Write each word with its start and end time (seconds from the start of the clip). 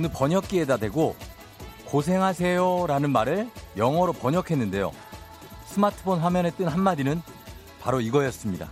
어느 0.00 0.08
번역기에다 0.08 0.78
대고 0.78 1.14
고생하세요 1.84 2.86
라는 2.86 3.10
말을 3.10 3.50
영어로 3.76 4.14
번역했는데요. 4.14 4.92
스마트폰 5.66 6.20
화면에 6.20 6.50
뜬 6.52 6.68
한마디는 6.68 7.20
바로 7.82 8.00
이거였습니다. 8.00 8.70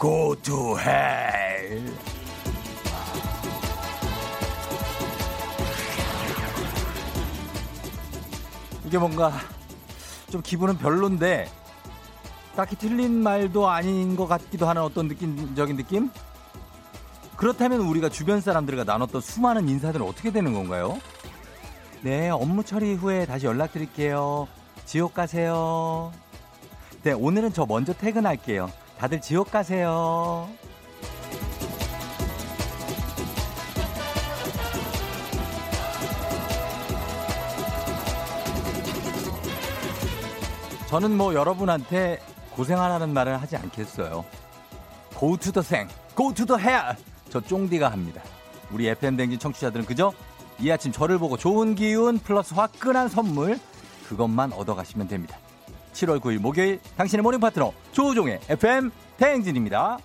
Go 0.00 0.36
to 0.42 0.78
hell. 0.78 1.92
이게 8.86 8.96
뭔가 8.96 9.32
좀 10.30 10.40
기분은 10.40 10.78
별론데 10.78 11.50
딱히 12.54 12.76
틀린 12.76 13.24
말도 13.24 13.68
아닌 13.68 14.14
것 14.14 14.28
같기도 14.28 14.68
하는 14.68 14.82
어떤 14.82 15.08
느낌적인 15.08 15.76
느낌? 15.76 16.10
그렇다면 17.40 17.80
우리가 17.80 18.10
주변 18.10 18.42
사람들과 18.42 18.84
나눴던 18.84 19.22
수많은 19.22 19.66
인사들은 19.66 20.04
어떻게 20.06 20.30
되는 20.30 20.52
건가요? 20.52 21.00
네, 22.02 22.28
업무 22.28 22.62
처리 22.62 22.92
후에 22.92 23.24
다시 23.24 23.46
연락드릴게요. 23.46 24.46
지옥 24.84 25.14
가세요. 25.14 26.12
네, 27.02 27.12
오늘은 27.12 27.54
저 27.54 27.64
먼저 27.64 27.94
퇴근할게요. 27.94 28.70
다들 28.98 29.22
지옥 29.22 29.50
가세요. 29.50 30.50
저는 40.90 41.16
뭐 41.16 41.32
여러분한테 41.32 42.20
고생하라는 42.50 43.14
말을 43.14 43.40
하지 43.40 43.56
않겠어요. 43.56 44.26
Go 45.18 45.38
to 45.38 45.50
the 45.50 45.64
생, 45.64 45.88
go 46.14 46.34
to 46.34 46.44
the 46.44 46.62
hell. 46.62 47.09
저 47.30 47.40
쫑디가 47.40 47.90
합니다. 47.90 48.22
우리 48.70 48.88
FM 48.88 49.16
대행진 49.16 49.38
청취자들은 49.38 49.86
그저 49.86 50.12
이 50.58 50.70
아침 50.70 50.92
저를 50.92 51.18
보고 51.18 51.36
좋은 51.36 51.74
기운 51.74 52.18
플러스 52.18 52.52
화끈한 52.54 53.08
선물 53.08 53.58
그것만 54.06 54.52
얻어가시면 54.52 55.08
됩니다. 55.08 55.38
7월 55.92 56.20
9일 56.20 56.38
목요일 56.38 56.80
당신의 56.96 57.22
모닝 57.22 57.40
파트너 57.40 57.72
조우종의 57.92 58.40
FM 58.48 58.90
대행진입니다. 59.16 59.98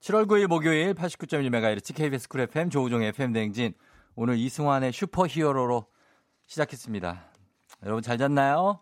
7월 0.00 0.26
9일 0.26 0.46
목요일 0.46 0.94
89.1MHz 0.94 1.94
KBS 1.94 2.28
Cool 2.28 2.40
FM 2.42 2.70
조우종의 2.70 3.08
FM 3.08 3.32
대행진 3.32 3.74
오늘 4.14 4.36
이승환의 4.36 4.92
슈퍼 4.92 5.26
히어로로 5.26 5.86
시작했습니다. 6.46 7.24
여러분 7.84 8.02
잘 8.02 8.18
잤나요? 8.18 8.80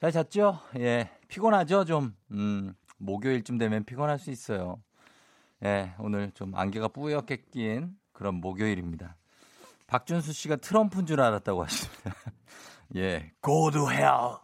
잘 0.00 0.12
잤죠? 0.12 0.60
예. 0.78 1.10
피곤하죠? 1.28 1.84
좀, 1.84 2.14
음, 2.30 2.74
목요일쯤 2.98 3.58
되면 3.58 3.84
피곤할 3.84 4.18
수 4.18 4.30
있어요. 4.30 4.80
예. 5.64 5.94
오늘 5.98 6.30
좀 6.32 6.54
안개가 6.54 6.88
뿌옇게 6.88 7.44
낀 7.50 7.96
그런 8.12 8.36
목요일입니다. 8.36 9.16
박준수 9.86 10.32
씨가 10.32 10.56
트럼프인 10.56 11.06
줄 11.06 11.20
알았다고 11.20 11.64
하십니다. 11.64 12.14
예. 12.96 13.32
Go 13.42 13.70
to 13.70 13.90
hell. 13.90 14.36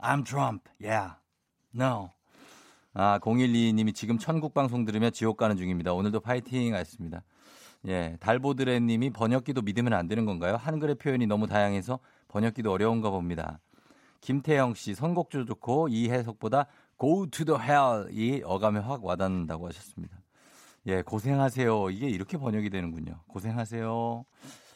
I'm 0.00 0.24
Trump. 0.24 0.70
Yeah. 0.80 1.14
No. 1.74 2.10
아, 2.94 3.18
012님이 3.20 3.94
지금 3.94 4.18
천국 4.18 4.54
방송 4.54 4.84
들으며 4.84 5.10
지옥 5.10 5.36
가는 5.36 5.56
중입니다. 5.56 5.92
오늘도 5.92 6.20
파이팅 6.20 6.74
하셨습니다. 6.74 7.22
예. 7.88 8.16
달보드레 8.20 8.80
님이 8.80 9.10
번역기도 9.10 9.62
믿으면 9.62 9.92
안 9.92 10.06
되는 10.06 10.24
건가요? 10.24 10.56
한글의 10.56 10.96
표현이 10.96 11.26
너무 11.26 11.46
다양해서 11.46 11.98
번역기도 12.28 12.70
어려운가 12.70 13.10
봅니다. 13.10 13.60
김태영 14.20 14.74
씨, 14.74 14.94
선곡도 14.94 15.46
좋고 15.46 15.88
이 15.88 16.08
해석보다 16.08 16.66
go 17.00 17.26
to 17.26 17.44
the 17.44 17.60
hell 17.60 18.08
이 18.12 18.42
어감에 18.44 18.78
확 18.80 19.04
와닿는다고 19.04 19.66
하셨습니다. 19.68 20.21
예, 20.86 21.02
고생하세요. 21.02 21.90
이게 21.90 22.08
이렇게 22.08 22.36
번역이 22.38 22.70
되는군요. 22.70 23.20
고생하세요. 23.28 24.24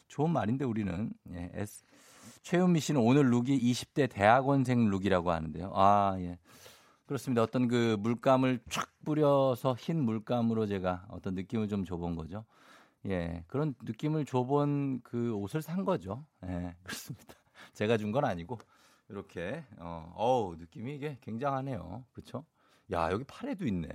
좋은 0.09 0.31
말인데 0.31 0.65
우리는 0.65 1.11
예, 1.33 1.50
S. 1.55 1.84
최윤미 2.43 2.78
씨는 2.81 3.00
오늘 3.00 3.28
룩이 3.31 3.59
20대 3.59 4.09
대학원생 4.09 4.89
룩이라고 4.89 5.33
하는데요. 5.33 5.72
아, 5.75 6.16
예. 6.21 6.39
그렇습니다. 7.06 7.43
어떤 7.43 7.66
그 7.69 7.97
물감을 8.00 8.61
촥 8.69 8.89
뿌려서 9.05 9.75
흰 9.78 10.00
물감으로 10.05 10.66
제가 10.66 11.06
어떤 11.11 11.34
느낌을 11.34 11.69
좀 11.69 11.84
줘본 11.84 12.15
거죠. 12.16 12.45
예, 13.06 13.45
그런 13.49 13.75
느낌을 13.83 14.25
줘본 14.27 15.00
그 15.03 15.33
옷을 15.34 15.62
산 15.62 15.84
거죠. 15.84 16.25
예, 16.45 16.75
그렇습니다. 16.83 17.34
제가 17.75 17.97
준 17.99 18.12
건 18.12 18.25
아니고 18.25 18.59
이렇게 19.09 19.65
어, 19.78 20.12
어우 20.16 20.56
느낌이 20.56 20.95
이게 20.97 21.19
굉장하네요. 21.21 22.05
그렇죠? 22.12 22.45
야 22.93 23.11
여기 23.12 23.25
팔에도 23.25 23.66
있네. 23.66 23.89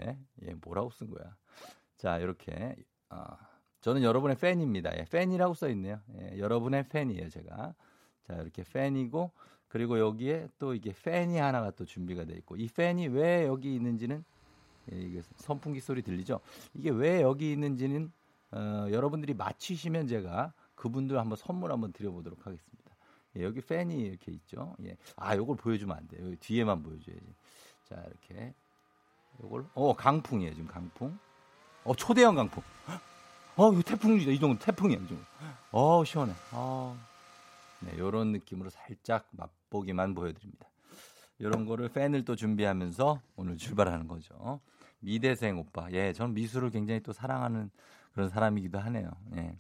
예, 0.43 0.53
뭐라고 0.61 0.89
쓴 0.91 1.09
거야? 1.09 1.35
자 2.01 2.17
이렇게 2.17 2.75
어, 3.11 3.23
저는 3.81 4.01
여러분의 4.01 4.35
팬입니다. 4.35 4.91
예, 4.97 5.05
팬이라고 5.05 5.53
써 5.53 5.69
있네요. 5.69 5.99
예, 6.19 6.39
여러분의 6.39 6.87
팬이에요 6.89 7.29
제가. 7.29 7.75
자 8.23 8.33
이렇게 8.33 8.63
팬이고 8.63 9.29
그리고 9.67 9.99
여기에 9.99 10.47
또 10.57 10.73
이게 10.73 10.95
팬이 11.03 11.37
하나가 11.37 11.69
또 11.69 11.85
준비가 11.85 12.25
돼 12.25 12.33
있고 12.37 12.55
이 12.57 12.67
팬이 12.69 13.09
왜 13.09 13.45
여기 13.45 13.75
있는지는 13.75 14.23
예, 14.91 14.99
이게 14.99 15.21
선풍기 15.35 15.79
소리 15.79 16.01
들리죠? 16.01 16.39
이게 16.73 16.89
왜 16.89 17.21
여기 17.21 17.51
있는지는 17.51 18.11
어, 18.49 18.87
여러분들이 18.89 19.35
맞히시면 19.35 20.07
제가 20.07 20.53
그분들 20.73 21.19
한번 21.19 21.35
선물 21.35 21.71
한번 21.71 21.93
드려보도록 21.93 22.47
하겠습니다. 22.47 22.95
예, 23.37 23.43
여기 23.43 23.61
팬이 23.61 23.95
이렇게 24.01 24.31
있죠. 24.31 24.75
예. 24.85 24.97
아, 25.17 25.35
요걸 25.35 25.57
보여주면 25.57 25.95
안 25.95 26.07
돼요. 26.07 26.25
여기 26.25 26.35
뒤에만 26.37 26.81
보여줘야지. 26.81 27.35
자, 27.83 28.03
이렇게. 28.07 28.55
요걸, 29.43 29.67
어, 29.75 29.95
강풍이에요, 29.95 30.55
지금 30.55 30.67
강풍. 30.67 31.17
어, 31.83 31.95
초대형 31.95 32.35
강풍. 32.35 32.63
어, 33.55 33.71
이거 33.73 33.81
태풍이다. 33.81 34.31
이 34.31 34.39
정도 34.39 34.63
태풍이야, 34.63 34.97
이 34.97 35.07
정도. 35.07 35.23
어, 35.71 36.03
시원해. 36.03 36.33
어. 36.51 36.97
네, 37.79 37.97
요런 37.97 38.31
느낌으로 38.33 38.69
살짝 38.69 39.27
맛보기만 39.31 40.13
보여드립니다. 40.13 40.67
요런 41.41 41.65
거를 41.65 41.89
팬을 41.89 42.23
또 42.23 42.35
준비하면서 42.35 43.19
오늘 43.35 43.57
출발하는 43.57 44.07
거죠. 44.07 44.59
미대생 44.99 45.57
오빠. 45.57 45.87
예, 45.91 46.13
저는 46.13 46.35
미술을 46.35 46.69
굉장히 46.69 47.01
또 47.01 47.13
사랑하는 47.13 47.71
그런 48.13 48.29
사람이기도 48.29 48.77
하네요. 48.77 49.09
예. 49.35 49.57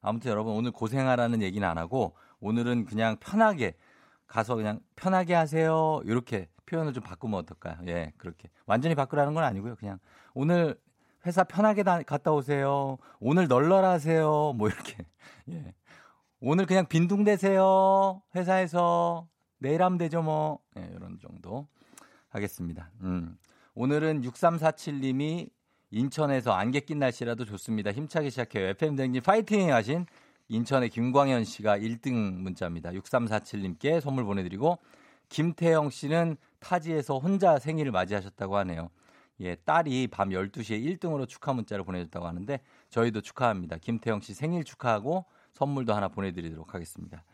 아무튼 0.00 0.30
여러분 0.30 0.54
오늘 0.54 0.70
고생하라는 0.70 1.42
얘기는 1.42 1.66
안 1.66 1.76
하고 1.76 2.16
오늘은 2.38 2.84
그냥 2.84 3.16
편하게 3.18 3.74
가서 4.28 4.54
그냥 4.54 4.78
편하게 4.94 5.34
하세요. 5.34 6.00
이렇게 6.04 6.48
표현을 6.66 6.92
좀 6.92 7.02
바꾸면 7.02 7.40
어떨까요? 7.40 7.78
예, 7.88 8.12
그렇게. 8.16 8.48
완전히 8.66 8.94
바꾸라는 8.94 9.34
건 9.34 9.42
아니고요. 9.42 9.74
그냥 9.74 9.98
오늘 10.34 10.78
회사 11.26 11.44
편하게 11.44 11.82
다, 11.82 12.02
갔다 12.02 12.32
오세요. 12.32 12.98
오늘 13.20 13.48
널널 13.48 13.84
하세요. 13.84 14.52
뭐 14.56 14.68
이렇게. 14.68 14.96
예. 15.50 15.74
오늘 16.40 16.66
그냥 16.66 16.86
빈둥대세요. 16.86 18.22
회사에서. 18.34 19.26
내일 19.58 19.82
하면 19.82 19.98
되죠, 19.98 20.22
뭐. 20.22 20.60
예, 20.78 20.88
이런 20.94 21.18
정도 21.18 21.66
하겠습니다. 22.28 22.90
음. 23.02 23.36
오늘은 23.74 24.22
6347님이 24.22 25.50
인천에서 25.90 26.52
안개 26.52 26.80
낀 26.80 26.98
날씨라도 26.98 27.44
좋습니다. 27.44 27.92
힘차게 27.92 28.30
시작해요. 28.30 28.68
FM 28.68 28.96
댕진 28.96 29.22
파이팅 29.22 29.72
하신 29.72 30.06
인천의 30.48 30.90
김광현 30.90 31.44
씨가 31.44 31.78
1등 31.78 32.12
문자입니다. 32.12 32.90
6347님께 32.90 34.00
선물 34.00 34.24
보내드리고 34.24 34.78
김태영 35.28 35.90
씨는 35.90 36.36
타지에서 36.60 37.18
혼자 37.18 37.58
생일을 37.58 37.92
맞이하셨다고 37.92 38.56
하네요. 38.58 38.90
예, 39.40 39.54
딸이 39.54 40.08
밤 40.08 40.30
12시에 40.30 40.98
1등으로 40.98 41.28
축하 41.28 41.52
문자를 41.52 41.84
보내줬다고 41.84 42.26
하는데 42.26 42.60
저희도 42.90 43.20
축하합니다. 43.20 43.78
김태영 43.78 44.20
씨 44.20 44.34
생일 44.34 44.64
축하하고 44.64 45.26
선물도 45.52 45.94
하나 45.94 46.08
보내드리도록 46.08 46.74
하겠습니다. 46.74 47.24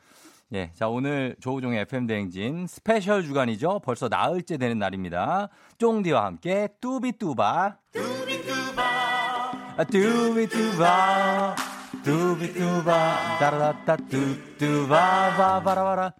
예, 0.52 0.70
자 0.74 0.88
오늘 0.88 1.34
조우종의 1.40 1.80
FM 1.80 2.06
대행진 2.06 2.66
스페셜 2.66 3.24
주간이죠. 3.24 3.80
벌써 3.80 4.08
나흘째 4.08 4.58
되는 4.58 4.78
날입니다. 4.78 5.48
쫑디와 5.78 6.26
함께 6.26 6.68
뚜비뚜바 6.80 7.78
뚜비뚜바 7.92 9.76
뚜비뚜바 9.90 11.56
뚜비뚜바 12.04 13.38
따라라따 13.38 13.96
뚜뚜바 13.96 15.36
바바라바라 15.36 16.12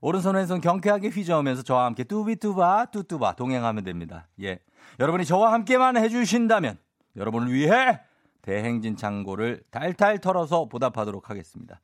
오른손 0.00 0.36
왼손 0.36 0.60
경쾌하게 0.60 1.08
휘저으면서 1.08 1.62
저와 1.62 1.84
함께 1.84 2.04
뚜비뚜바 2.04 2.86
뚜뚜바 2.86 3.34
동행하면 3.34 3.84
됩니다. 3.84 4.28
예, 4.42 4.60
여러분이 5.00 5.24
저와 5.24 5.52
함께만 5.52 5.96
해주신다면 5.96 6.78
여러분을 7.16 7.52
위해 7.52 8.00
대행진 8.42 8.96
창고를 8.96 9.62
달달 9.70 10.18
털어서 10.18 10.66
보답하도록 10.66 11.28
하겠습니다. 11.28 11.80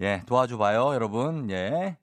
예, 0.00 0.22
도와줘 0.26 0.58
봐요, 0.58 0.94
여러분. 0.94 1.50
예. 1.50 1.96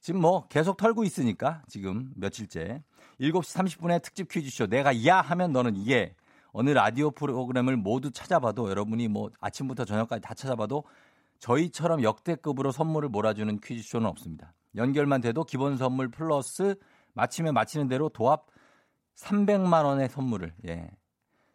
지금 0.00 0.20
뭐 0.20 0.46
계속 0.48 0.76
털고 0.76 1.04
있으니까 1.04 1.62
지금 1.68 2.10
며칠째 2.16 2.82
7시 3.20 3.78
30분에 3.78 4.02
특집 4.02 4.28
퀴즈쇼 4.28 4.66
내가 4.66 5.06
야 5.06 5.20
하면 5.20 5.52
너는 5.52 5.76
이게 5.76 6.14
어느 6.52 6.70
라디오 6.70 7.10
프로그램을 7.10 7.76
모두 7.76 8.10
찾아봐도 8.10 8.70
여러분이 8.70 9.08
뭐 9.08 9.30
아침부터 9.40 9.84
저녁까지 9.84 10.22
다 10.22 10.34
찾아봐도 10.34 10.84
저희처럼 11.38 12.02
역대급으로 12.02 12.72
선물을 12.72 13.08
몰아주는 13.08 13.60
퀴즈쇼는 13.60 14.06
없습니다. 14.08 14.52
연결만 14.76 15.20
돼도 15.20 15.44
기본 15.44 15.76
선물 15.76 16.08
플러스 16.08 16.76
마치면 17.14 17.54
마치는 17.54 17.88
대로 17.88 18.08
도합 18.08 18.46
300만 19.18 19.84
원의 19.84 20.08
선물을 20.08 20.54
예. 20.68 20.90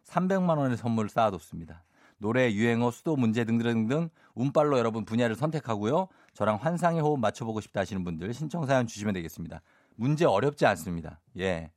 300만 0.04 0.58
원의 0.58 0.76
선물을 0.76 1.08
쌓아뒀습니다. 1.08 1.82
노래, 2.18 2.52
유행어, 2.52 2.90
수도 2.90 3.16
문제 3.16 3.44
등등등 3.44 4.08
운빨로 4.34 4.78
여러분 4.78 5.04
분야를 5.04 5.34
선택하고요. 5.34 6.08
저랑 6.34 6.56
환상의 6.56 7.00
호흡 7.00 7.18
맞춰보고 7.18 7.60
싶다 7.60 7.80
하시는 7.80 8.04
분들 8.04 8.32
신청 8.32 8.66
사연 8.66 8.86
주시면 8.86 9.14
되겠습니다. 9.14 9.62
문제 9.96 10.24
어렵지 10.24 10.66
않습니다. 10.66 11.20
예. 11.38 11.70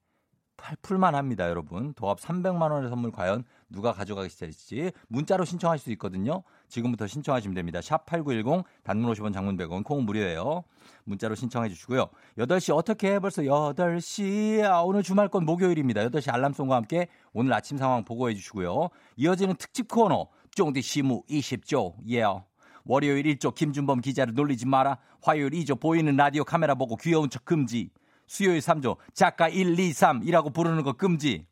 풀만 0.82 1.16
합니다, 1.16 1.48
여러분. 1.50 1.94
도합 1.94 2.20
300만 2.20 2.72
원의 2.72 2.90
선물 2.90 3.12
과연 3.12 3.44
누가 3.70 3.92
가져가실지 3.92 4.92
문자로 5.08 5.46
신청하실 5.46 5.84
수 5.84 5.92
있거든요. 5.92 6.44
지금부터 6.70 7.08
신청하시면 7.08 7.56
됩니다. 7.56 7.82
샵 7.82 8.06
8910 8.06 8.64
단문 8.84 9.12
50원 9.14 9.34
장문 9.34 9.58
100원 9.58 9.84
콩 9.84 10.06
무료예요. 10.06 10.64
문자로 11.04 11.36
신청해 11.36 11.70
주시고요. 11.70 12.08
8시 12.38 12.76
어떻게 12.76 13.14
해? 13.14 13.20
벌써 13.20 13.42
8시. 13.42 14.64
아, 14.64 14.82
오늘 14.82 15.04
주말권 15.04 15.46
목요일입니다. 15.46 16.02
8시 16.10 16.34
알람송과 16.34 16.76
함께 16.76 17.08
오늘 17.34 17.54
아침 17.54 17.78
상황 17.78 18.04
보고해 18.06 18.34
주시고요. 18.36 18.90
이어지는 19.18 19.56
특집 19.56 19.88
코너 19.88 20.28
쫑디 20.52 20.82
시무 20.82 21.24
20조. 21.30 21.96
예. 22.10 22.24
Yeah. 22.24 22.44
월요일 22.86 23.26
1조 23.26 23.54
김준범 23.54 24.00
기자를 24.00 24.34
놀리지 24.34 24.66
마라. 24.66 24.98
화요일 25.22 25.52
2조 25.52 25.80
보이는 25.80 26.16
라디오 26.16 26.46
카메라 26.46 26.74
보고 26.74 26.96
귀여운 26.96 27.30
척 27.30 27.44
금지. 27.44 27.90
수요일 28.28 28.60
3조 28.60 28.98
작가 29.14 29.50
1, 29.50 29.78
2, 29.78 29.92
3이라고 29.92 30.54
부르는 30.54 30.84
거 30.84 30.94
금지. 30.94 31.46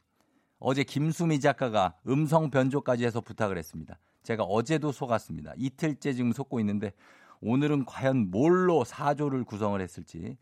어제 0.59 0.83
김수미 0.83 1.39
작가가 1.39 1.95
음성 2.07 2.49
변조까지 2.49 3.05
해서 3.05 3.21
부탁을 3.21 3.57
했습니다. 3.57 3.97
제가 4.23 4.43
어제도 4.43 4.91
속았습니다. 4.91 5.53
이틀째 5.57 6.13
지금 6.13 6.31
속고 6.31 6.59
있는데 6.61 6.93
오늘은 7.41 7.85
과연 7.85 8.31
뭘로 8.31 8.83
4조를 8.83 9.45
구성을 9.45 9.79
했을지 9.79 10.37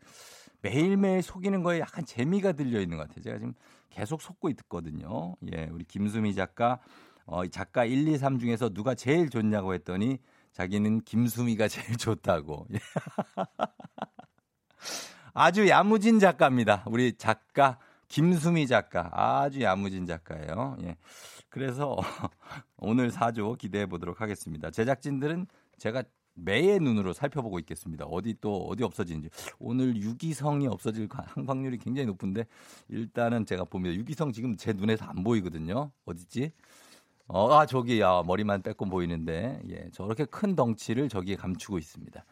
매일매일 0.62 1.22
속이는 1.22 1.62
거에 1.62 1.80
약간 1.80 2.06
재미가 2.06 2.52
들려 2.52 2.80
있는 2.80 2.96
것 2.96 3.08
같아요. 3.08 3.22
제가 3.22 3.38
지금 3.38 3.52
계속 3.90 4.22
속고 4.22 4.48
있거든요. 4.50 5.36
예, 5.52 5.68
우리 5.70 5.84
김수미 5.84 6.34
작가 6.34 6.80
어, 7.26 7.46
작가 7.46 7.84
1, 7.84 8.08
2, 8.08 8.18
3 8.18 8.38
중에서 8.38 8.70
누가 8.70 8.94
제일 8.94 9.30
좋냐고 9.30 9.74
했더니 9.74 10.18
자기는 10.52 11.02
김수미가 11.02 11.68
제일 11.68 11.96
좋다고. 11.96 12.66
아주 15.34 15.68
야무진 15.68 16.20
작가입니다. 16.20 16.84
우리 16.86 17.14
작가 17.14 17.78
김수미 18.14 18.68
작가 18.68 19.10
아주 19.12 19.60
야무진 19.60 20.06
작가예요. 20.06 20.76
예. 20.84 20.96
그래서 21.48 21.96
오늘 22.78 23.10
사조 23.10 23.56
기대해 23.56 23.86
보도록 23.86 24.20
하겠습니다. 24.20 24.70
제작진들은 24.70 25.48
제가 25.78 26.04
매의 26.34 26.78
눈으로 26.78 27.12
살펴보고 27.12 27.58
있겠습니다. 27.58 28.04
어디 28.04 28.36
또 28.40 28.68
어디 28.68 28.84
없어지는지 28.84 29.30
오늘 29.58 29.96
유기성이 29.96 30.68
없어질 30.68 31.08
확률이 31.44 31.76
굉장히 31.76 32.06
높은데 32.06 32.46
일단은 32.86 33.46
제가 33.46 33.64
봅니다. 33.64 33.96
유기성 33.96 34.30
지금 34.30 34.56
제 34.56 34.72
눈에서 34.72 35.06
안 35.06 35.24
보이거든요. 35.24 35.90
어디지? 36.04 36.52
어, 37.26 37.52
아 37.52 37.66
저기 37.66 38.00
야 38.00 38.22
머리만 38.24 38.62
빼고 38.62 38.84
보이는데 38.84 39.60
예 39.70 39.90
저렇게 39.90 40.24
큰 40.24 40.54
덩치를 40.54 41.08
저기에 41.08 41.34
감추고 41.34 41.78
있습니다. 41.78 42.24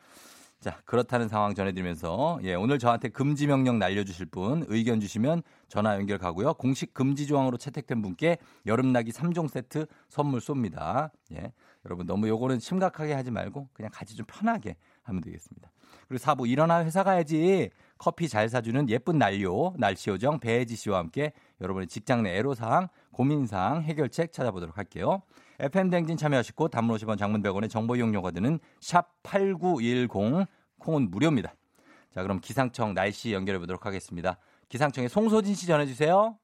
자, 0.62 0.80
그렇다는 0.84 1.26
상황 1.26 1.56
전해드리면서, 1.56 2.38
예, 2.44 2.54
오늘 2.54 2.78
저한테 2.78 3.08
금지 3.08 3.48
명령 3.48 3.80
날려주실 3.80 4.26
분 4.26 4.64
의견 4.68 5.00
주시면 5.00 5.42
전화 5.72 5.94
연결 5.94 6.18
가고요. 6.18 6.52
공식 6.52 6.92
금지 6.92 7.26
조항으로 7.26 7.56
채택된 7.56 8.02
분께 8.02 8.36
여름나기 8.66 9.10
3종 9.10 9.48
세트 9.48 9.86
선물 10.10 10.40
쏩니다. 10.40 11.10
예. 11.32 11.50
여러분 11.86 12.04
너무 12.04 12.28
요거는 12.28 12.60
심각하게 12.60 13.14
하지 13.14 13.30
말고 13.30 13.70
그냥 13.72 13.90
같이 13.90 14.14
좀 14.14 14.26
편하게 14.26 14.76
하면 15.04 15.22
되겠습니다. 15.22 15.72
그리고 16.08 16.18
사부 16.18 16.46
일어나 16.46 16.84
회사 16.84 17.02
가야지 17.02 17.70
커피 17.96 18.28
잘 18.28 18.50
사주는 18.50 18.90
예쁜 18.90 19.16
난료 19.16 19.72
날씨 19.78 20.10
요정 20.10 20.40
배혜지 20.40 20.76
씨와 20.76 20.98
함께 20.98 21.32
여러분의 21.62 21.88
직장 21.88 22.22
내 22.22 22.36
애로사항 22.36 22.88
고민사항 23.10 23.84
해결책 23.84 24.34
찾아보도록 24.34 24.76
할게요. 24.76 25.22
FM 25.58 25.88
댕진 25.88 26.18
참여하시고 26.18 26.68
단문 26.68 26.98
50원 26.98 27.16
장문 27.16 27.42
100원의 27.42 27.70
정보 27.70 27.96
이용료가 27.96 28.32
드는 28.32 28.58
샵 28.82 29.22
8910 29.22 30.10
콩은 30.80 31.10
무료입니다. 31.10 31.54
자, 32.14 32.20
그럼 32.20 32.40
기상청 32.40 32.92
날씨 32.92 33.32
연결해 33.32 33.58
보도록 33.58 33.86
하겠습니다. 33.86 34.36
기상청의 34.72 35.10
송소진 35.10 35.54
씨 35.54 35.66
전해 35.66 35.84
주세요. 35.84 36.34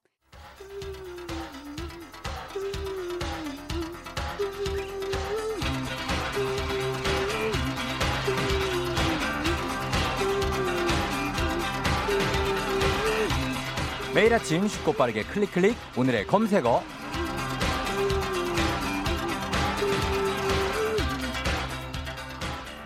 매일 14.14 14.34
아침 14.34 14.69
쉽고 14.69 14.92
빠르게 14.92 15.22
클릭 15.22 15.52
클릭 15.52 15.76
오늘의 15.96 16.26
검색어 16.26 16.82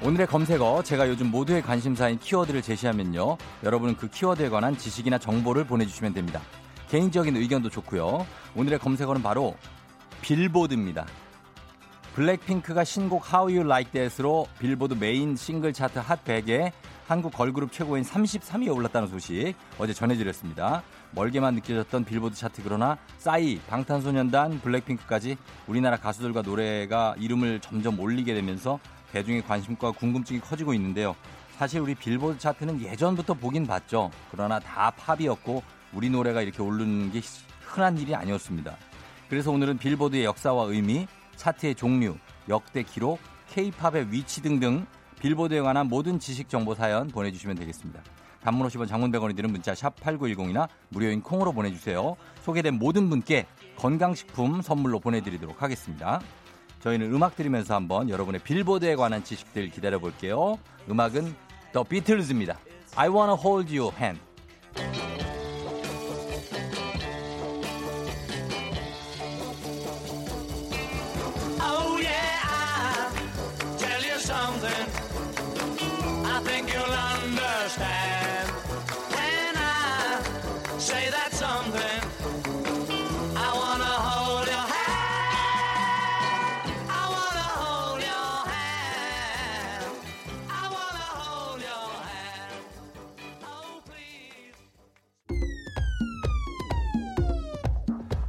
오늘의 0.04 0.26
검색어 0.26 0.82
제가 0.82 1.08
요즘 1.08 1.30
모두의 1.30 1.62
관심사인 1.62 2.18
키워드를 2.18 2.60
제시하면요. 2.60 3.36
여러분은 3.62 3.96
그 3.96 4.08
키워드에 4.08 4.48
관한 4.48 4.76
지식이나 4.76 5.16
정보를 5.16 5.64
보내주시면 5.64 6.12
됩니다. 6.12 6.40
개인적인 6.88 7.36
의견도 7.36 7.70
좋고요. 7.70 8.26
오늘의 8.56 8.80
검색어는 8.80 9.22
바로 9.22 9.54
빌보드입니다. 10.22 11.06
블랙핑크가 12.14 12.82
신곡 12.82 13.32
How 13.32 13.56
You 13.56 13.64
Like 13.64 13.92
That으로 13.92 14.48
빌보드 14.58 14.94
메인 14.94 15.36
싱글 15.36 15.72
차트 15.72 16.00
핫 16.00 16.24
100에 16.24 16.72
한국 17.06 17.32
걸그룹 17.32 17.70
최고인 17.70 18.02
33위에 18.02 18.74
올랐다는 18.74 19.06
소식 19.06 19.54
어제 19.78 19.92
전해드렸습니다. 19.92 20.82
멀게만 21.12 21.54
느껴졌던 21.54 22.04
빌보드 22.04 22.34
차트 22.34 22.62
그러나 22.64 22.98
싸이, 23.18 23.60
방탄소년단, 23.68 24.62
블랙핑크까지 24.62 25.36
우리나라 25.68 25.96
가수들과 25.96 26.42
노래가 26.42 27.14
이름을 27.20 27.60
점점 27.60 28.00
올리게 28.00 28.34
되면서 28.34 28.80
대중의 29.12 29.42
관심과 29.42 29.92
궁금증이 29.92 30.40
커지고 30.40 30.74
있는데요. 30.74 31.14
사실 31.56 31.80
우리 31.80 31.94
빌보드 31.94 32.38
차트는 32.38 32.80
예전부터 32.80 33.34
보긴 33.34 33.66
봤죠. 33.66 34.10
그러나 34.30 34.58
다 34.58 34.90
팝이었고 34.90 35.62
우리 35.92 36.10
노래가 36.10 36.42
이렇게 36.42 36.62
오르는 36.62 37.12
게 37.12 37.20
흔한 37.60 37.98
일이 37.98 38.14
아니었습니다. 38.14 38.76
그래서 39.28 39.50
오늘은 39.50 39.78
빌보드의 39.78 40.24
역사와 40.24 40.64
의미, 40.64 41.06
차트의 41.36 41.74
종류, 41.74 42.16
역대 42.48 42.82
기록, 42.82 43.18
케이팝의 43.50 44.10
위치 44.10 44.42
등등 44.42 44.86
빌보드에 45.20 45.60
관한 45.60 45.88
모든 45.88 46.18
지식 46.18 46.48
정보 46.48 46.74
사연 46.74 47.08
보내주시면 47.08 47.56
되겠습니다. 47.56 48.02
단문 48.42 48.66
50원 48.66 48.88
장문 48.88 49.12
100원이 49.12 49.36
드는 49.36 49.52
문자 49.52 49.74
샵 49.74 49.94
8910이나 50.00 50.68
무료인 50.88 51.22
콩으로 51.22 51.52
보내주세요. 51.52 52.16
소개된 52.42 52.74
모든 52.74 53.08
분께 53.08 53.46
건강식품 53.76 54.62
선물로 54.62 54.98
보내드리도록 54.98 55.62
하겠습니다. 55.62 56.20
저희는 56.82 57.12
음악 57.14 57.36
들으면서 57.36 57.74
한번 57.74 58.10
여러분의 58.10 58.40
빌보드에 58.42 58.96
관한 58.96 59.22
지식들 59.22 59.70
기다려 59.70 59.98
볼게요. 59.98 60.58
음악은 60.90 61.34
The 61.72 61.84
Beatles입니다. 61.88 62.58
I 62.96 63.08
wanna 63.08 63.34
hold 63.40 63.74
your 63.74 63.94
hand. 63.96 64.20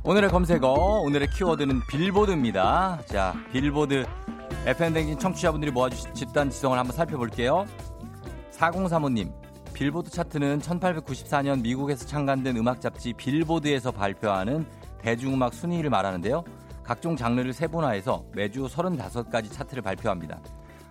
오늘의 0.06 0.32
검색어, 0.32 0.68
오늘의 1.06 1.30
키워드는 1.30 1.88
빌보드입니다. 1.88 3.00
자, 3.06 3.34
빌보드 3.54 4.06
FM댕진 4.66 5.18
청취자분들이 5.18 5.72
모아주신 5.72 6.14
집단 6.14 6.50
지성을 6.50 6.78
한번 6.78 6.94
살펴볼게요. 6.94 7.66
4035님, 8.52 9.32
빌보드 9.74 10.12
차트는 10.12 10.60
1894년 10.60 11.62
미국에서 11.62 12.06
창간된 12.06 12.58
음악 12.58 12.82
잡지 12.82 13.14
빌보드에서 13.14 13.92
발표하는 13.92 14.66
대중음악 15.00 15.54
순위를 15.54 15.90
말하는데요. 15.90 16.44
각종 16.84 17.16
장르를 17.16 17.54
세분화해서 17.54 18.26
매주 18.34 18.68
35가지 18.68 19.50
차트를 19.54 19.82
발표합니다. 19.84 20.42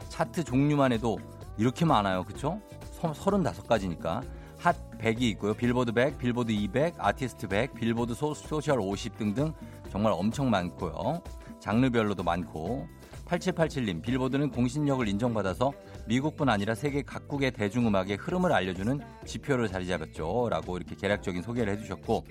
차트 0.09 0.43
종류만 0.45 0.91
해도 0.91 1.19
이렇게 1.59 1.85
많아요. 1.85 2.25
그쵸? 2.25 2.59
35가지니까. 3.03 4.23
핫 4.63 4.77
100이 4.99 5.23
있고요. 5.33 5.55
빌보드 5.55 5.91
100, 5.91 6.19
빌보드 6.19 6.53
200, 6.53 6.95
아티스트 6.99 7.49
100, 7.49 7.75
빌보드 7.75 8.15
소, 8.15 8.33
소셜 8.33 8.81
50 8.81 9.19
등등 9.19 9.53
정말 9.91 10.13
엄청 10.13 10.51
많고요. 10.51 11.21
장르별로도 11.59 12.23
많고 12.23 12.87
8787님 13.27 14.03
빌보드는 14.03 14.51
공신력을 14.51 15.09
인정받아서 15.09 15.73
미국뿐 16.07 16.49
아니라 16.49 16.77
세계 16.77 17.03
각국의 17.03 17.51
대중음악의 17.53 18.19
흐름을 18.19 18.53
알려주는 18.53 19.01
지표로 19.27 19.67
자리 19.67 19.89
잡았죠. 19.89 20.49
라고 20.49 20.77
이렇게 20.77 20.95
개략적인 20.95 21.43
소개를 21.43 21.73
해주셨고 21.73 22.25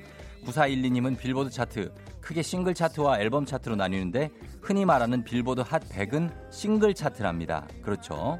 9412님은 0.45 1.17
빌보드 1.17 1.49
차트 1.49 1.93
크게 2.21 2.43
싱글 2.43 2.73
차트와 2.73 3.19
앨범 3.19 3.45
차트로 3.45 3.75
나뉘는데 3.75 4.29
흔히 4.61 4.85
말하는 4.85 5.25
빌보드 5.25 5.61
핫 5.61 5.81
100은 5.89 6.31
싱글 6.49 6.93
차트랍니다. 6.93 7.67
그렇죠. 7.81 8.39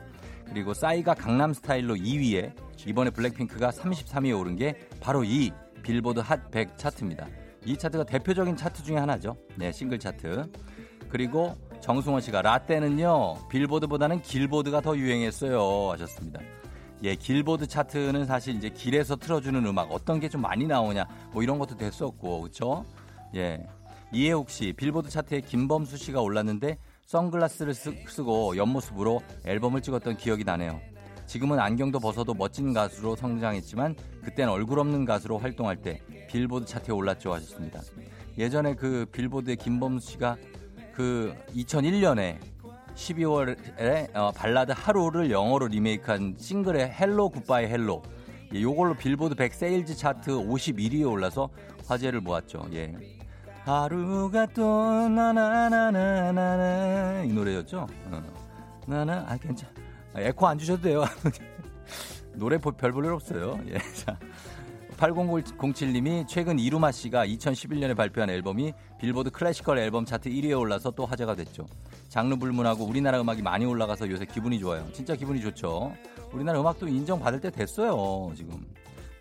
그리고 0.51 0.74
싸이가 0.74 1.13
강남 1.13 1.53
스타일로 1.53 1.96
2위에 1.96 2.53
이번에 2.86 3.10
블랙핑크가 3.10 3.70
33위에 3.70 4.38
오른 4.38 4.58
게 4.58 4.75
바로 5.00 5.24
이 5.24 5.51
빌보드 5.81 6.20
핫 6.20 6.51
100 6.51 6.77
차트입니다. 6.77 7.25
이 7.65 7.77
차트가 7.77 8.03
대표적인 8.03 8.58
차트 8.58 8.84
중에 8.84 8.98
하나죠. 8.98 9.38
네, 9.55 9.72
싱글 9.72 9.98
차트. 9.98 10.51
그리고 11.08 11.55
정승원 11.79 12.20
씨가 12.22 12.41
라떼는요 12.41 13.48
빌보드보다는 13.50 14.22
길보드가 14.22 14.81
더 14.81 14.98
유행했어요 14.98 15.91
하셨습니다. 15.93 16.41
예, 17.03 17.15
길보드 17.15 17.67
차트는 17.67 18.25
사실 18.25 18.55
이제 18.55 18.70
길에서 18.70 19.15
틀어주는 19.15 19.65
음악 19.65 19.89
어떤 19.91 20.20
게 20.20 20.27
좀 20.27 20.41
많이 20.41 20.67
나오냐 20.67 21.05
뭐 21.31 21.41
이런 21.43 21.60
것도 21.60 21.77
됐었고 21.77 22.41
그렇죠? 22.41 22.86
예, 23.36 23.65
이해욱 24.12 24.50
씨 24.50 24.74
빌보드 24.74 25.10
차트에 25.10 25.41
김범수 25.41 25.96
씨가 25.98 26.20
올랐는데 26.20 26.77
선글라스를 27.12 27.74
쓰, 27.74 28.24
고 28.24 28.56
옆모습으로 28.56 29.22
앨범을 29.44 29.82
찍었던 29.82 30.15
기억이 30.15 30.46
나네요. 30.46 30.80
지금은 31.25 31.60
안경도 31.60 32.00
벗어도 32.00 32.34
멋진 32.34 32.72
가수로 32.72 33.18
성장했지만 33.18 33.98
그땐 34.24 34.48
얼굴 34.48 34.80
없는 34.80 35.03
가수로 35.03 35.38
활동할 35.38 35.75
때 35.82 36.01
빌보드 36.30 36.65
차트에 36.65 36.94
올랐죠 36.94 37.34
하셨습니다. 37.34 37.82
예전에 38.38 38.75
그 38.75 39.06
빌보드의 39.12 39.58
김범수 39.58 40.12
씨가 40.12 40.38
그 40.94 41.36
2001년에 41.53 42.39
12월에 42.96 44.15
어, 44.15 44.32
발라드 44.32 44.72
하루를 44.74 45.32
영어로 45.32 45.68
리메이크한 45.68 46.36
싱글의 46.38 46.94
Hello 46.93 47.27
Goodbye 47.29 47.65
Hello 47.65 48.03
예, 48.53 48.62
요걸로 48.62 48.94
빌보드 48.94 49.36
100 49.36 49.53
세일즈 49.53 49.96
차트 49.98 50.32
51위에 50.32 51.10
올라서 51.10 51.50
화제를 51.88 52.22
모았죠. 52.22 52.68
예. 52.72 53.21
하루가 53.65 54.46
또 54.48 55.08
나나나나나나 55.10 57.24
이 57.24 57.32
노래였죠. 57.32 57.88
어. 58.12 58.24
나나 58.88 59.24
아 59.27 59.38
괜찮. 59.38 59.70
아, 60.13 60.22
에코 60.22 60.48
안 60.48 60.58
주셔도 60.58 60.82
돼요. 60.82 61.06
노래 62.34 62.58
별 62.58 62.91
볼일 62.91 63.12
없어요. 63.12 63.60
예. 63.68 63.77
자. 63.94 64.18
8007님이 64.98 66.27
최근 66.27 66.60
이루마 66.60 66.91
씨가 66.91 67.25
2011년에 67.25 67.96
발표한 67.96 68.30
앨범이 68.30 68.74
빌보드 69.00 69.32
클래시컬 69.32 69.80
앨범 69.80 70.06
차트 70.06 70.30
1위에 70.30 70.60
올라서 70.60 70.91
또 70.91 71.08
화제가 71.08 71.34
됐죠. 71.36 71.65
장르 72.08 72.36
불문하고 72.36 72.84
우리나라 72.84 73.20
음악이 73.20 73.41
많이 73.41 73.65
올라가서 73.65 74.12
요새 74.12 74.25
기분이 74.25 74.60
좋아요. 74.60 74.88
진짜 74.94 75.15
기분이 75.15 75.41
좋죠. 75.41 75.96
우리나라 76.32 76.62
음악도 76.62 76.88
인정받을 76.88 77.41
때 77.41 77.50
됐어요, 77.50 78.32
지금. 78.36 78.63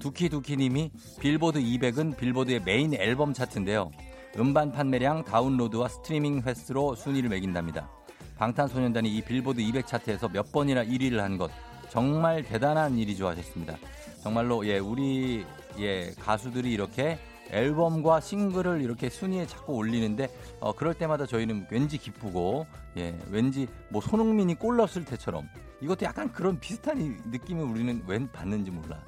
두키두키님이 0.01 0.91
빌보드 1.19 1.61
200은 1.61 2.17
빌보드의 2.17 2.63
메인 2.63 2.93
앨범 2.95 3.33
차트인데요. 3.33 3.91
음반 4.39 4.71
판매량, 4.73 5.25
다운로드와 5.25 5.89
스트리밍 5.89 6.43
횟수로 6.43 6.95
순위를 6.95 7.29
매긴답니다. 7.31 7.91
방탄소년단이 8.39 9.15
이 9.17 9.23
빌보드 9.23 9.61
200 9.61 9.87
차트에서 9.87 10.29
몇 10.29 10.51
번이나 10.53 10.85
1위를 10.85 11.17
한 11.17 11.37
것 11.37 11.51
정말 11.91 12.43
대단한 12.45 12.97
일이죠 12.97 13.27
하셨습니다. 13.29 13.77
정말로 14.23 14.65
예 14.67 14.79
우리 14.79 15.45
예, 15.79 16.13
가수들이 16.21 16.71
이렇게 16.73 17.19
앨범과 17.51 18.21
싱글을 18.21 18.81
이렇게 18.81 19.11
순위에 19.11 19.47
자꾸 19.47 19.75
올리는데 19.75 20.29
어, 20.61 20.73
그럴 20.73 20.95
때마다 20.95 21.27
저희는 21.27 21.67
왠지 21.71 21.99
기쁘고 21.99 22.67
예, 22.97 23.19
왠지 23.29 23.67
뭐 23.89 24.01
손흥민이 24.01 24.55
골 24.55 24.77
넣었을 24.77 25.05
때처럼 25.05 25.49
이것도 25.81 26.07
약간 26.07 26.31
그런 26.33 26.61
비슷한 26.61 27.21
느낌을 27.27 27.65
우리는 27.65 28.03
웬 28.07 28.31
받는지 28.31 28.71
몰라. 28.71 29.03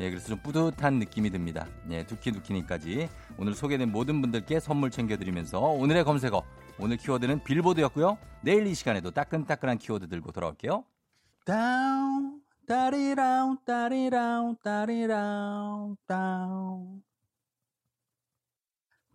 예, 0.00 0.10
그래서 0.10 0.28
좀 0.28 0.38
뿌듯한 0.38 0.94
느낌이 0.94 1.30
듭니다. 1.30 1.66
예, 1.90 2.06
두키두키니까지 2.06 3.08
오늘 3.36 3.54
소개된 3.54 3.90
모든 3.90 4.20
분들께 4.20 4.60
선물 4.60 4.90
챙겨드리면서 4.90 5.60
오늘의 5.60 6.04
검색어 6.04 6.42
오늘 6.78 6.96
키워드는 6.96 7.42
빌보드였고요. 7.42 8.18
내일 8.42 8.66
이 8.66 8.74
시간에도 8.74 9.10
따끈따끈한 9.10 9.78
키워드 9.78 10.08
들고 10.08 10.30
돌아올게요. 10.30 10.84
다운 11.44 12.40
따리라운 12.66 13.58
따리라운 13.64 14.56
따리라운 14.62 15.96
다운 16.06 17.02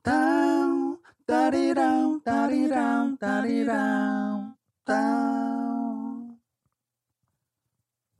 다운 0.01 0.99
따리라운 1.25 2.23
따리라운 2.23 3.17
따리라운 3.17 4.55
다운 4.83 6.39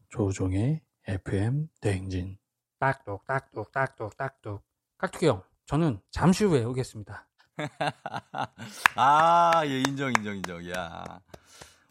조종의 0.10 0.82
FM 1.08 1.68
대행진 1.82 2.38
딱똑 2.84 3.26
딱똑 3.26 3.72
딱똑 3.72 4.18
딱똑 4.18 4.62
깍두기 4.98 5.28
형 5.28 5.42
저는 5.66 6.02
잠시 6.12 6.44
후에 6.44 6.66
오겠습니다 6.66 7.26
아, 8.98 9.62
예, 9.66 9.80
인정, 9.80 10.12
인정, 10.12 10.36
인정. 10.36 10.70
야. 10.72 11.22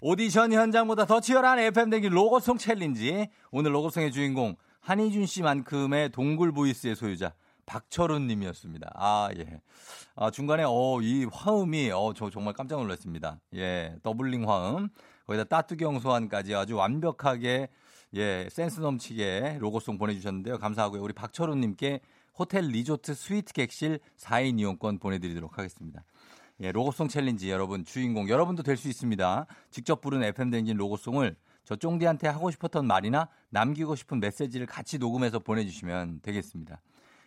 오디션 0.03 0.53
현장보다 0.53 1.07
더 1.07 1.21
치열한 1.21 1.61
FM댕기 1.61 2.09
로고송 2.09 2.59
챌린지. 2.59 3.31
오늘 3.53 3.73
로고송의 3.75 4.11
주인공 4.11 4.57
한희준 4.81 5.25
씨만큼의 5.25 6.11
동굴 6.11 6.51
보이스의 6.51 6.97
소유자 6.97 7.33
박철훈 7.65 8.27
님이었습니다. 8.27 8.91
아, 8.95 9.31
예. 9.39 9.61
아, 10.17 10.31
중간에 10.31 10.65
어, 10.67 10.99
이 11.01 11.27
화음이 11.33 11.93
어, 11.93 12.13
저 12.15 12.29
정말 12.29 12.55
깜짝 12.55 12.81
놀랐습니다. 12.81 13.41
예. 13.55 13.95
doubling 14.03 14.51
화음. 14.51 14.89
거기다 15.27 15.45
따뚜경 15.45 16.01
소환까지 16.01 16.55
아주 16.57 16.77
완벽하게 16.77 17.69
예, 18.15 18.47
센스 18.51 18.81
넘치게 18.81 19.57
로고송 19.61 19.97
보내주셨는데요. 19.97 20.59
감사하고요. 20.59 21.03
우리 21.03 21.15
박철훈 21.15 21.61
님께 21.61 22.01
호텔 22.39 22.65
리조트 22.65 23.15
스위트 23.15 23.53
객실 23.55 24.01
4인 24.19 24.61
이용권 24.61 24.99
보내드리도록 24.99 25.57
하겠습니다. 25.57 26.05
예, 26.61 26.73
로고송 26.73 27.09
챌린지 27.09 27.51
여러분 27.51 27.85
주인공 27.85 28.29
여러분도 28.29 28.63
될 28.63 28.77
수 28.77 28.89
있습니다. 28.89 29.47
직접 29.71 30.01
부른 30.03 30.23
FM 30.25 30.51
댕진 30.51 30.77
로고송을 30.77 31.37
저 31.65 31.77
쫑디한테 31.77 32.29
하고 32.29 32.51
싶었던 32.51 32.87
말이나 32.87 33.29
남기고 33.49 33.95
싶은 33.95 34.21
메시지를 34.21 34.67
같이 34.67 34.99
녹음해서 34.99 35.39
보내주시면 35.39 36.21
되겠습니다. 36.21 36.83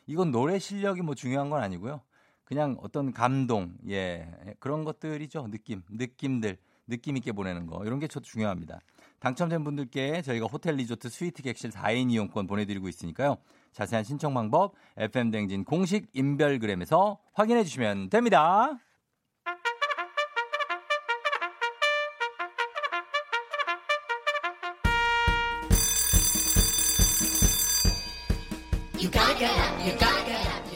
이건 0.06 0.30
노래 0.32 0.60
실력이 0.60 1.02
뭐 1.02 1.16
중요한 1.16 1.50
건 1.50 1.64
아니고요. 1.64 2.02
그냥 2.44 2.78
어떤 2.82 3.12
감동, 3.12 3.74
예, 3.90 4.32
그런 4.60 4.84
것들이죠. 4.84 5.48
느낌, 5.50 5.82
느낌들, 5.90 6.58
느낌 6.86 7.18
있게 7.18 7.32
보내는 7.32 7.66
거. 7.66 7.84
이런 7.86 7.98
게 7.98 8.08
저도 8.08 8.26
중요합니다. 8.26 8.82
당첨된 9.26 9.64
분들께 9.64 10.22
저희가 10.22 10.46
호텔 10.46 10.76
리조트 10.76 11.10
스위트 11.10 11.42
객실 11.42 11.72
4인 11.72 12.12
이용권 12.12 12.46
보내드리고 12.46 12.88
있으니까요. 12.88 13.38
자세한 13.72 14.04
신청 14.04 14.36
방법 14.36 14.76
FM댕진 14.98 15.66
공식 15.66 16.06
인별그램에서 16.14 17.18
확인해 17.34 17.64
주시면 17.64 18.12
됩니다. 18.12 18.78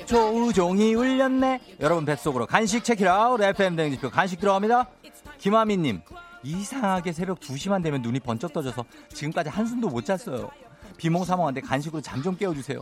조우종이 0.08 0.96
울렸네. 0.96 1.62
여러분 1.82 2.04
뱃속으로 2.04 2.48
간식 2.48 2.84
체키라웃 2.84 3.40
FM 3.40 3.76
댕지표 3.76 4.10
간식 4.10 4.40
들어갑니다. 4.40 4.90
김하미님 5.38 6.02
이상하게 6.44 7.12
새벽 7.12 7.40
2시만 7.40 7.84
되면 7.84 8.02
눈이 8.02 8.20
번쩍 8.22 8.54
떠져서 8.54 8.86
지금까지 9.14 9.50
한숨도 9.50 9.90
못 9.90 10.06
잤어요. 10.06 10.50
비몽사몽한데 10.98 11.62
간식으로 11.62 12.02
잠 12.02 12.22
좀 12.24 12.36
깨워주세요. 12.36 12.82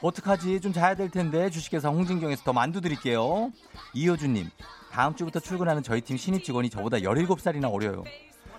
어떡하지? 0.00 0.60
좀 0.60 0.72
자야 0.72 0.94
될 0.94 1.10
텐데 1.10 1.50
주식회사 1.50 1.88
홍진경에서 1.88 2.44
더 2.44 2.52
만두 2.52 2.80
드릴게요. 2.80 3.50
이효주님 3.94 4.48
다음 4.92 5.14
주부터 5.16 5.40
출근하는 5.40 5.82
저희 5.82 6.00
팀 6.00 6.16
신입 6.16 6.44
직원이 6.44 6.70
저보다 6.70 6.98
17살이나 6.98 7.72
어려요. 7.72 8.04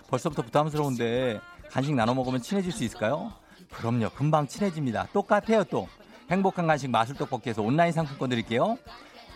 벌써부터 0.08 0.42
부담스러운데 0.42 1.40
간식 1.70 1.94
나눠 1.94 2.14
먹으면 2.14 2.42
친해질 2.42 2.72
수 2.72 2.84
있을까요? 2.84 3.32
그럼요. 3.72 4.10
금방 4.10 4.46
친해집니다. 4.46 5.06
똑같아요 5.12 5.64
또. 5.64 5.88
행복한 6.30 6.66
간식 6.66 6.90
마술 6.90 7.16
떡볶이에서 7.16 7.62
온라인 7.62 7.92
상품권 7.92 8.28
드릴게요. 8.30 8.76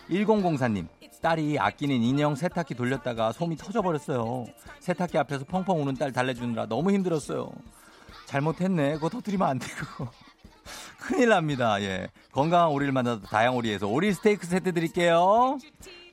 1004님, 0.09 0.87
딸이 1.25 1.57
아끼는 1.57 2.03
인형 2.03 2.35
세탁기 2.35 2.75
돌렸다가 2.75 3.31
솜이 3.31 3.55
터져버렸어요. 3.55 4.45
세탁기 4.79 5.17
앞에서 5.17 5.43
펑펑 5.45 5.81
우는 5.81 5.95
딸 5.95 6.11
달래주느라 6.11 6.67
너무 6.67 6.91
힘들었어요. 6.91 7.49
잘못했네. 8.27 8.93
그거 8.93 9.09
터뜨리면 9.09 9.47
안 9.47 9.57
되고. 9.57 10.07
큰일 11.01 11.29
납니다. 11.29 11.81
예. 11.81 12.09
건강한 12.31 12.69
오리를 12.69 12.93
만나서 12.93 13.21
다양오리에서 13.23 13.87
오리 13.87 14.13
스테이크 14.13 14.45
세트 14.45 14.71
드릴게요. 14.73 15.57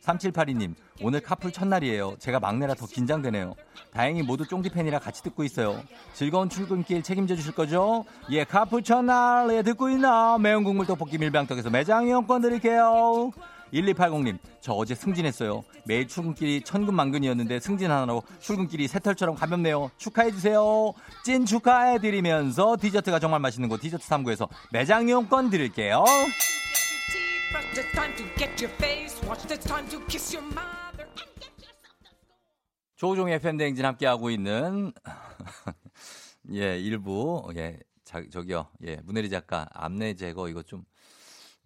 3782님, 0.02 0.74
오늘 1.02 1.20
카풀 1.20 1.52
첫날이에요. 1.52 2.16
제가 2.18 2.40
막내라 2.40 2.72
더 2.72 2.86
긴장되네요. 2.86 3.54
다행히 3.92 4.22
모두 4.22 4.46
쫑디 4.46 4.70
팬이라 4.70 4.98
같이 4.98 5.22
듣고 5.22 5.44
있어요. 5.44 5.80
즐거운 6.14 6.48
출근길 6.48 7.02
책임져 7.02 7.36
주실 7.36 7.54
거죠? 7.54 8.06
예, 8.30 8.44
카풀 8.44 8.82
첫날, 8.82 9.54
예, 9.54 9.62
듣고 9.62 9.90
있나? 9.90 10.38
매운 10.38 10.64
국물 10.64 10.86
떡볶이 10.86 11.18
밀방떡에서 11.18 11.68
매장 11.68 12.06
이용권 12.06 12.40
드릴게요. 12.40 13.30
1280님, 13.72 14.38
저 14.60 14.72
어제 14.72 14.94
승진했어요. 14.94 15.64
매일 15.86 16.06
출근길이 16.06 16.60
천근만근이었는데 16.62 17.60
승진 17.60 17.90
하나로 17.90 18.22
출근길이 18.40 18.86
새털처럼 18.86 19.34
가볍네요. 19.34 19.90
축하해주세요. 19.96 20.92
찐 21.24 21.46
축하해드리면서 21.46 22.76
디저트가 22.80 23.18
정말 23.18 23.40
맛있는 23.40 23.68
곳 23.68 23.80
디저트 23.80 24.06
3구에서 24.06 24.48
매장 24.72 25.08
이용권 25.08 25.50
드릴게요. 25.50 26.04
조종의 32.96 33.40
팬데행진 33.40 33.84
함께하고 33.84 34.30
있는 34.30 34.92
예 36.52 36.78
일부 36.78 37.50
예 37.56 37.78
자, 38.04 38.22
저기요 38.30 38.68
예 38.84 38.96
문혜리 39.02 39.28
작가 39.28 39.68
암내 39.72 40.14
제거 40.14 40.48
이거 40.48 40.62
좀 40.62 40.84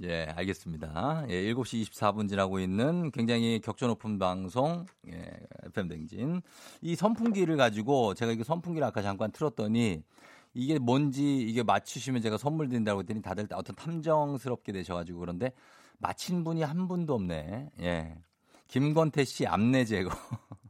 예, 0.02 0.24
알겠습니다. 0.36 1.24
예, 1.30 1.54
7시 1.54 1.82
24분 1.90 2.28
지나고 2.28 2.60
있는 2.60 3.10
굉장히 3.12 3.60
격조 3.60 3.86
높은 3.86 4.18
방송, 4.18 4.84
예, 5.10 5.32
FM 5.66 5.88
댕진. 5.88 6.42
이 6.82 6.94
선풍기를 6.94 7.56
가지고 7.56 8.12
제가 8.14 8.32
이거 8.32 8.44
선풍기를 8.44 8.86
아까 8.86 9.00
잠깐 9.00 9.32
틀었더니 9.32 10.02
이게 10.52 10.78
뭔지 10.78 11.38
이게 11.38 11.62
맞추시면 11.62 12.20
제가 12.20 12.36
선물 12.36 12.68
드린다고 12.68 13.00
했더니 13.00 13.22
다들 13.22 13.46
어떤 13.52 13.74
탐정스럽게 13.74 14.72
되셔가지고 14.72 15.20
그런데 15.20 15.52
맞힌 15.98 16.44
분이 16.44 16.62
한 16.62 16.88
분도 16.88 17.14
없네. 17.14 17.70
예. 17.80 18.18
김권태 18.68 19.24
씨 19.24 19.46
암내 19.46 19.86
제거. 19.86 20.10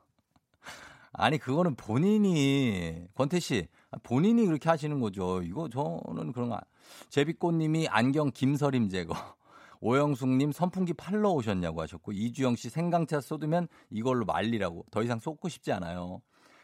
아니, 1.18 1.38
그거는 1.38 1.76
본인이, 1.76 3.06
권태 3.14 3.40
씨, 3.40 3.68
본인이 4.02 4.45
그렇게 4.45 4.68
하시는 4.68 5.00
거죠. 5.00 5.40
이거 5.42 5.66
저는 5.68 6.33
그런 6.33 6.50
거, 6.50 6.61
제비꽃님이 7.08 7.88
안경 7.88 8.30
김서림 8.30 8.88
제거. 8.88 9.14
오영숙님 9.80 10.52
선풍기 10.52 10.94
팔러 10.94 11.30
오셨냐고 11.30 11.82
하셨고, 11.82 12.12
이주영 12.12 12.56
씨 12.56 12.70
생강차 12.70 13.20
쏟으면 13.20 13.68
이걸로 13.90 14.24
말리라고. 14.24 14.86
더 14.90 15.02
이상 15.02 15.18
쏟고 15.18 15.48
싶지 15.48 15.72
않아요. 15.72 16.22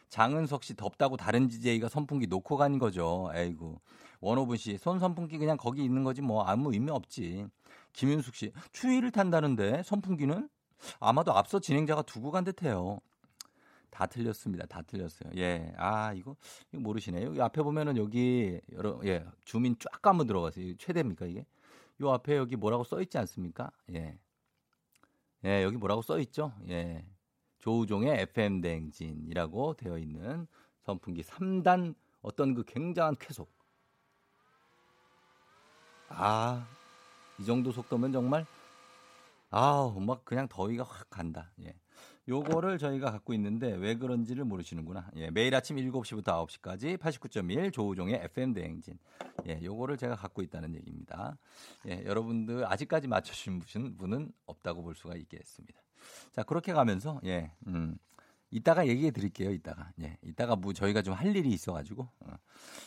장은석 0.09 0.63
씨 0.63 0.77
덥다고 0.77 1.17
다른 1.17 1.49
DJ가 1.49 1.89
선풍기 1.89 2.27
놓고 2.27 2.59
간 2.59 2.79
거죠. 2.79 3.31
에이구. 3.35 3.79
원호분 4.21 4.57
씨, 4.57 4.77
손 4.77 4.99
선풍기 4.99 5.39
그냥 5.39 5.57
거기 5.57 5.83
있는 5.83 6.05
거지 6.05 6.21
뭐 6.21 6.45
아무 6.45 6.73
의미 6.73 6.91
없지. 6.91 7.47
김윤숙 7.95 8.35
씨, 8.35 8.53
추위를 8.73 9.11
탄다는데 9.11 9.83
선풍기는? 9.85 10.49
아마도 11.01 11.33
앞서 11.33 11.61
진행자가 11.61 12.03
두고 12.03 12.31
간 12.31 12.45
듯해요. 12.45 13.01
다 13.93 14.07
틀렸습니다. 14.07 14.65
다 14.67 14.81
틀렸어요. 14.83 15.31
예. 15.37 15.73
아, 15.77 16.15
이거, 16.15 16.35
이거 16.73 16.81
모르시네요. 16.81 17.41
앞에 17.45 17.63
보면은 17.63 17.99
여기, 17.99 18.59
여러, 18.73 18.99
예, 19.05 19.25
주민 19.45 19.77
쫙 19.79 20.01
가면 20.01 20.27
들어가세요. 20.27 20.75
최대입니까, 20.79 21.27
이게? 21.27 21.45
요 22.01 22.11
앞에 22.11 22.39
여기 22.39 22.57
뭐라고 22.57 22.85
써 22.85 23.03
있지 23.03 23.19
않습니까? 23.19 23.71
예. 23.93 24.19
예, 25.45 25.63
여기 25.63 25.77
뭐라고 25.77 26.01
써 26.01 26.19
있죠? 26.21 26.55
예. 26.71 27.05
조우종의 27.59 28.23
FM대행진이라고 28.23 29.75
되어 29.75 29.99
있는 29.99 30.47
선풍기 30.81 31.23
3단 31.23 31.95
어떤 32.23 32.55
그 32.55 32.65
굉장한 32.65 33.17
쾌속. 33.21 33.53
아, 36.09 36.67
이 37.39 37.45
정도 37.45 37.73
속도면 37.73 38.11
정말, 38.11 38.47
아우, 39.51 40.01
막 40.01 40.25
그냥 40.25 40.49
더위가 40.49 40.83
확 40.83 41.11
간다. 41.11 41.53
예. 41.63 41.75
요거를 42.29 42.79
저희가 42.79 43.11
갖고 43.11 43.35
있는데 43.35 43.73
왜 43.73 43.97
그런지를 43.97 44.45
모르시는구나. 44.45 45.11
예, 45.17 45.31
매일 45.31 45.55
아침 45.55 45.77
7시부터 45.77 46.47
9시까지 46.47 46.97
89.1 46.97 47.73
조우종의 47.73 48.15
FM 48.25 48.53
대행진. 48.53 48.99
예, 49.49 49.61
요거를 49.63 49.97
제가 49.97 50.15
갖고 50.15 50.43
있다는 50.43 50.75
얘기입니다. 50.77 51.37
예, 51.89 52.05
여러분들 52.05 52.65
아직까지 52.71 53.09
맞춰주신 53.09 53.97
분은 53.97 54.33
없다고 54.47 54.83
볼 54.83 54.95
수가 54.95 55.17
있겠습니다. 55.17 55.81
자, 56.33 56.43
그렇게 56.43 56.73
가면서 56.73 57.21
예, 57.25 57.51
음. 57.67 57.97
이따가 58.53 58.87
얘기해 58.87 59.11
드릴게요, 59.11 59.51
이따가. 59.51 59.91
예, 60.01 60.17
이따가 60.23 60.55
뭐 60.55 60.73
저희가 60.73 61.03
좀 61.03 61.15
할 61.15 61.35
일이 61.35 61.49
있어 61.51 61.73
가지고. 61.73 62.09
어. 62.21 62.35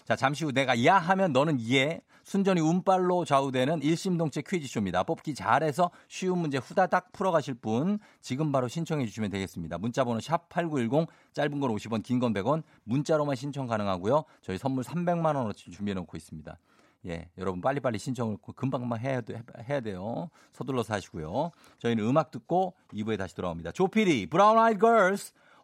자, 0.05 0.15
잠시 0.15 0.45
후 0.45 0.51
내가 0.51 0.85
야 0.85 0.97
하면 0.97 1.33
너는 1.33 1.59
예. 1.71 2.01
순전히 2.23 2.61
운빨로 2.61 3.25
좌우되는 3.25 3.81
일심동체 3.83 4.43
퀴즈쇼입니다. 4.47 5.03
뽑기 5.03 5.35
잘해서 5.35 5.91
쉬운 6.07 6.39
문제 6.39 6.57
후다닥 6.57 7.11
풀어 7.11 7.31
가실 7.31 7.53
분 7.55 7.99
지금 8.21 8.51
바로 8.51 8.67
신청해 8.67 9.05
주시면 9.05 9.29
되겠습니다. 9.31 9.77
문자 9.77 10.03
번호 10.03 10.19
샵 10.19 10.49
8910 10.49 11.07
짧은 11.33 11.59
건 11.59 11.69
50원, 11.75 12.01
긴 12.03 12.19
건 12.19 12.33
100원 12.33 12.63
문자로만 12.83 13.35
신청 13.35 13.67
가능하고요. 13.67 14.23
저희 14.41 14.57
선물 14.57 14.83
300만 14.83 15.35
원어치 15.35 15.69
준비해 15.71 15.93
놓고 15.95 16.15
있습니다. 16.17 16.57
예, 17.07 17.29
여러분 17.37 17.61
빨리빨리 17.61 17.99
신청을 17.99 18.37
금방금방 18.55 18.99
해야, 18.99 19.21
해야 19.69 19.79
돼요. 19.81 20.29
서둘러서 20.53 20.95
하시고요. 20.95 21.51
저희는 21.77 22.03
음악 22.03 22.31
듣고 22.31 22.73
2부에 22.93 23.17
다시 23.19 23.35
돌아옵니다. 23.35 23.71
조피디, 23.71 24.27
브라운 24.31 24.57
아이드 24.57 24.79
걸스, 24.79 25.33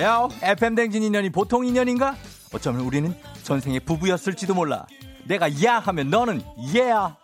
예, 0.00 0.06
FM 0.52 0.76
댕진 0.76 1.02
인연이 1.02 1.28
보통 1.28 1.66
인연인가? 1.66 2.16
어쩌면 2.54 2.80
우리는 2.86 3.14
전생의 3.42 3.80
부부였을지도 3.80 4.54
몰라. 4.54 4.86
내가 5.26 5.46
야 5.62 5.78
하면 5.78 6.08
너는 6.08 6.40
예야. 6.74 7.18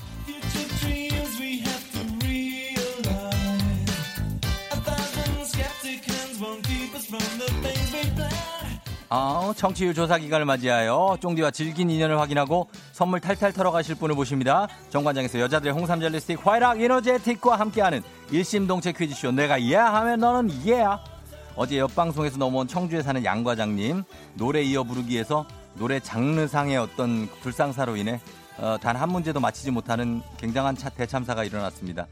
아, 9.09 9.55
청취율 9.57 9.95
조사 9.95 10.19
기간을 10.19 10.45
맞이하여 10.45 11.17
쫑디와 11.23 11.53
질긴 11.53 11.89
인연을 11.89 12.21
확인하고 12.21 12.69
선물 12.93 13.21
탈탈 13.21 13.55
털어가실 13.55 13.95
분을 13.95 14.15
모십니다. 14.15 14.69
정관장에서 14.91 15.41
여자들의 15.41 15.73
홍삼 15.73 16.01
젤리 16.01 16.21
스틱 16.21 16.47
화이락 16.47 16.83
이너제틱과 16.83 17.57
함께하는 17.59 18.03
일심동체 18.31 18.93
퀴즈쇼 18.93 19.33
내가 19.33 19.63
야 19.63 19.77
하면 19.77 20.21
너는 20.21 20.67
예야. 20.67 21.16
어제 21.57 21.79
옆방송에서 21.79 22.37
넘어온 22.39 22.69
청주에 22.69 23.03
사는 23.03 23.25
양 23.25 23.43
과장님 23.43 24.05
노래 24.35 24.63
이어 24.63 24.85
부르기에서 24.85 25.47
노래 25.75 26.01
장르상의 26.01 26.77
어떤 26.77 27.29
불상사로 27.41 27.97
인해 27.97 28.21
어, 28.59 28.77
단 28.81 28.97
한 28.97 29.11
문제도 29.11 29.39
맞히지 29.39 29.71
못하는 29.71 30.23
굉장한 30.39 30.77
차, 30.77 30.89
대참사가 30.89 31.45
일어났습니다. 31.45 32.07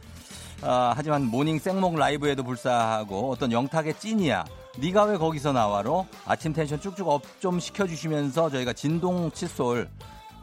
어, 0.63 0.93
하지만 0.95 1.25
모닝 1.27 1.59
생목 1.59 1.97
라이브에도 1.97 2.43
불사하고 2.45 3.31
어떤 3.33 3.51
영탁의 3.53 3.95
찐이야. 3.99 4.45
네가 4.79 5.05
왜 5.05 5.17
거기서 5.17 5.53
나와로 5.53 6.07
아침 6.27 6.53
텐션 6.53 6.81
쭉쭉 6.81 7.09
up 7.09 7.23
좀 7.41 7.61
시켜주시면서 7.61 8.51
저희가 8.51 8.73
진동 8.75 9.31
칫솔, 9.33 9.89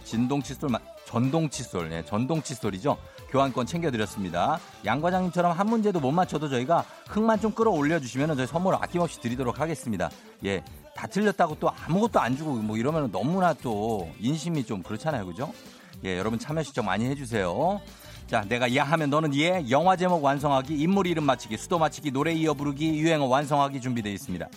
진동 0.03 0.41
칫솔, 0.41 0.71
전동 1.05 1.49
칫솔, 1.49 1.91
예, 1.91 2.03
전동 2.05 2.41
칫솔이죠. 2.41 2.97
교환권 3.31 3.65
챙겨드렸습니다. 3.65 4.59
양 4.85 5.01
과장님처럼 5.01 5.53
한 5.53 5.67
문제도 5.67 5.99
못 5.99 6.11
맞춰도 6.11 6.49
저희가 6.49 6.83
흥만 7.07 7.39
좀 7.39 7.51
끌어올려 7.53 7.99
주시면 7.99 8.35
저희 8.35 8.45
선물 8.45 8.75
아낌없이 8.75 9.21
드리도록 9.21 9.59
하겠습니다. 9.59 10.09
예, 10.45 10.63
다 10.93 11.07
틀렸다고 11.07 11.55
또 11.59 11.69
아무것도 11.69 12.19
안 12.19 12.35
주고 12.35 12.53
뭐 12.55 12.77
이러면 12.77 13.11
너무나 13.11 13.53
또 13.53 14.09
인심이 14.19 14.65
좀 14.65 14.83
그렇잖아요, 14.83 15.25
그죠? 15.25 15.53
예, 16.03 16.17
여러분 16.17 16.37
참여 16.37 16.61
신청 16.63 16.85
많이 16.85 17.05
해주세요. 17.05 17.79
자, 18.27 18.45
내가 18.47 18.73
야 18.75 18.83
하면 18.83 19.09
너는 19.09 19.35
예, 19.35 19.65
영화 19.69 19.95
제목 19.95 20.23
완성하기, 20.23 20.77
인물 20.77 21.07
이름 21.07 21.23
맞히기, 21.25 21.57
수도 21.57 21.79
맞히기, 21.79 22.11
노래 22.11 22.33
이어 22.33 22.53
부르기, 22.53 22.97
유행어 22.99 23.25
완성하기 23.25 23.81
준비되어 23.81 24.11
있습니다. 24.11 24.47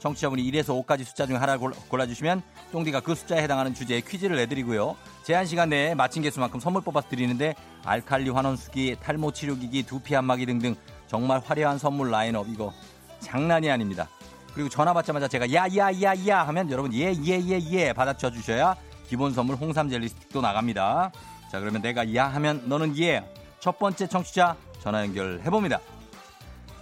청취자분이 0.00 0.42
1에서 0.50 0.84
5까지 0.84 1.04
숫자 1.04 1.26
중에 1.26 1.36
하나를 1.36 1.60
골라주시면 1.88 2.42
똥디가 2.72 3.00
그 3.00 3.14
숫자에 3.14 3.42
해당하는 3.42 3.74
주제에 3.74 4.00
퀴즈를 4.00 4.36
내드리고요. 4.36 4.96
제한 5.22 5.46
시간 5.46 5.68
내에 5.68 5.94
맞힌 5.94 6.22
개수만큼 6.22 6.58
선물 6.58 6.82
뽑아서 6.82 7.08
드리는데 7.08 7.54
알칼리 7.84 8.30
환원수기, 8.30 8.96
탈모 9.00 9.32
치료기기, 9.32 9.84
두피 9.84 10.16
안마기 10.16 10.46
등등 10.46 10.74
정말 11.06 11.40
화려한 11.44 11.78
선물 11.78 12.10
라인업 12.10 12.48
이거 12.48 12.72
장난이 13.20 13.70
아닙니다. 13.70 14.08
그리고 14.54 14.68
전화 14.68 14.92
받자마자 14.92 15.28
제가 15.28 15.52
야야야야 15.52 16.46
하면 16.48 16.70
여러분 16.70 16.92
예 16.94 17.12
예 17.12 17.38
예 17.38 17.60
예 17.70 17.92
받아쳐 17.92 18.30
주셔야 18.30 18.74
기본 19.06 19.32
선물 19.32 19.56
홍삼 19.56 19.88
젤리 19.88 20.08
스틱도 20.08 20.40
나갑니다. 20.40 21.12
자 21.52 21.60
그러면 21.60 21.82
내가 21.82 22.14
야 22.14 22.26
하면 22.28 22.62
너는 22.66 22.98
예. 22.98 23.24
첫 23.60 23.78
번째 23.78 24.06
청취자 24.06 24.56
전화 24.80 25.02
연결 25.02 25.40
해 25.44 25.50
봅니다. 25.50 25.78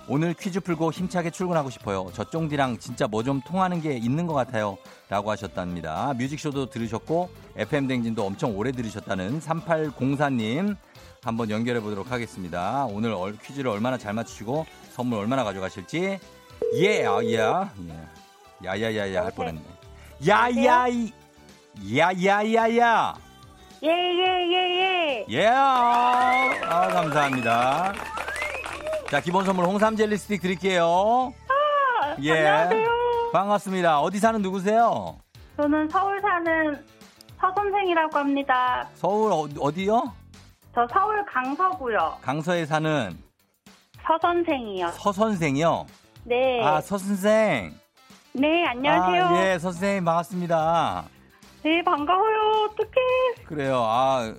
오늘 0.09 0.33
퀴즈 0.33 0.61
풀고 0.61 0.90
힘차게 0.92 1.31
출근하고 1.31 1.68
싶어요. 1.71 2.11
저 2.14 2.25
쫑디랑 2.25 2.79
진짜 2.79 3.07
뭐 3.07 3.23
좀 3.23 3.42
통하는 3.42 3.83
게 3.83 3.92
있는 3.97 4.27
것 4.27 4.33
같아요. 4.33 4.79
라고 5.11 5.31
하셨답니다. 5.31 6.14
뮤직쇼도 6.16 6.71
들으셨고 6.71 7.29
FM댕진도 7.57 8.25
엄청 8.25 8.57
오래 8.57 8.73
들으셨다는 8.73 9.40
3804님 9.40 10.77
한번 11.23 11.51
연결해 11.51 11.81
보도록 11.81 12.11
하겠습니다. 12.11 12.87
오늘 12.90 13.12
얼- 13.12 13.37
퀴즈를 13.37 13.71
얼마나 13.71 13.99
잘 13.99 14.14
맞추시고 14.14 14.64
선물 14.92 15.18
얼마나 15.18 15.44
가져가실지 15.44 16.18
예, 16.77 17.05
아, 17.07 17.21
예, 17.23 17.35
예. 17.35 18.64
야야야야 18.64 19.25
할 19.25 19.33
뻔했네. 19.33 19.61
야야이 20.27 21.12
야야야야 21.97 23.14
예, 23.83 23.88
예, 23.88 24.47
예, 24.53 24.81
예. 24.81 25.27
예. 25.29 25.47
아, 25.49 26.88
감사합니다. 26.88 27.92
자, 29.11 29.21
기본 29.21 29.44
선물 29.44 29.64
홍삼 29.64 29.97
젤리 29.97 30.16
스틱 30.18 30.42
드릴게요. 30.42 31.33
예. 32.23 32.33
안녕하세요. 32.33 32.88
반갑습니다. 33.33 34.01
어디 34.01 34.18
사는 34.18 34.40
누구세요? 34.42 35.16
저는 35.57 35.88
서울 35.88 36.21
사는 36.21 36.85
서선생이라고 37.40 38.18
합니다. 38.18 38.88
서울 38.94 39.33
어, 39.33 39.49
어디요? 39.61 40.12
저 40.75 40.87
서울 40.92 41.25
강서구요. 41.25 42.18
강서에 42.21 42.66
사는 42.66 43.16
서선생이요. 44.07 44.88
서선생이요. 44.88 45.87
네. 46.25 46.62
아, 46.64 46.81
서선생. 46.81 47.75
네, 48.35 48.66
안녕하세요. 48.66 49.25
아, 49.25 49.47
예, 49.47 49.59
선생님 49.59 50.05
반갑습니다. 50.05 51.05
네, 51.64 51.83
반가워요. 51.83 52.68
어떡해. 52.71 53.44
그래요. 53.47 53.83
아, 53.87 54.33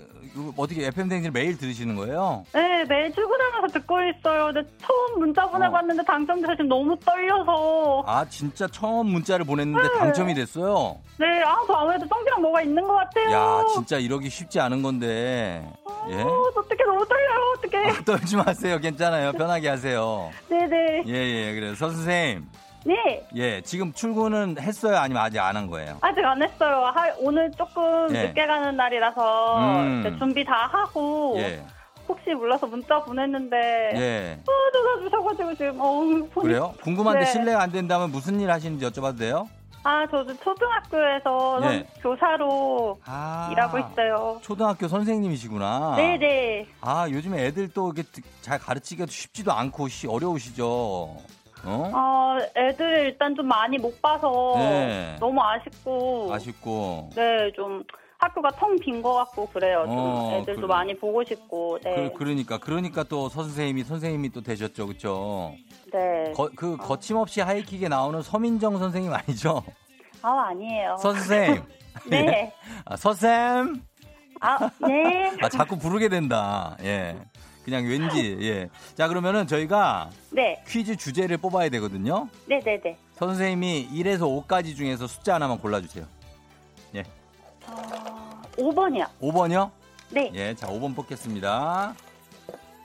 어떻게 0.57 0.85
FM 0.87 1.09
댕진 1.09 1.33
매일 1.33 1.57
들으시는 1.57 1.95
거예요? 1.95 2.43
네, 2.53 2.85
매일 2.85 3.13
출근하면서 3.13 3.79
듣고 3.79 3.97
있어요. 4.03 4.45
근데 4.53 4.61
처음 4.81 5.19
문자 5.19 5.45
보내봤는데 5.47 6.03
당첨돼서 6.03 6.53
지금 6.53 6.67
너무 6.69 6.97
떨려서. 6.99 8.03
아, 8.05 8.25
진짜 8.29 8.67
처음 8.67 9.07
문자를 9.07 9.45
보냈는데 9.45 9.87
네. 9.87 9.99
당첨이 9.99 10.33
됐어요. 10.33 10.97
네, 11.17 11.25
아, 11.43 11.57
저 11.67 11.73
아무래도 11.73 12.07
쫑디랑 12.07 12.41
뭐가 12.41 12.61
있는 12.61 12.85
것 12.87 12.93
같아요. 12.95 13.31
야, 13.31 13.63
진짜 13.73 13.97
이러기 13.97 14.29
쉽지 14.29 14.59
않은 14.59 14.81
건데. 14.81 15.67
예? 16.09 16.21
어, 16.21 16.27
어떡해, 16.55 16.83
너무 16.85 17.05
떨려요. 17.07 17.53
어떡해. 17.57 17.89
아, 17.89 18.01
떨지 18.05 18.35
마세요. 18.37 18.79
괜찮아요. 18.79 19.31
편하게 19.33 19.69
하세요. 19.69 20.29
네네. 20.49 21.03
예, 21.07 21.13
예. 21.13 21.53
그래요. 21.53 21.75
서 21.75 21.89
선생님. 21.89 22.45
네. 22.89 23.27
예, 23.35 23.61
지금 23.61 23.93
출근은 23.93 24.57
했어요? 24.59 24.97
아니면 24.97 25.21
아직 25.23 25.39
안 25.39 25.55
한 25.55 25.67
거예요? 25.67 25.97
아직 26.01 26.23
안 26.25 26.41
했어요. 26.41 26.91
하- 26.95 27.13
오늘 27.19 27.51
조금 27.51 28.07
예. 28.15 28.27
늦게 28.27 28.47
가는 28.47 28.75
날이라서 28.75 29.57
음. 29.59 30.15
준비 30.17 30.43
다 30.43 30.67
하고 30.71 31.35
예. 31.37 31.63
혹시 32.07 32.31
몰라서 32.33 32.65
문자 32.65 32.97
보냈는데 33.03 33.57
예. 33.95 34.39
어, 34.47 34.51
전화 34.73 35.03
주셔가지고 35.03 35.55
지금 35.55 35.79
어, 35.79 36.01
손이 36.33 36.47
그래요? 36.47 36.73
궁금한데 36.81 37.19
네. 37.19 37.25
실례가 37.31 37.61
안 37.61 37.71
된다면 37.71 38.11
무슨 38.11 38.39
일 38.39 38.49
하시는지 38.49 38.83
여쭤봐도 38.85 39.19
돼요? 39.19 39.47
아 39.83 40.05
저도 40.11 40.33
초등학교에서 40.39 41.59
예. 41.71 41.85
교사로 42.01 42.99
아. 43.05 43.49
일하고 43.51 43.79
있어요. 43.79 44.39
초등학교 44.41 44.87
선생님이시구나. 44.87 45.95
네네. 45.95 46.67
아, 46.81 47.07
요즘에 47.09 47.45
애들 47.45 47.69
또 47.73 47.91
이게 47.95 48.03
잘 48.41 48.59
가르치기가 48.59 49.05
쉽지도 49.09 49.51
않고 49.53 49.87
시- 49.87 50.07
어려우시죠? 50.07 51.15
어? 51.65 51.91
어 51.93 52.37
애들 52.55 53.05
일단 53.05 53.35
좀 53.35 53.47
많이 53.47 53.77
못 53.77 54.01
봐서 54.01 54.53
네. 54.57 55.15
너무 55.19 55.41
아쉽고 55.41 56.29
아쉽고. 56.33 57.09
네 57.15 57.51
좀 57.55 57.83
학교가 58.19 58.49
텅 58.51 58.75
빈 58.79 59.01
것 59.01 59.13
같고 59.13 59.47
그래요. 59.47 59.83
좀 59.85 59.95
어, 59.97 60.31
애들도 60.33 60.61
그래. 60.61 60.67
많이 60.67 60.93
보고 60.97 61.23
싶고 61.23 61.79
네. 61.81 62.11
그, 62.17 62.23
러니까 62.23 62.57
그러니까 62.57 63.03
또 63.03 63.29
선생님이 63.29 63.83
선생님이 63.85 64.29
또 64.31 64.41
되셨죠, 64.41 64.87
그렇죠? 64.87 65.53
네. 65.93 66.33
거, 66.33 66.49
그 66.55 66.75
거침없이 66.75 67.39
하이킥에 67.39 67.87
나오는 67.87 68.21
서민정 68.21 68.77
선생님 68.77 69.13
아니죠? 69.13 69.63
아 70.21 70.47
아니에요. 70.49 70.97
선생님. 71.01 71.63
네. 72.09 72.53
아, 72.85 72.95
서쌤. 72.97 73.81
아 74.41 74.69
네. 74.85 75.31
아, 75.41 75.47
자꾸 75.49 75.77
부르게 75.77 76.09
된다. 76.09 76.75
예. 76.83 77.15
그냥 77.69 77.87
왠지, 77.87 78.37
예. 78.41 78.69
자, 78.95 79.07
그러면은 79.07 79.45
저희가 79.45 80.09
네. 80.31 80.61
퀴즈 80.67 80.95
주제를 80.95 81.37
뽑아야 81.37 81.69
되거든요. 81.69 82.27
네네네. 82.47 82.97
선생님이 83.13 83.89
1에서 83.93 84.21
5까지 84.21 84.75
중에서 84.75 85.05
숫자 85.05 85.35
하나만 85.35 85.59
골라주세요. 85.59 86.05
어, 87.67 88.41
5번이요. 88.57 89.05
5번이요? 89.21 89.69
네. 90.09 90.31
예, 90.33 90.55
자, 90.55 90.67
5번 90.67 90.95
뽑겠습니다. 90.95 91.93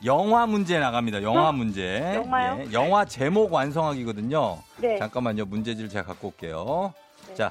영화 0.05 0.47
문제 0.47 0.79
나갑니다. 0.79 1.23
영화 1.23 1.51
문제. 1.53 2.03
어? 2.03 2.15
영화요? 2.17 2.61
예, 2.61 2.73
영화 2.75 3.07
제목 3.07 3.51
완성하기거든요. 3.51 4.59
네. 4.77 4.99
잠깐만요. 4.99 5.47
문제지를 5.47 5.89
제가 5.89 6.05
갖고 6.05 6.29
올게요. 6.29 6.93
네. 7.29 7.35
자, 7.35 7.51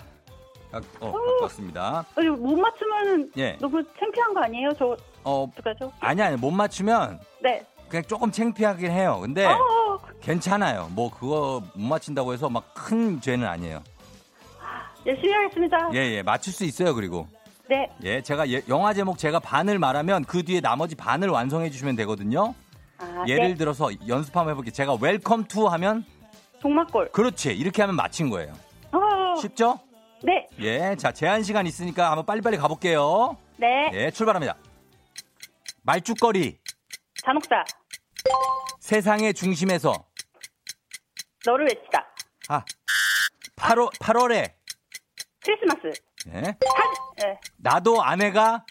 각, 0.71 0.83
어, 0.99 1.11
갖고 1.11 1.41
왔습니다. 1.41 2.05
어, 2.15 2.21
이거 2.21 2.35
못 2.35 2.55
맞추면 2.55 3.31
예. 3.37 3.57
너무 3.59 3.83
창피한 3.99 4.35
거 4.35 4.41
아니에요? 4.41 4.69
저 4.77 4.95
어, 5.23 5.43
어떡하죠? 5.43 5.91
아니, 5.99 6.21
아니, 6.21 6.35
못 6.37 6.51
맞추면 6.51 7.19
네. 7.41 7.65
그냥 7.89 8.03
조금 8.05 8.31
창피하긴 8.31 8.91
해요. 8.91 9.19
근데 9.21 9.45
어, 9.45 9.99
괜찮아요. 10.21 10.89
뭐 10.91 11.11
그거 11.11 11.61
못 11.75 11.81
맞힌다고 11.87 12.33
해서 12.33 12.49
막 12.49 12.63
큰 12.73 13.21
죄는 13.21 13.47
아니에요. 13.47 13.81
열심히 15.05 15.33
하겠습니다. 15.33 15.89
예, 15.93 15.97
예. 16.15 16.21
맞출 16.21 16.53
수 16.53 16.63
있어요, 16.65 16.93
그리고. 16.95 17.27
네. 17.69 17.87
예, 18.03 18.21
제가 18.21 18.49
예- 18.49 18.61
영화 18.69 18.93
제목 18.93 19.17
제가 19.17 19.39
반을 19.39 19.79
말하면 19.79 20.25
그 20.25 20.43
뒤에 20.43 20.59
나머지 20.61 20.95
반을 20.95 21.29
완성해 21.29 21.69
주시면 21.69 21.95
되거든요. 21.97 22.53
아, 22.97 23.23
예를 23.27 23.49
네. 23.49 23.55
들어서 23.55 23.89
연습 24.07 24.35
한번 24.35 24.51
해볼게요. 24.51 24.71
제가 24.71 24.95
Welcome 24.99 25.45
to 25.45 25.67
하면 25.67 26.05
동막골. 26.61 27.11
그렇지. 27.11 27.53
이렇게 27.53 27.81
하면 27.81 27.95
맞힌 27.95 28.29
거예요. 28.29 28.53
어, 28.91 29.35
쉽죠? 29.41 29.79
네. 30.23 30.47
예. 30.59 30.95
자, 30.97 31.11
제한 31.11 31.43
시간 31.43 31.65
있으니까 31.67 32.09
한번 32.09 32.25
빨리빨리 32.25 32.57
가볼게요. 32.57 33.35
네. 33.57 33.91
예, 33.93 34.11
출발합니다. 34.11 34.55
말죽거리. 35.83 36.59
잔혹사. 37.21 37.63
세상의 38.79 39.33
중심에서. 39.33 39.93
너를 41.45 41.65
외치다. 41.67 42.07
아. 42.49 42.63
8월, 43.57 43.91
8월에. 43.99 44.53
크리스마스. 45.43 46.01
예. 46.27 46.41
사, 46.41 47.27
예. 47.27 47.39
나도 47.57 48.01
아내가. 48.01 48.65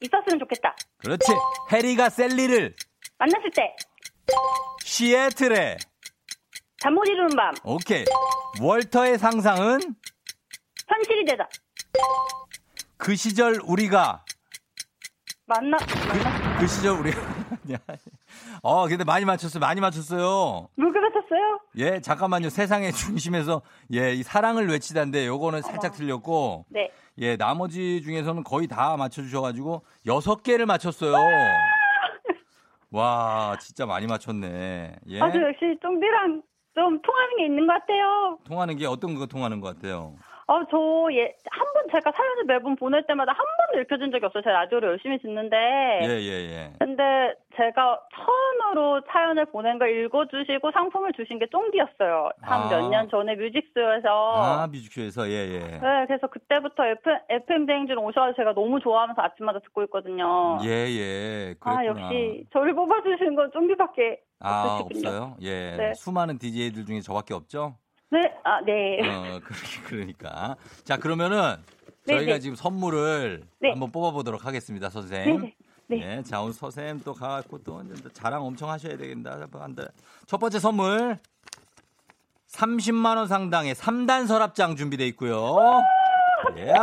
있었으면 0.00 0.40
좋겠다. 0.40 0.74
그렇지. 0.98 1.26
해리가 1.70 2.10
셀리를. 2.10 2.74
만났을 3.18 3.50
때. 3.54 3.76
시애틀에. 4.84 5.76
잠 6.78 6.94
못 6.94 7.04
이루는 7.04 7.36
밤. 7.36 7.54
오케이. 7.62 8.04
월터의 8.60 9.18
상상은 9.18 9.78
현실이 10.88 11.24
되다. 11.24 11.48
그 12.96 13.14
시절 13.14 13.60
우리가 13.64 14.24
만나. 15.52 15.76
그, 15.78 16.60
그 16.60 16.66
시절 16.66 16.98
우리가 16.98 17.20
어 18.62 18.88
근데 18.88 19.04
많이 19.04 19.24
맞췄어요. 19.24 19.60
많이 19.60 19.80
맞췄어요. 19.80 20.68
물그 20.76 21.00
같았어요? 21.00 21.60
예, 21.76 22.00
잠깐만요. 22.00 22.48
세상의 22.48 22.92
중심에서 22.92 23.62
예, 23.92 24.12
이 24.14 24.22
사랑을 24.22 24.68
외치다인데 24.68 25.26
요거는 25.26 25.62
살짝 25.62 25.92
틀렸고 25.92 26.66
네. 26.68 26.90
예, 27.18 27.36
나머지 27.36 28.02
중에서는 28.02 28.42
거의 28.44 28.66
다 28.66 28.96
맞춰 28.96 29.22
주셔 29.22 29.40
가지고 29.40 29.82
여섯 30.06 30.42
개를 30.42 30.66
맞췄어요. 30.66 31.14
와, 32.90 33.56
진짜 33.60 33.86
많이 33.86 34.06
맞췄네. 34.06 34.96
예. 35.08 35.20
아주 35.20 35.38
역시 35.40 35.78
쫑디랑 35.80 36.42
좀 36.74 37.00
통하는 37.02 37.36
게 37.38 37.46
있는 37.46 37.66
것 37.66 37.72
같아요. 37.74 38.38
통하는 38.44 38.76
게 38.76 38.86
어떤 38.86 39.14
거 39.14 39.26
통하는 39.26 39.60
것 39.60 39.74
같아요? 39.74 40.14
어, 40.48 40.60
저, 40.70 41.08
예, 41.12 41.34
한 41.50 41.66
번 41.72 41.88
제가 41.90 42.12
사연을 42.12 42.44
매번 42.44 42.76
보낼 42.76 43.06
때마다 43.06 43.32
한 43.32 43.38
번도 43.72 43.82
읽혀준 43.82 44.10
적이 44.10 44.26
없어요. 44.26 44.42
제가 44.42 44.60
라디오를 44.62 44.90
열심히 44.90 45.18
듣는데. 45.18 45.56
예, 46.02 46.08
예, 46.08 46.30
예. 46.50 46.72
근데 46.78 47.02
제가 47.56 48.00
처음으로 48.14 49.00
사연을 49.10 49.46
보낸 49.46 49.78
걸 49.78 49.90
읽어주시고 50.04 50.70
상품을 50.72 51.12
주신 51.14 51.38
게 51.38 51.46
쫑디였어요. 51.50 52.30
한 52.40 52.62
아. 52.62 52.68
몇년 52.68 53.08
전에 53.10 53.34
뮤직스에서. 53.36 54.08
아, 54.36 54.66
뮤직쇼에서 54.66 55.28
예, 55.28 55.32
예. 55.48 55.58
네, 55.60 56.04
그래서 56.06 56.26
그때부터 56.26 56.84
FM, 56.86 57.18
FM 57.28 57.66
대행진 57.66 57.96
오셔서 57.98 58.34
제가 58.36 58.52
너무 58.54 58.80
좋아하면서 58.80 59.20
아침마다 59.22 59.58
듣고 59.60 59.82
있거든요. 59.84 60.58
예, 60.64 60.68
예. 60.88 61.54
그랬구나. 61.60 61.78
아, 61.78 61.86
역시 61.86 62.44
저를 62.52 62.74
뽑아주시는 62.74 63.34
건 63.34 63.50
쫑디밖에 63.52 64.18
아, 64.40 64.78
없으시군요. 64.80 65.08
없어요? 65.08 65.36
예. 65.42 65.76
네. 65.76 65.94
수많은 65.94 66.38
DJ들 66.38 66.84
중에 66.84 67.00
저밖에 67.00 67.32
없죠? 67.34 67.76
네, 68.12 68.30
아, 68.44 68.60
네. 68.60 68.98
어, 69.08 69.40
그러- 69.42 69.56
그러니까. 69.86 70.54
자, 70.84 70.98
그러면은 70.98 71.56
네, 72.04 72.16
저희가 72.16 72.34
네. 72.34 72.40
지금 72.40 72.54
선물을 72.56 73.42
네. 73.60 73.70
한번 73.70 73.90
뽑아보도록 73.90 74.44
하겠습니다, 74.44 74.90
선생님. 74.90 75.40
네, 75.40 75.54
네. 75.86 76.18
예, 76.18 76.22
자, 76.22 76.42
오늘 76.42 76.52
선생님 76.52 77.00
또 77.04 77.14
가갖고 77.14 77.62
또 77.64 77.82
자랑 78.12 78.44
엄청 78.44 78.68
하셔야 78.68 78.98
되겠다. 78.98 79.46
첫 80.26 80.36
번째 80.38 80.58
선물. 80.58 81.16
30만원 82.48 83.28
상당의 83.28 83.74
3단 83.74 84.26
서랍장 84.26 84.76
준비되어 84.76 85.06
있고요. 85.08 85.56
예. 86.58 86.74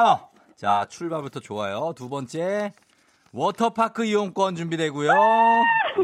자, 0.56 0.88
출발부터 0.90 1.42
좋아요. 1.42 1.94
두 1.96 2.10
번째. 2.10 2.74
워터파크 3.32 4.04
이용권 4.06 4.56
준비되고요. 4.56 5.12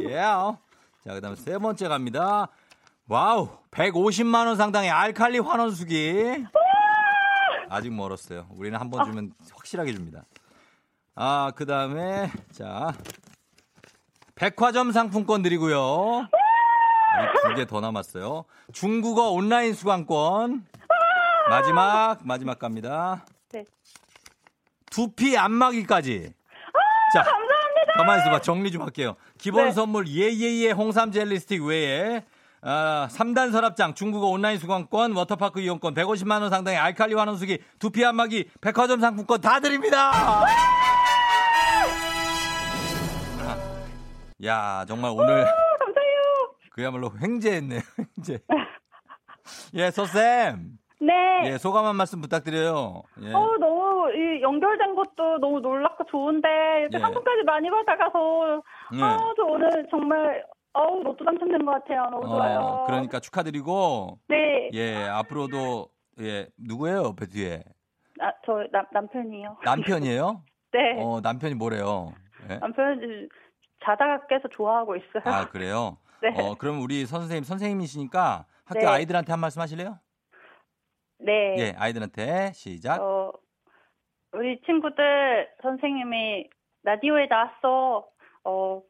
예. 0.03 0.13
자, 0.17 0.57
그 1.03 1.19
다음에 1.21 1.35
세 1.35 1.57
번째 1.57 1.88
갑니다. 1.88 2.47
Wow, 3.07 3.49
150만 3.71 4.47
원 4.47 4.55
상당의 4.55 4.89
알칼리 4.89 5.39
환원수기. 5.39 6.45
아직 7.69 7.91
멀었어요. 7.93 8.47
우리는 8.51 8.79
한 8.79 8.89
번 8.89 9.05
주면 9.05 9.31
확실하게 9.53 9.93
줍니다. 9.93 10.23
아, 11.15 11.51
그 11.55 11.65
다음에 11.65 12.31
자 12.51 12.93
백화점 14.35 14.91
상품권 14.91 15.41
드리고요. 15.43 16.27
두 17.43 17.55
개 17.55 17.65
더 17.65 17.79
남았어요. 17.79 18.45
중국어 18.73 19.29
온라인 19.31 19.73
수강권. 19.73 20.65
마지막 21.49 22.17
마지막 22.23 22.57
갑니다. 22.59 23.25
네. 23.51 23.65
두피 24.89 25.37
안마기까지. 25.37 26.33
자, 27.13 27.21
감사합니다. 27.23 27.93
가만히 27.97 28.21
있어봐. 28.21 28.41
정리 28.41 28.71
좀 28.71 28.81
할게요. 28.81 29.15
기본 29.37 29.65
네. 29.65 29.71
선물 29.71 30.07
예예예 30.07 30.71
홍삼 30.71 31.11
젤리 31.11 31.39
스틱 31.39 31.63
외에 31.63 32.25
아, 32.67 33.08
3단 33.12 33.51
서랍장, 33.51 33.93
중국어 33.93 34.25
온라인 34.28 34.58
수강권, 34.58 35.15
워터파크 35.15 35.60
이용권, 35.60 35.93
150만 35.93 36.41
원 36.41 36.49
상당의 36.49 36.80
알칼리 36.80 37.13
환원수기, 37.13 37.60
두피 37.78 38.04
안마기, 38.04 38.49
백화점 38.60 38.99
상품권 38.99 39.39
다 39.39 39.60
드립니다. 39.60 40.12
야, 44.43 44.84
정말 44.88 45.12
오늘 45.12 45.45
감사해요. 45.45 46.56
그야말로 46.71 47.12
횡재했네요. 47.21 47.82
횡재. 48.17 48.39
예, 49.75 49.91
서쌤. 49.91 50.80
네. 51.01 51.13
예, 51.45 51.58
소감 51.60 51.86
한 51.86 51.95
말씀 51.95 52.19
부탁드려요. 52.19 53.04
예. 53.21 53.32
어, 53.32 53.58
너무 53.60 54.10
이 54.12 54.41
연결된 54.41 54.95
것도 54.95 55.38
너무 55.39 55.60
놀랍고 55.60 56.06
좋은데 56.06 56.47
이렇게 56.82 56.97
예. 56.97 56.99
상품까지 56.99 57.43
많이 57.45 57.69
받아가서 57.69 58.62
예. 58.95 59.04
아, 59.04 59.19
저 59.38 59.43
오늘 59.43 59.69
정말 59.91 60.43
어우 60.75 61.03
로또 61.03 61.23
당첨된 61.23 61.65
것 61.65 61.71
같아요. 61.71 62.09
너무 62.09 62.27
좋아요. 62.27 62.59
어, 62.59 62.85
그러니까 62.85 63.19
축하드리고 63.21 64.19
네. 64.27 64.69
예, 64.73 65.05
앞으로도 65.05 65.88
예, 66.19 66.47
누구예요? 66.57 67.03
옆에 67.05 67.27
뒤에. 67.27 67.63
아, 68.19 68.31
저 68.45 68.63
남, 68.71 68.85
남편이요. 68.91 69.57
남편이에요? 69.63 70.43
네. 70.73 71.01
어, 71.01 71.21
남편이 71.21 71.55
뭐래요? 71.55 72.13
예? 72.49 72.57
남편이 72.57 73.29
자다가 73.85 74.27
깨서 74.27 74.49
좋아하고 74.49 74.97
있어요. 74.97 75.23
아, 75.23 75.47
그래요? 75.49 75.97
네. 76.21 76.29
어, 76.41 76.55
그럼 76.55 76.81
우리 76.81 77.05
선생님, 77.05 77.43
선생님이시니까 77.43 78.45
학교 78.65 78.79
네. 78.81 78.85
아이들한테 78.85 79.31
한 79.31 79.39
말씀 79.39 79.61
하실래요? 79.61 79.97
네. 81.19 81.55
예, 81.57 81.73
아이들한테 81.77 82.51
시작. 82.53 83.01
어, 83.01 83.31
우리 84.33 84.59
친구들 84.65 85.49
선생님이 85.61 86.49
라디오에 86.83 87.27
나왔어. 87.29 88.07
어, 88.43 88.81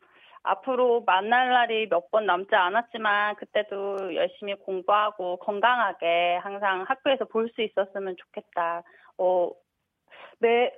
앞으로 0.46 1.02
만날 1.06 1.50
날이 1.50 1.88
몇 1.90 2.10
번 2.12 2.26
남지 2.26 2.54
않았지만 2.56 3.36
그때도 3.36 4.16
열심히 4.16 4.54
공부하고 4.56 5.38
건강하게 5.40 6.38
항상 6.44 6.84
학교에서 6.88 7.26
볼 7.26 7.50
수 7.56 7.62
있었으면 7.62 8.16
좋겠다. 8.18 8.84
어, 9.18 9.50
네, 10.40 10.72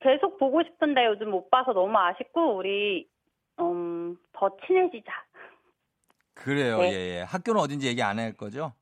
계속 0.00 0.38
보고 0.38 0.62
싶은데 0.62 1.06
요즘 1.06 1.30
못 1.30 1.48
봐서 1.50 1.72
너무 1.72 1.96
아쉽고 1.98 2.56
우리 2.56 3.08
음, 3.60 4.16
더 4.32 4.50
친해지자. 4.66 5.10
그래요. 6.34 6.78
네. 6.78 6.92
예, 6.92 7.16
예. 7.18 7.22
학교는 7.22 7.60
어딘지 7.60 7.86
얘기 7.88 8.02
안 8.02 8.18
할 8.18 8.32
거죠? 8.34 8.72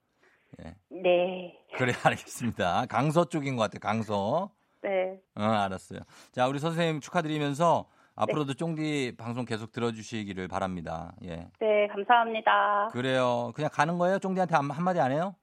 예. 0.64 0.74
네. 0.88 1.56
그래, 1.76 1.92
알겠습니다. 2.04 2.86
강서 2.90 3.24
쪽인 3.28 3.56
것 3.56 3.62
같아요. 3.62 3.80
강서. 3.80 4.50
네. 4.82 5.18
어, 5.36 5.42
알았어요. 5.42 6.00
자, 6.32 6.46
우리 6.48 6.58
선생님 6.58 7.00
축하드리면서 7.00 7.88
앞으로도 8.16 8.54
쫑디 8.54 9.14
방송 9.18 9.44
계속 9.44 9.72
들어주시기를 9.72 10.48
바랍니다. 10.48 11.12
예. 11.24 11.48
네, 11.60 11.88
감사합니다. 11.88 12.88
그래요. 12.92 13.52
그냥 13.54 13.70
가는 13.72 13.98
거예요? 13.98 14.18
쫑디한테 14.18 14.54
한, 14.54 14.70
한마디 14.70 15.00
안 15.00 15.10
해요? 15.12 15.34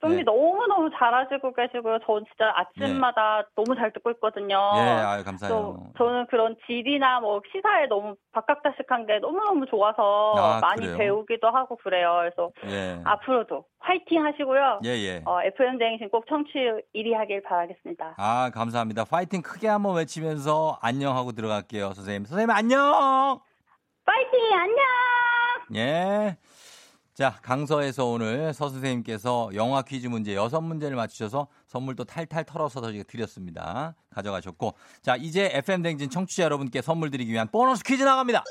어, 0.00 0.06
좀비 0.06 0.16
네. 0.18 0.22
너무너무 0.22 0.90
잘하시고 0.96 1.52
계시고요. 1.54 1.98
전 2.06 2.24
진짜 2.26 2.52
아침마다 2.54 3.42
너무 3.56 3.74
잘 3.74 3.92
듣고 3.92 4.10
있거든요. 4.12 4.56
예, 4.76 4.80
아유, 4.80 5.18
또 5.18 5.24
감사해요. 5.24 5.92
저 5.98 6.04
는 6.08 6.26
그런 6.28 6.56
질이나 6.66 7.20
뭐 7.20 7.40
시사에 7.52 7.86
너무 7.88 8.14
바깥다식한 8.32 9.06
게 9.06 9.18
너무너무 9.18 9.66
좋아서 9.66 10.34
아, 10.36 10.60
많이 10.60 10.82
그래요? 10.82 10.96
배우기도 10.98 11.48
하고 11.50 11.76
그래요. 11.76 12.16
그래서 12.20 12.50
예. 12.66 13.00
앞으로도 13.04 13.64
화이팅 13.80 14.24
하시고요. 14.24 14.80
예, 14.84 14.88
예. 14.90 15.22
어, 15.24 15.42
FM 15.42 15.78
대행신 15.78 16.08
꼭 16.10 16.26
청취율 16.28 16.82
1위 16.94 17.12
하길 17.14 17.42
바라겠습니다. 17.42 18.14
아, 18.18 18.50
감사합니다. 18.54 19.04
파이팅 19.04 19.42
크게 19.42 19.66
한번 19.68 19.96
외치면서 19.96 20.78
안녕하고 20.80 21.32
들어갈게요, 21.32 21.92
선생님. 21.94 22.24
선생님, 22.24 22.50
안녕! 22.50 23.40
파이팅! 24.04 24.40
안녕! 24.58 24.78
예. 25.76 26.36
자, 27.18 27.36
강서에서 27.42 28.04
오늘 28.04 28.54
서 28.54 28.68
선생님께서 28.68 29.50
영화 29.54 29.82
퀴즈 29.82 30.06
문제 30.06 30.36
여섯 30.36 30.60
문제를 30.60 30.96
맞추셔서 30.96 31.48
선물도 31.66 32.04
탈탈 32.04 32.44
털어서 32.44 32.80
드렸습니다. 33.08 33.96
가져가셨고. 34.10 34.74
자, 35.02 35.16
이제 35.16 35.50
FM댕진 35.52 36.10
청취자 36.10 36.44
여러분께 36.44 36.80
선물 36.80 37.10
드리기 37.10 37.32
위한 37.32 37.48
보너스 37.48 37.82
퀴즈 37.82 38.04
나갑니다. 38.04 38.44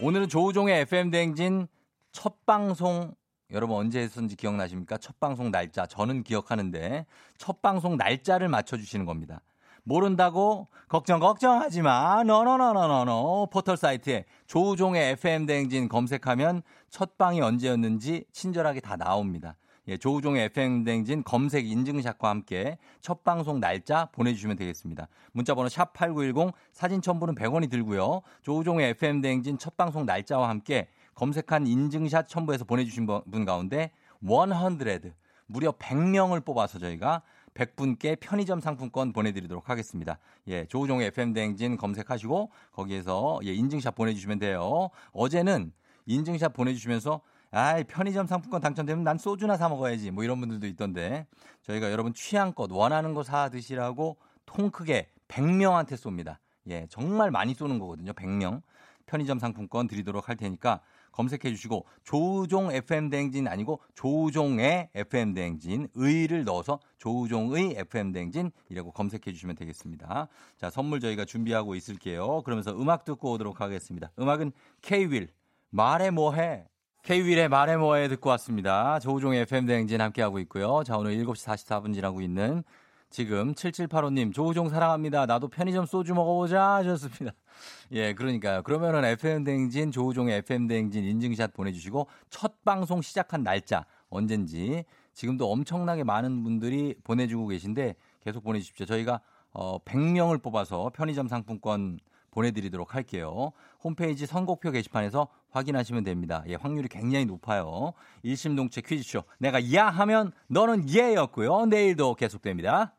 오늘은 0.00 0.28
조우종의 0.28 0.80
FM댕진 0.80 1.68
첫 2.12 2.44
방송 2.44 3.14
여러분 3.50 3.78
언제 3.78 4.00
했었는지 4.00 4.36
기억나십니까? 4.36 4.98
첫 4.98 5.18
방송 5.18 5.50
날짜. 5.50 5.86
저는 5.86 6.22
기억하는데 6.22 7.06
첫 7.38 7.62
방송 7.62 7.96
날짜를 7.96 8.48
맞춰주시는 8.48 9.06
겁니다. 9.06 9.40
모른다고 9.90 10.68
걱정 10.88 11.18
걱정하지 11.18 11.82
마. 11.82 12.22
너너너너너너 12.22 13.48
포털 13.50 13.76
사이트에 13.76 14.24
조우종의 14.46 15.10
FM 15.14 15.46
대행진 15.46 15.88
검색하면 15.88 16.62
첫 16.90 17.18
방이 17.18 17.40
언제였는지 17.40 18.24
친절하게 18.30 18.78
다 18.78 18.94
나옵니다. 18.94 19.56
예, 19.88 19.96
조우종의 19.96 20.44
FM 20.44 20.84
대행진 20.84 21.24
검색 21.24 21.66
인증샷과 21.66 22.28
함께 22.28 22.78
첫 23.00 23.24
방송 23.24 23.58
날짜 23.58 24.08
보내주시면 24.12 24.54
되겠습니다. 24.54 25.08
문자번호 25.32 25.68
샵 25.68 25.92
#8910 25.92 26.52
사진 26.72 27.02
첨부는 27.02 27.34
100원이 27.34 27.68
들고요. 27.68 28.22
조우종의 28.42 28.90
FM 28.90 29.22
대행진 29.22 29.58
첫 29.58 29.76
방송 29.76 30.06
날짜와 30.06 30.48
함께 30.48 30.86
검색한 31.16 31.66
인증샷 31.66 32.28
첨부해서 32.28 32.64
보내주신 32.64 33.06
분 33.06 33.44
가운데 33.44 33.90
100 34.20 35.12
무려 35.50 35.72
100명을 35.72 36.44
뽑아서 36.44 36.78
저희가 36.78 37.22
100분께 37.54 38.18
편의점 38.20 38.60
상품권 38.60 39.12
보내드리도록 39.12 39.68
하겠습니다. 39.68 40.18
예, 40.48 40.64
조우종의 40.66 41.08
FM 41.08 41.32
대행진 41.32 41.76
검색하시고 41.76 42.50
거기에서 42.72 43.40
예, 43.44 43.52
인증샷 43.52 43.94
보내주시면 43.94 44.38
돼요. 44.38 44.88
어제는 45.12 45.72
인증샷 46.06 46.52
보내주시면서 46.52 47.20
아, 47.52 47.82
편의점 47.88 48.26
상품권 48.26 48.60
당첨되면 48.60 49.02
난 49.02 49.18
소주나 49.18 49.56
사 49.56 49.68
먹어야지. 49.68 50.10
뭐 50.12 50.22
이런 50.22 50.38
분들도 50.38 50.66
있던데 50.68 51.26
저희가 51.62 51.90
여러분 51.90 52.14
취향껏 52.14 52.70
원하는 52.70 53.12
거 53.14 53.22
사 53.24 53.48
드시라고 53.48 54.16
통 54.46 54.70
크게 54.70 55.10
100명한테 55.28 55.92
쏩니다. 55.94 56.36
예, 56.68 56.86
정말 56.88 57.30
많이 57.30 57.54
쏘는 57.54 57.78
거거든요. 57.78 58.12
100명. 58.12 58.62
편의점 59.06 59.40
상품권 59.40 59.88
드리도록 59.88 60.28
할 60.28 60.36
테니까 60.36 60.80
검색해 61.12 61.50
주시고 61.50 61.86
조우종 62.04 62.72
FM 62.72 63.10
대행진 63.10 63.48
아니고 63.48 63.80
조우종의 63.94 64.90
FM 64.94 65.34
대행진 65.34 65.88
의를 65.94 66.44
넣어서 66.44 66.80
조우종의 66.98 67.74
FM 67.76 68.12
대행진 68.12 68.50
이라고 68.68 68.92
검색해 68.92 69.32
주시면 69.32 69.56
되겠습니다. 69.56 70.28
자, 70.56 70.70
선물 70.70 71.00
저희가 71.00 71.24
준비하고 71.24 71.74
있을게요. 71.74 72.42
그러면서 72.42 72.72
음악 72.72 73.04
듣고 73.04 73.32
오도록 73.32 73.60
하겠습니다. 73.60 74.10
음악은 74.18 74.52
K-윌 74.82 75.28
말해 75.70 76.10
뭐해 76.10 76.66
K-윌의 77.02 77.48
말해 77.48 77.76
뭐해 77.76 78.08
듣고 78.08 78.28
왔습니다. 78.30 78.98
조우종의 78.98 79.40
FM 79.42 79.64
대행진 79.66 80.00
함께하고 80.02 80.38
있고요. 80.40 80.82
자, 80.84 80.98
오늘 80.98 81.16
7시 81.16 81.46
44분 81.46 81.94
지나고 81.94 82.20
있는 82.20 82.62
지금 83.10 83.54
7785님 83.54 84.32
조우종 84.32 84.68
사랑합니다. 84.68 85.26
나도 85.26 85.48
편의점 85.48 85.84
소주 85.84 86.14
먹어보자 86.14 86.76
하셨습니다. 86.76 87.34
예, 87.90 88.14
그러니까요. 88.14 88.62
그러면은 88.62 89.04
FM 89.04 89.42
대행진 89.42 89.90
조우종의 89.90 90.38
FM 90.38 90.68
대행진 90.68 91.04
인증샷 91.04 91.52
보내주시고 91.52 92.06
첫 92.30 92.64
방송 92.64 93.02
시작한 93.02 93.42
날짜 93.42 93.84
언젠지 94.10 94.84
지금도 95.12 95.50
엄청나게 95.50 96.04
많은 96.04 96.44
분들이 96.44 96.94
보내주고 97.02 97.48
계신데 97.48 97.96
계속 98.20 98.44
보내주십시오. 98.44 98.86
저희가 98.86 99.20
어 99.52 99.80
100명을 99.80 100.40
뽑아서 100.40 100.92
편의점 100.94 101.26
상품권 101.26 101.98
보내드리도록 102.30 102.94
할게요. 102.94 103.50
홈페이지 103.82 104.24
선곡표 104.24 104.70
게시판에서 104.70 105.26
확인하시면 105.50 106.04
됩니다. 106.04 106.44
예, 106.46 106.54
확률이 106.54 106.86
굉장히 106.86 107.26
높아요. 107.26 107.92
일심동체 108.22 108.82
퀴즈쇼. 108.82 109.24
내가 109.38 109.74
야 109.74 109.86
하면 109.88 110.30
너는 110.46 110.88
예였고요. 110.88 111.66
내일도 111.66 112.14
계속됩니다. 112.14 112.94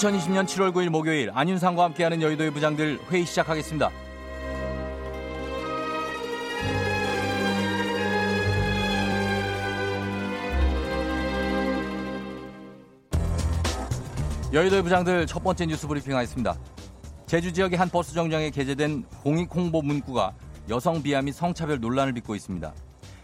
2020년 0.00 0.46
7월 0.46 0.72
9일 0.72 0.88
목요일 0.88 1.30
안윤상과 1.34 1.84
함께하는 1.84 2.22
여의도의 2.22 2.50
부장들 2.52 2.98
회의 3.10 3.26
시작하겠습니다. 3.26 3.90
여의도의 14.54 14.82
부장들 14.82 15.26
첫 15.26 15.44
번째 15.44 15.66
뉴스 15.66 15.86
브리핑 15.86 16.16
하겠습니다. 16.16 16.56
제주 17.26 17.52
지역의 17.52 17.78
한 17.78 17.90
버스 17.90 18.14
정류장에 18.14 18.50
게재된 18.50 19.04
공익 19.22 19.54
홍보 19.54 19.82
문구가 19.82 20.32
여성 20.70 21.02
비하 21.02 21.20
및 21.20 21.32
성차별 21.32 21.78
논란을 21.78 22.14
빚고 22.14 22.34
있습니다. 22.34 22.72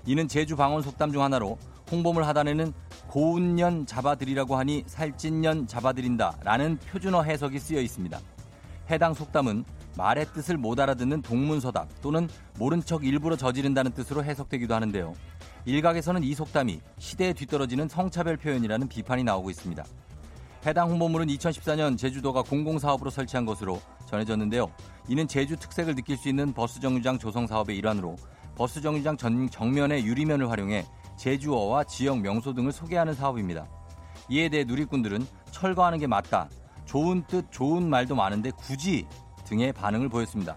이는 0.04 0.28
제주 0.28 0.56
방언 0.56 0.82
속담 0.82 1.10
중 1.10 1.22
하나로 1.22 1.56
홍보물 1.90 2.24
하단에는 2.24 2.74
고운년 3.16 3.86
잡아들이라고 3.86 4.56
하니 4.56 4.84
살찐년 4.86 5.66
잡아들인다 5.66 6.36
라는 6.42 6.76
표준어 6.76 7.22
해석이 7.22 7.58
쓰여 7.58 7.80
있습니다. 7.80 8.20
해당 8.90 9.14
속담은 9.14 9.64
말의 9.96 10.26
뜻을 10.34 10.58
못 10.58 10.78
알아듣는 10.78 11.22
동문서답 11.22 11.88
또는 12.02 12.28
모른 12.58 12.82
척 12.84 13.06
일부러 13.06 13.34
저지른다는 13.34 13.92
뜻으로 13.92 14.22
해석되기도 14.22 14.74
하는데요. 14.74 15.14
일각에서는 15.64 16.22
이 16.24 16.34
속담이 16.34 16.78
시대에 16.98 17.32
뒤떨어지는 17.32 17.88
성차별 17.88 18.36
표현이라는 18.36 18.86
비판이 18.86 19.24
나오고 19.24 19.48
있습니다. 19.48 19.82
해당 20.66 20.90
홍보물은 20.90 21.28
2014년 21.28 21.96
제주도가 21.96 22.42
공공사업으로 22.42 23.08
설치한 23.08 23.46
것으로 23.46 23.80
전해졌는데요. 24.10 24.70
이는 25.08 25.26
제주 25.26 25.56
특색을 25.56 25.94
느낄 25.94 26.18
수 26.18 26.28
있는 26.28 26.52
버스 26.52 26.80
정류장 26.80 27.18
조성 27.18 27.46
사업의 27.46 27.78
일환으로 27.78 28.16
버스 28.56 28.82
정류장 28.82 29.16
전, 29.16 29.48
정면의 29.48 30.04
유리면을 30.04 30.50
활용해 30.50 30.84
제주어와 31.16 31.84
지역 31.84 32.20
명소 32.20 32.54
등을 32.54 32.72
소개하는 32.72 33.14
사업입니다. 33.14 33.66
이에 34.28 34.48
대해 34.48 34.64
누리꾼들은 34.64 35.26
철거하는 35.50 35.98
게 35.98 36.06
맞다. 36.06 36.48
좋은 36.84 37.24
뜻, 37.26 37.46
좋은 37.50 37.88
말도 37.88 38.14
많은데 38.14 38.50
굳이 38.56 39.06
등의 39.44 39.72
반응을 39.72 40.08
보였습니다. 40.08 40.56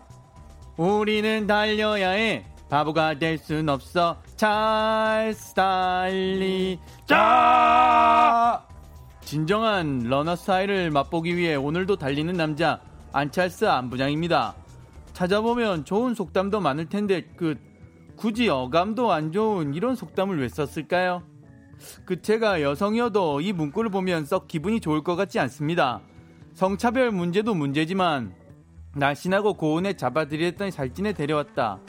우리는 0.77 1.45
달려야 1.47 2.11
해. 2.11 2.45
바보가 2.69 3.17
될 3.17 3.37
순 3.39 3.67
없어. 3.67 4.21
찰스 4.35 5.53
달리. 5.55 6.79
짜! 7.07 8.63
진정한 9.21 10.03
러너 10.03 10.35
스타일을 10.35 10.91
맛보기 10.91 11.35
위해 11.35 11.55
오늘도 11.55 11.97
달리는 11.97 12.33
남자 12.35 12.79
안찰스 13.11 13.65
안부장입니다. 13.65 14.55
찾아보면 15.13 15.85
좋은 15.85 16.13
속담도 16.15 16.59
많을 16.61 16.87
텐데 16.89 17.23
그 17.35 17.55
굳이 18.19 18.49
어감도 18.49 19.13
안 19.13 19.31
좋은 19.31 19.73
이런 19.73 19.95
속담을 19.95 20.41
왜 20.41 20.49
썼을까요? 20.49 21.23
그 22.03 22.21
제가 22.21 22.61
여성이어도 22.61 23.39
이 23.39 23.53
문구를 23.53 23.89
보면 23.89 24.25
썩 24.25 24.49
기분이 24.49 24.81
좋을 24.81 25.05
것 25.05 25.15
같지 25.15 25.39
않습니다. 25.39 26.01
성차별 26.53 27.11
문제도 27.11 27.55
문제지만 27.55 28.35
날씬하고 28.93 29.53
고운에 29.53 29.93
잡아들였더니 29.93 30.69
살찐에 30.69 31.13
데려왔다. 31.13 31.79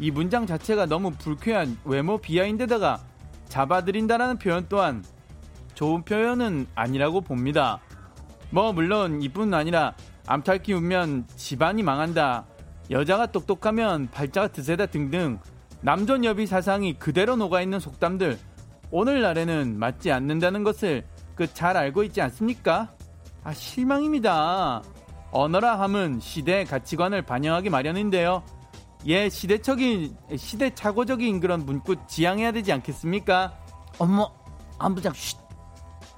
이 0.00 0.10
문장 0.10 0.46
자체가 0.46 0.86
너무 0.86 1.12
불쾌한 1.12 1.78
외모 1.84 2.18
비하인데다가 2.18 2.98
잡아들인다라는 3.46 4.38
표현 4.38 4.66
또한 4.68 5.04
좋은 5.74 6.02
표현은 6.02 6.66
아니라고 6.74 7.20
봅니다. 7.20 7.78
뭐 8.50 8.72
물론 8.72 9.22
이뿐 9.22 9.54
아니라 9.54 9.94
암탈 10.26 10.64
키우면 10.64 11.28
집안이 11.36 11.84
망한다. 11.84 12.46
여자가 12.90 13.26
똑똑하면 13.26 14.08
발자가 14.10 14.48
드세다 14.48 14.86
등등 14.86 15.38
남존 15.82 16.24
여비 16.24 16.46
사상이 16.46 16.94
그대로 16.94 17.36
녹아있는 17.36 17.80
속담들 17.80 18.38
오늘날에는 18.90 19.78
맞지 19.78 20.12
않는다는 20.12 20.62
것을 20.64 21.04
그 21.34 21.46
잘 21.52 21.76
알고 21.76 22.04
있지 22.04 22.20
않습니까? 22.20 22.94
아 23.42 23.52
실망입니다. 23.52 24.82
언어라 25.32 25.80
함은 25.80 26.20
시대의 26.20 26.66
가치관을 26.66 27.22
반영하기 27.22 27.70
마련인데요. 27.70 28.42
예, 29.06 29.28
시대적인 29.28 30.16
시대착오적인 30.36 31.40
그런 31.40 31.64
문구 31.66 32.06
지향해야 32.06 32.52
되지 32.52 32.70
않겠습니까? 32.72 33.52
엄마 33.98 34.26
안부장 34.78 35.12
쉿 35.12 35.36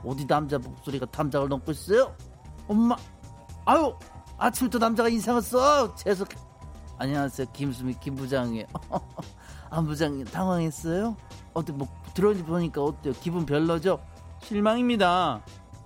어디 0.04 0.26
남자 0.26 0.58
목소리가 0.58 1.06
담장을 1.06 1.48
넘고 1.48 1.72
있어요? 1.72 2.14
엄마 2.68 2.96
아유 3.64 3.94
아침부터 4.36 4.78
남자가 4.78 5.08
인상을 5.08 5.40
써 5.40 5.94
재석 5.94 6.28
안녕하세요 6.98 7.46
김수미 7.54 7.94
김부장이에요 8.00 8.66
안부장님 9.74 10.26
당황했어요? 10.26 11.16
어때 11.52 11.72
뭐 11.72 11.88
들어보니까 12.14 12.82
어때요 12.82 13.12
기분 13.20 13.44
별로죠? 13.44 14.00
실망입니다. 14.42 15.42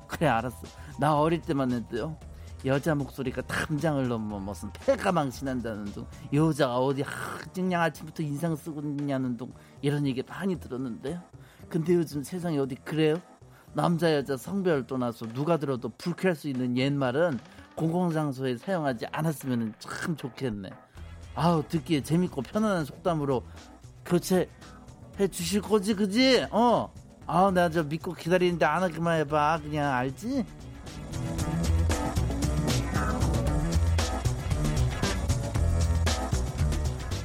그래 0.06 0.26
알았어 0.26 0.58
나 0.98 1.18
어릴 1.18 1.40
때만 1.40 1.72
해도요 1.72 2.16
여자 2.64 2.94
목소리가 2.94 3.42
담장을 3.42 4.08
넘어 4.08 4.38
무슨 4.38 4.70
폐가 4.72 5.12
망신한다는 5.12 5.84
둥 5.86 6.06
여자가 6.32 6.78
어디 6.78 7.02
하, 7.02 7.38
그냥 7.54 7.82
아침부터 7.82 8.22
인상 8.22 8.56
쓰고 8.56 8.80
있냐는 8.80 9.36
둥 9.36 9.52
이런 9.80 10.06
얘기 10.06 10.22
많이 10.22 10.58
들었는데요 10.58 11.22
근데 11.68 11.94
요즘 11.94 12.22
세상에 12.22 12.58
어디 12.58 12.74
그래요? 12.74 13.16
남자 13.74 14.12
여자 14.12 14.36
성별 14.36 14.86
떠나서 14.86 15.26
누가 15.28 15.56
들어도 15.56 15.90
불쾌할 15.90 16.34
수 16.34 16.48
있는 16.48 16.76
옛말은 16.76 17.38
공공장소에 17.76 18.56
사용하지 18.56 19.06
않았으면 19.12 19.74
참 19.78 20.16
좋겠네 20.16 20.70
아우 21.36 21.62
듣기에 21.68 22.02
재밌고 22.02 22.42
편안한 22.42 22.84
속담으로 22.84 23.44
교체 24.08 24.48
해 25.20 25.28
주실 25.28 25.60
거지 25.60 25.94
그지? 25.94 26.46
어 26.50 26.90
아우 27.26 27.50
나저 27.50 27.84
믿고 27.84 28.14
기다리는데 28.14 28.64
안 28.64 28.82
하기만 28.82 29.20
해봐 29.20 29.60
그냥 29.62 29.92
알지? 29.92 30.44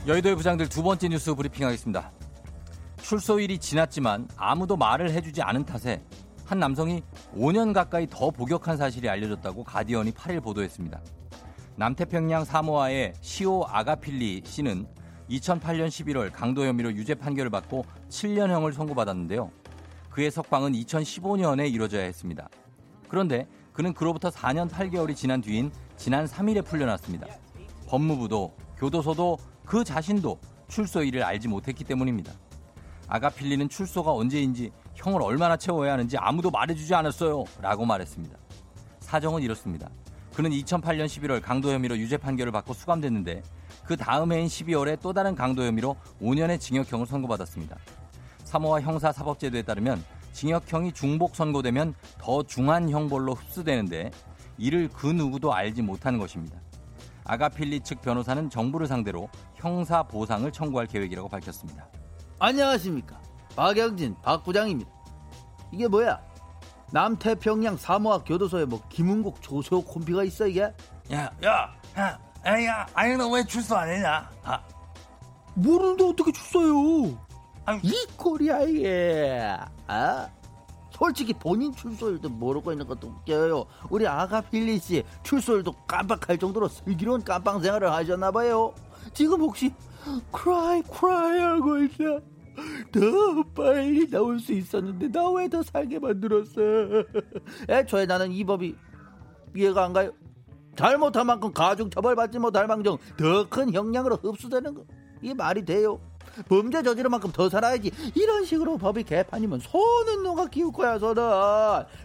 여의도의 0.05 0.35
부장들 0.35 0.67
두 0.67 0.83
번째 0.83 1.07
뉴스 1.07 1.33
브리핑 1.33 1.65
하겠습니다. 1.65 2.11
출소일이 2.97 3.57
지났지만 3.57 4.27
아무도 4.35 4.75
말을 4.75 5.11
해주지 5.11 5.41
않은 5.41 5.65
탓에 5.65 6.03
한 6.45 6.59
남성이 6.59 7.01
5년 7.33 7.73
가까이 7.73 8.07
더 8.09 8.29
복역한 8.29 8.75
사실이 8.75 9.07
알려졌다고 9.07 9.63
가디언이 9.63 10.11
8일 10.11 10.43
보도했습니다. 10.43 10.99
남태평양 11.77 12.43
사모아의 12.43 13.13
시오 13.21 13.63
아가필리 13.65 14.41
씨는 14.45 14.85
2008년 15.33 15.87
11월 15.87 16.31
강도 16.31 16.65
혐의로 16.65 16.91
유죄 16.93 17.15
판결을 17.15 17.49
받고 17.49 17.85
7년형을 18.09 18.73
선고받았는데요. 18.73 19.51
그의 20.09 20.29
석방은 20.29 20.73
2015년에 20.73 21.71
이뤄져야 21.71 22.03
했습니다. 22.03 22.49
그런데 23.07 23.47
그는 23.71 23.93
그로부터 23.93 24.29
4년 24.29 24.69
8개월이 24.69 25.15
지난 25.15 25.41
뒤인 25.41 25.71
지난 25.97 26.25
3일에 26.25 26.63
풀려났습니다. 26.63 27.27
법무부도 27.87 28.53
교도소도 28.77 29.37
그 29.65 29.83
자신도 29.83 30.39
출소일을 30.67 31.23
알지 31.23 31.47
못했기 31.47 31.83
때문입니다. 31.83 32.31
아가필리는 33.07 33.69
출소가 33.69 34.11
언제인지 34.11 34.71
형을 34.95 35.21
얼마나 35.21 35.57
채워야 35.57 35.93
하는지 35.93 36.17
아무도 36.17 36.51
말해주지 36.51 36.93
않았어요. 36.93 37.43
라고 37.61 37.85
말했습니다. 37.85 38.37
사정은 38.99 39.41
이렇습니다. 39.41 39.89
그는 40.35 40.51
2008년 40.51 41.05
11월 41.05 41.41
강도 41.41 41.71
혐의로 41.71 41.97
유죄 41.97 42.17
판결을 42.17 42.51
받고 42.51 42.73
수감됐는데 42.73 43.43
그 43.85 43.97
다음 43.97 44.31
해인 44.31 44.47
12월에 44.47 44.99
또 45.01 45.13
다른 45.13 45.35
강도 45.35 45.63
혐의로 45.63 45.95
5년의 46.21 46.59
징역형을 46.59 47.05
선고받았습니다. 47.05 47.77
사모와 48.43 48.81
형사 48.81 49.11
사법제도에 49.11 49.63
따르면 49.63 50.03
징역형이 50.33 50.93
중복 50.93 51.35
선고되면 51.35 51.93
더 52.17 52.43
중한 52.43 52.89
형벌로 52.89 53.33
흡수되는데 53.33 54.11
이를 54.57 54.89
그 54.89 55.07
누구도 55.07 55.53
알지 55.53 55.81
못하는 55.81 56.19
것입니다. 56.19 56.59
아가필리 57.25 57.81
측 57.81 58.01
변호사는 58.01 58.49
정부를 58.49 58.87
상대로 58.87 59.29
형사 59.55 60.03
보상을 60.03 60.49
청구할 60.51 60.87
계획이라고 60.87 61.29
밝혔습니다. 61.29 61.87
안녕하십니까 62.39 63.21
박영진 63.55 64.15
박 64.21 64.43
부장입니다 64.43 64.91
이게 65.71 65.87
뭐야 65.87 66.21
남태평양 66.91 67.77
사모학 67.77 68.25
교도소에 68.25 68.65
뭐 68.65 68.81
김은국 68.89 69.41
조세호 69.41 69.83
콤비가 69.85 70.23
있어 70.25 70.47
이게 70.47 70.61
야, 71.11 71.31
야, 71.43 71.73
야, 71.97 72.19
야, 72.45 72.63
야, 72.65 72.85
아니 72.93 73.15
너 73.15 73.29
왜 73.29 73.43
출소 73.45 73.75
안 73.75 73.89
했냐? 73.89 74.29
아, 74.43 74.61
모르는데 75.55 76.03
어떻게 76.03 76.31
출소요? 76.31 77.17
아니. 77.65 77.79
이 77.83 77.93
이게 78.69 79.49
아 79.87 80.27
솔직히 80.91 81.33
본인 81.33 81.73
출소일도 81.73 82.29
모르고 82.29 82.71
있는 82.71 82.85
것도 82.85 83.07
웃겨요. 83.07 83.65
우리 83.89 84.05
아가 84.07 84.41
필리 84.41 84.77
씨 84.79 85.03
출소일도 85.23 85.71
깜빡할 85.87 86.37
정도로 86.37 86.67
슬기로운 86.67 87.23
깜빵 87.23 87.61
생활을 87.61 87.91
하셨나 87.91 88.31
봐요. 88.31 88.73
지금 89.13 89.41
혹시 89.41 89.73
크라이 90.31 90.81
크라이 90.83 91.39
하고 91.39 91.77
있어? 91.83 92.19
더 92.91 93.43
빨리 93.55 94.07
나올 94.09 94.39
수 94.39 94.53
있었는데 94.53 95.07
나 95.11 95.29
왜 95.31 95.47
더 95.49 95.63
살게 95.63 95.99
만들었어? 95.99 96.61
애초에 97.69 98.05
나는 98.05 98.31
이 98.31 98.43
법이 98.43 98.75
이해가 99.55 99.85
안 99.85 99.93
가요 99.93 100.11
잘못한 100.75 101.27
만큼 101.27 101.51
가중 101.53 101.89
처벌 101.89 102.15
받지 102.15 102.39
못할 102.39 102.67
망정 102.67 102.97
더 103.17 103.47
큰 103.49 103.73
형량으로 103.73 104.17
흡수되는 104.17 104.73
거 104.73 104.83
이게 105.21 105.33
말이 105.33 105.63
돼요 105.63 105.99
범죄 106.49 106.81
저지른 106.81 107.11
만큼 107.11 107.31
더 107.31 107.47
살아야지 107.49 107.91
이런 108.15 108.43
식으로 108.45 108.77
법이 108.77 109.03
개판이면 109.03 109.59
손은 109.59 110.23
누가 110.23 110.47
키울 110.47 110.71
거야 110.71 110.97
손은 110.97 111.23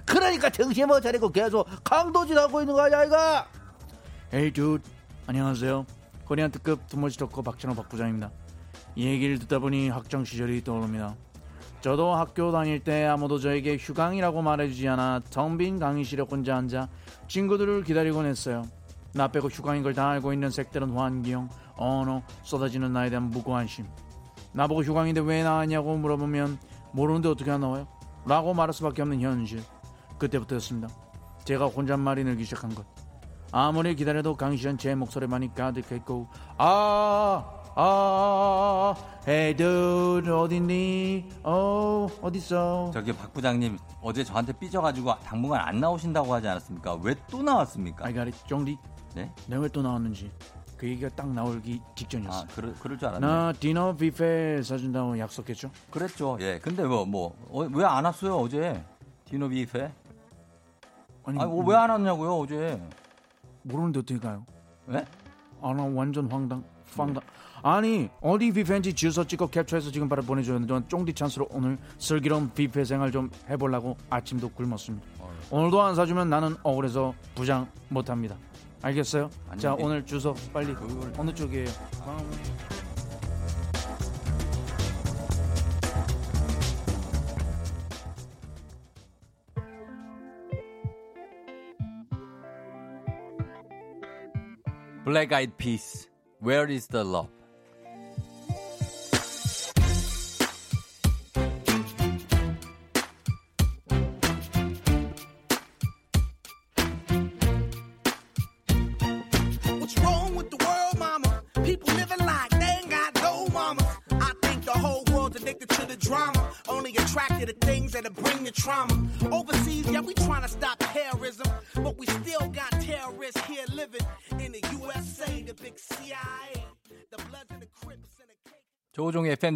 그러니까 0.05 0.51
정신 0.51 0.87
못 0.87 1.01
차리고 1.01 1.31
계속 1.31 1.67
강도질 1.83 2.39
하고 2.39 2.61
있는 2.61 2.75
거 2.75 2.83
아니야 2.83 3.05
이거 3.05 3.17
에이 4.33 4.53
듀 4.53 4.79
안녕하세요. 5.27 5.87
코리안 6.27 6.51
특급 6.51 6.87
두머지 6.89 7.17
덕후 7.19 7.43
박찬호 7.43 7.75
박 7.75 7.89
부장입니다. 7.89 8.31
이 8.97 9.07
얘기를 9.07 9.39
듣다 9.39 9.59
보니 9.59 9.89
학창 9.89 10.25
시절이 10.25 10.65
떠오릅니다. 10.65 11.15
저도 11.81 12.15
학교 12.15 12.51
다닐 12.53 12.83
때 12.83 13.05
아무도 13.07 13.39
저에게 13.39 13.77
휴강이라고 13.79 14.43
말해주지 14.43 14.89
않아 14.89 15.21
텅 15.31 15.57
빈 15.57 15.79
강의실에 15.79 16.23
혼자 16.23 16.57
앉아 16.57 16.89
친구들을 17.29 17.85
기다리곤 17.85 18.27
했어요. 18.27 18.65
나 19.15 19.29
빼고 19.29 19.49
휴강인 19.49 19.83
걸 19.83 19.95
다 19.95 20.09
알고 20.11 20.33
있는 20.33 20.51
색다른 20.51 20.91
환경, 20.91 21.49
언어, 21.77 22.23
쏟아지는 22.43 22.93
나에 22.93 23.11
대한 23.11 23.31
무관심. 23.31 23.87
나보고 24.53 24.83
휴강인데 24.83 25.21
왜 25.21 25.43
나왔냐고 25.43 25.97
물어보면 25.97 26.59
모르는데 26.93 27.29
어떻게 27.29 27.51
안 27.51 27.61
나와요? 27.61 27.87
라고 28.27 28.55
말할 28.55 28.73
수밖에 28.73 29.03
없는 29.03 29.21
현실. 29.21 29.63
그때부터였습니다. 30.19 30.89
제가 31.45 31.67
혼잣말이 31.67 32.25
늘기 32.25 32.45
시작한 32.45 32.75
것. 32.75 32.85
아무리 33.53 33.95
기다려도 33.95 34.37
강시현 34.37 34.77
제 34.77 34.95
목소리만이 34.95 35.55
가득했고 35.55 36.29
아, 36.59 37.58
아, 37.81 38.93
dude 39.25 40.29
어딨니? 40.29 41.29
어, 41.45 42.09
어딨어? 42.21 42.91
저기 42.93 43.13
박 43.13 43.33
부장님 43.33 43.79
어제 44.03 44.25
저한테 44.25 44.53
삐져가지고 44.53 45.15
당분간 45.21 45.61
안 45.61 45.79
나오신다고 45.79 46.35
하지 46.35 46.49
않았습니까? 46.49 46.97
왜 47.05 47.15
또 47.31 47.41
나왔습니까? 47.41 48.05
Got 48.09 48.19
it, 48.19 48.37
정리. 48.49 48.77
네? 49.15 49.33
내가 49.47 49.63
왜 49.63 49.69
또 49.69 49.81
나왔는지 49.81 50.29
그 50.77 50.89
얘기가 50.89 51.09
딱 51.11 51.29
나오기 51.29 51.81
직전이었어. 51.95 52.41
아, 52.41 52.47
그럴, 52.53 52.75
그럴 52.81 52.99
줄 52.99 53.09
알았네. 53.11 53.25
나 53.25 53.53
디너 53.53 53.95
뷔페 53.95 54.61
사준다고 54.65 55.17
약속했죠? 55.17 55.71
그랬죠. 55.93 56.37
예. 56.41 56.59
근데 56.59 56.83
뭐, 56.83 57.05
뭐, 57.05 57.37
왜안 57.73 58.05
왔어요, 58.05 58.39
어제? 58.39 58.85
디노 59.27 59.51
비페? 59.51 59.93
아니, 61.27 61.39
아니, 61.39 61.49
뭐왜안 61.49 61.91
왔냐고요, 61.91 62.39
어제? 62.39 62.83
모르는데 63.63 64.01
어떻게 64.01 64.19
가요? 64.19 64.45
예? 64.91 65.05
아, 65.63 65.73
나 65.75 65.85
완전 65.85 66.29
황당, 66.31 66.65
황당. 66.97 67.23
아니, 67.63 68.09
어디 68.21 68.51
뷔페인지 68.53 68.93
주소 68.95 69.25
찍고 69.25 69.49
캡처해서 69.49 69.91
지금 69.91 70.09
바로 70.09 70.23
보내줬는데 70.23 70.67
전 70.69 70.89
쫑디 70.89 71.15
찬스로 71.15 71.49
오늘 71.51 71.79
슬기로운 71.99 72.51
뷔페 72.55 72.85
생활 72.85 73.11
좀 73.11 73.31
해보려고 73.49 73.97
아침도 74.11 74.49
굶었습니다. 74.51 75.07
오늘도 75.51 75.81
안 75.83 75.95
사주면 75.95 76.29
나는 76.31 76.57
억울해서 76.63 77.15
부장 77.35 77.69
못합니다. 77.89 78.37
알겠어요? 78.83 79.29
아니, 79.49 79.61
자, 79.61 79.75
이- 79.79 79.83
오늘 79.83 80.05
주소 80.07 80.35
빨리 80.53 80.73
그걸- 80.75 81.13
어느 81.17 81.33
쪽이에요? 81.35 81.67
Black 95.05 95.33
Eyed 95.33 95.57
Peas, 95.57 96.09
Where 96.41 96.67
is 96.69 96.87
the 96.89 97.05
Love? 97.05 97.31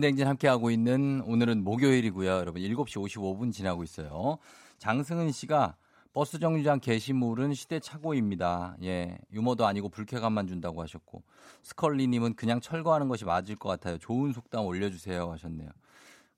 FM댕진 0.02 0.26
함께하고 0.26 0.70
있는 0.72 1.22
오늘은 1.26 1.62
목요일이고요. 1.62 2.28
여러분 2.28 2.60
7시 2.60 2.96
55분 3.08 3.52
지나고 3.52 3.84
있어요. 3.84 4.38
장승은 4.78 5.30
씨가 5.30 5.76
버스 6.12 6.40
정류장 6.40 6.80
게시물은 6.80 7.54
시대착오입니다. 7.54 8.76
예, 8.82 9.16
유머도 9.32 9.64
아니고 9.64 9.88
불쾌감만 9.90 10.48
준다고 10.48 10.82
하셨고 10.82 11.22
스컬리 11.62 12.08
님은 12.08 12.34
그냥 12.34 12.60
철거하는 12.60 13.06
것이 13.08 13.24
맞을 13.24 13.54
것 13.54 13.68
같아요. 13.68 13.96
좋은 13.98 14.32
속담 14.32 14.66
올려주세요 14.66 15.30
하셨네요. 15.30 15.70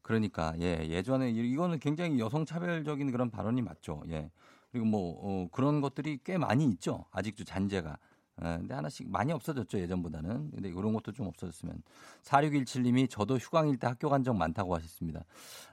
그러니까 0.03 0.55
예 0.61 0.87
예전에 0.87 1.31
이- 1.31 1.51
이거는 1.53 1.79
굉장히 1.79 2.19
여성 2.21 2.45
차별적인 2.45 3.11
그런 3.12 3.31
발언이 3.31 3.62
맞죠. 3.62 4.03
예 4.11 4.31
그리고 4.73 4.85
뭐 4.87 5.19
어, 5.23 5.49
그런 5.51 5.81
것들이 5.81 6.19
꽤 6.23 6.37
많이 6.37 6.67
있죠. 6.67 7.07
아직도 7.12 7.45
잔재가. 7.45 7.97
예, 8.43 8.57
근데 8.59 8.74
하나씩 8.74 9.09
많이 9.11 9.32
없어졌죠 9.32 9.78
예전보다는. 9.78 10.51
근데 10.51 10.68
이런 10.68 10.93
것도 10.93 11.12
좀 11.12 11.26
없어졌으면. 11.28 11.82
4617님이 12.22 13.09
저도 13.11 13.37
휴강일 13.39 13.78
때 13.78 13.87
학교 13.87 14.09
간 14.09 14.22
적 14.24 14.35
많다고 14.37 14.74
하셨습니다. 14.76 15.24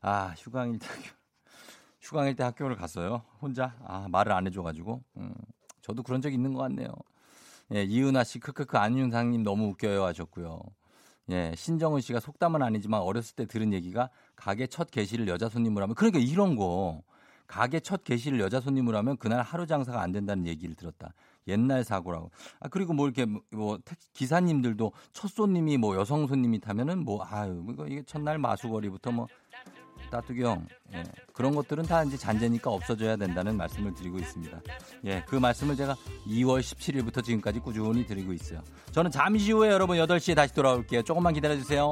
아 0.01 0.33
휴강일 0.37 0.77
때 0.79 0.87
학교, 0.87 1.01
휴강일 2.01 2.35
때 2.35 2.43
학교를 2.43 2.75
갔어요. 2.75 3.23
혼자 3.41 3.75
아 3.85 4.07
말을 4.09 4.31
안 4.33 4.45
해줘가지고. 4.47 5.01
음, 5.17 5.33
저도 5.81 6.03
그런 6.03 6.21
적 6.21 6.31
있는 6.33 6.53
것 6.53 6.61
같네요. 6.63 6.89
예 7.73 7.83
이은아 7.83 8.23
씨 8.25 8.39
크크크 8.39 8.77
안윤상님 8.77 9.43
너무 9.43 9.67
웃겨요 9.69 10.03
하셨고요. 10.05 10.61
예, 11.31 11.53
신정은 11.55 12.01
씨가 12.01 12.19
속담은 12.19 12.61
아니지만 12.61 13.01
어렸을 13.01 13.35
때 13.35 13.45
들은 13.45 13.71
얘기가 13.73 14.09
가게 14.35 14.67
첫 14.67 14.91
개시를 14.91 15.27
여자 15.29 15.47
손님으로 15.49 15.83
하면 15.83 15.95
그러니까 15.95 16.19
이런 16.19 16.55
거 16.57 17.01
가게 17.47 17.79
첫 17.79 18.03
개시를 18.03 18.39
여자 18.39 18.59
손님으로 18.59 18.97
하면 18.97 19.17
그날 19.17 19.41
하루 19.41 19.65
장사가 19.65 20.01
안 20.01 20.11
된다는 20.11 20.45
얘기를 20.47 20.75
들었다. 20.75 21.13
옛날 21.47 21.83
사고라고. 21.83 22.31
아 22.59 22.67
그리고 22.69 22.93
뭐 22.93 23.07
이렇게 23.07 23.25
뭐 23.51 23.77
택- 23.83 23.97
기사님들도 24.13 24.91
첫 25.13 25.29
손님이 25.29 25.77
뭐 25.77 25.95
여성 25.95 26.27
손님이 26.27 26.59
타면은 26.59 27.03
뭐 27.03 27.23
아유 27.29 27.63
이거 27.71 27.87
이게 27.87 28.03
첫날 28.03 28.37
마수거리부터 28.37 29.11
뭐 29.11 29.27
따뚜기 30.09 30.43
형 30.43 30.67
예, 30.93 31.03
그런 31.33 31.55
것들은 31.55 31.83
다 31.85 32.03
이제 32.03 32.17
잔재니까 32.17 32.69
없어져야 32.69 33.15
된다는 33.15 33.55
말씀을 33.55 33.93
드리고 33.93 34.17
있습니다. 34.19 34.59
예, 35.05 35.23
그 35.27 35.35
말씀을 35.37 35.75
제가 35.77 35.95
2월 36.27 36.59
17일부터 36.59 37.23
지금까지 37.23 37.59
꾸준히 37.59 38.05
드리고 38.05 38.33
있어요. 38.33 38.61
저는 38.91 39.09
잠시 39.09 39.51
후에 39.53 39.69
여러분 39.69 39.97
8시에 39.97 40.35
다시 40.35 40.53
돌아올게요. 40.53 41.03
조금만 41.03 41.33
기다려 41.33 41.55
주세요. 41.55 41.91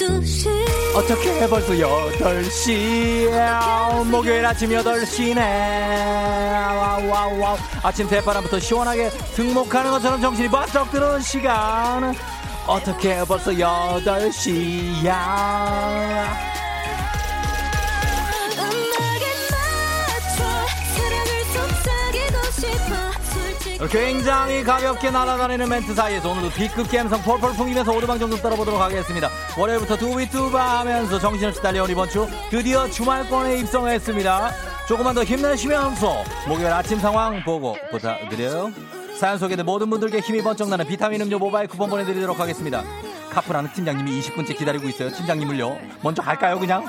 12시. 0.00 0.48
어떻게 0.94 1.46
벌써 1.46 1.74
8시 1.74 3.30
목요일 4.10 4.46
아침 4.46 4.70
8시네. 4.70 5.38
wow 7.10 7.38
wow 7.38 7.58
아침 7.82 8.08
대바람부터 8.08 8.58
시원하게 8.58 9.10
등목하는 9.34 9.90
것처럼 9.90 10.20
정신이 10.22 10.48
바짝 10.48 10.90
드는 10.90 11.20
시간 11.20 12.14
어떻게 12.66 13.22
벌써 13.24 13.50
8시야 13.50 15.10
굉장히 23.88 24.62
가볍게 24.62 25.10
날아다니는 25.10 25.68
멘트 25.68 25.94
사이에서 25.94 26.30
오늘도 26.30 26.50
B급 26.50 26.90
감성 26.90 27.20
펄펄 27.22 27.54
풍기면서 27.54 27.92
오르방 27.92 28.18
정도 28.18 28.36
떨어보도록 28.36 28.78
하겠습니다. 28.80 29.30
월요일부터 29.58 29.96
두비두바 29.96 30.80
하면서 30.80 31.18
정신없이 31.18 31.62
달려온 31.62 31.88
이번 31.88 32.08
주 32.08 32.28
드디어 32.50 32.88
주말권에 32.90 33.58
입성했습니다. 33.60 34.50
조금만 34.86 35.14
더 35.14 35.24
힘내시면서 35.24 36.24
목요일 36.46 36.72
아침 36.72 36.98
상황 36.98 37.42
보고 37.42 37.76
부탁드려요. 37.90 38.70
사연 39.18 39.38
소개된 39.38 39.64
모든 39.64 39.88
분들께 39.88 40.20
힘이 40.20 40.42
번쩍 40.42 40.68
나는 40.68 40.86
비타민 40.86 41.20
음료 41.22 41.38
모바일 41.38 41.68
쿠폰 41.68 41.88
보내드리도록 41.88 42.38
하겠습니다. 42.38 42.82
카프라는 43.30 43.72
팀장님이 43.72 44.20
20분째 44.20 44.58
기다리고 44.58 44.88
있어요. 44.88 45.10
팀장님을요. 45.10 45.78
먼저 46.02 46.20
갈까요, 46.22 46.58
그냥? 46.58 46.84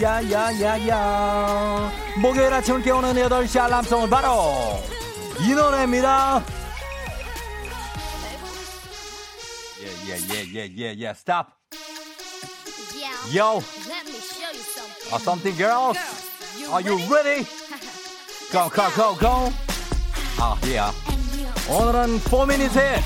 야야야야 0.00 1.92
목요일 2.20 2.52
아침을 2.54 2.82
깨우는 2.82 3.14
8시 3.14 3.60
알람송은 3.60 4.10
바로 4.10 4.80
이 5.40 5.52
노래입니다. 5.52 6.42
예예예예예예 10.08 11.10
stop 11.16 11.48
yo 13.32 13.60
something. 13.60 15.12
uh, 15.12 15.18
something 15.18 15.56
girls 15.56 15.98
are 16.70 16.82
you 16.82 16.98
ready 17.08 17.44
go 18.50 18.68
go 18.68 18.90
go 18.94 19.14
go 19.18 19.52
아 20.38 20.56
yeah 20.64 20.92
오늘은 21.70 22.20
4미닛의 22.20 23.00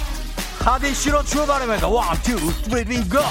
하디슈로 0.65 1.23
출발합니다 1.25 1.87
one 1.89 2.19
two 2.23 2.39
three 2.65 3.05
go 3.09 3.23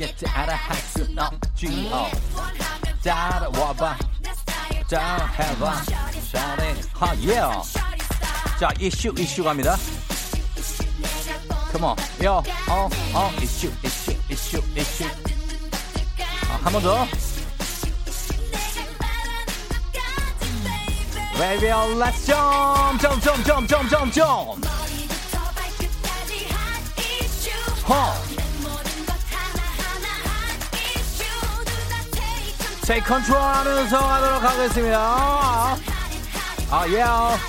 어설프게 0.00 0.14
따라할 0.14 0.76
순 0.76 1.18
없지. 1.18 1.90
어. 1.92 2.10
따라와봐. 3.04 3.98
따라해봐. 4.88 5.82
잘해 6.32 6.74
하 6.94 7.06
yeah. 7.16 7.72
자 8.58 8.70
이슈 8.80 9.14
이슈 9.18 9.44
갑니다. 9.44 9.76
Come 11.70 11.84
on. 11.84 11.96
Yo. 12.22 12.42
어어. 12.68 13.30
이슈 13.42 13.70
이슈 13.84 14.12
이슈 14.30 14.62
이슈. 14.74 15.04
아, 16.48 16.58
한번 16.64 16.82
더. 16.82 17.06
Baby 21.38 21.68
let's 21.96 22.26
jump 22.26 23.00
jump 23.00 23.22
jump 23.22 23.44
jump 23.44 23.68
jump 23.68 23.88
jump 23.90 24.12
jump. 24.12 24.66
허 27.88 28.29
Take 32.90 33.06
control 33.06 33.40
하면서 33.40 33.98
가도록 34.00 34.42
하겠습니다. 34.42 34.98
아 36.70 36.80
yeah 36.88 37.40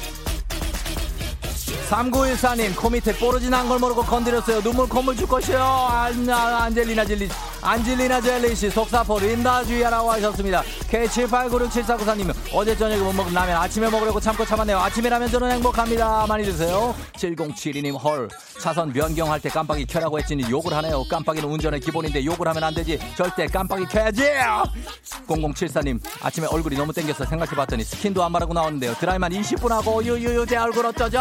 3914님 1.90 2.76
코 2.76 2.92
밑에 2.92 3.12
뽀르지 3.18 3.50
난걸 3.50 3.80
모르고 3.80 4.04
건드렸어요. 4.04 4.62
눈물 4.62 4.88
콧물 4.88 5.18
줄 5.18 5.28
것이요. 5.28 5.58
안, 5.60 6.30
아, 6.30 6.66
안젤리나 6.66 7.06
젤리 7.06 7.28
안젤리나 7.62 8.22
젤리씨 8.22 8.72
속사포 8.72 9.20
린다 9.20 9.64
주의하라고 9.64 10.12
하셨습니다. 10.14 10.64
K78967494님 10.90 12.34
어제 12.54 12.76
저녁에 12.76 13.02
못 13.02 13.14
먹은 13.14 13.34
라면 13.34 13.58
아침에 13.58 13.90
먹으려고 13.90 14.20
참고 14.20 14.44
참았네요. 14.46 14.80
아침에 14.80 15.10
라면 15.10 15.30
저는 15.30 15.52
행복합니다. 15.52 16.26
많이 16.28 16.44
드세요. 16.44 16.96
7072님 17.14 18.02
헐. 18.02 18.30
차선 18.60 18.92
변경할 18.92 19.40
때 19.40 19.50
깜빡이 19.50 19.86
켜라고 19.86 20.20
했지니 20.20 20.50
욕을 20.50 20.74
하네요. 20.74 21.04
깜빡이는 21.10 21.48
운전의 21.48 21.80
기본인데 21.82 22.26
욕을 22.26 22.48
하면 22.48 22.64
안 22.64 22.74
되지. 22.74 23.00
절대 23.16 23.46
깜빡이 23.48 23.86
켜야지! 23.86 24.24
0074님 25.28 26.00
아침에 26.22 26.48
얼굴이 26.48 26.76
너무 26.76 26.94
땡겨서 26.94 27.26
생각해봤더니 27.26 27.84
스킨도 27.84 28.24
안 28.24 28.32
바르고 28.34 28.54
나왔는데요. 28.54 28.94
드라이만 28.96 29.32
20분 29.32 29.70
하고 29.70 30.04
유유유 30.04 30.46
제 30.48 30.58
얼굴 30.58 30.86
어쩌죠? 30.88 31.20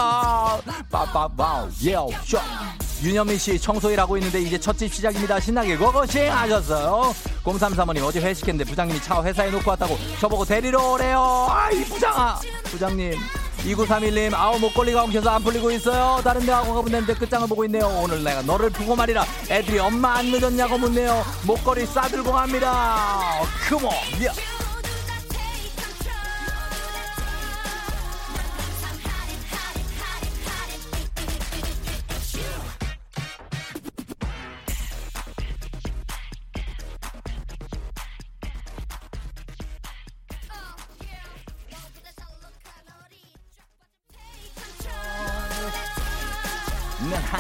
빠빠바우 0.91 1.69
예오 1.83 2.11
쇼 2.25 2.39
윤현민 3.03 3.39
씨 3.39 3.59
청소일 3.59 3.99
하고 4.01 4.17
있는데 4.19 4.41
이제 4.43 4.59
첫 4.59 4.77
집 4.77 4.93
시작입니다. 4.95 5.39
신나게 5.41 5.77
고고싱 5.77 6.31
하셨어요. 6.33 7.15
0335님 7.45 8.03
어제 8.05 8.21
회식했는데 8.21 8.65
부장님이 8.71 9.01
차 9.03 9.23
회사에 9.23 9.51
놓고 9.51 9.71
왔다고 9.71 9.99
저보고 10.21 10.45
데리러 10.45 10.93
오래요. 10.93 11.47
아 11.51 11.71
이 11.73 11.85
부장아. 11.85 12.41
부장님 12.65 13.15
2931님 13.65 14.33
아우 14.35 14.59
목걸이가 14.59 15.05
엉켜서 15.05 15.31
안 15.31 15.43
풀리고 15.43 15.71
있어요. 15.71 16.21
다른 16.25 16.45
데 16.47 16.53
하고 16.53 16.75
가보는데 16.75 17.15
끝장을 17.15 17.47
보고 17.49 17.65
있네요. 17.67 17.87
오늘 18.03 18.23
내가 18.25 18.43
너를 18.43 18.71
보고 18.71 18.95
말이라 18.97 19.25
애들이 19.51 19.79
엄마 19.79 20.17
안 20.19 20.27
늦었냐고 20.31 20.79
묻네요. 20.79 21.23
목걸이 21.47 21.87
싸들고 21.87 22.33
갑니다 22.33 23.41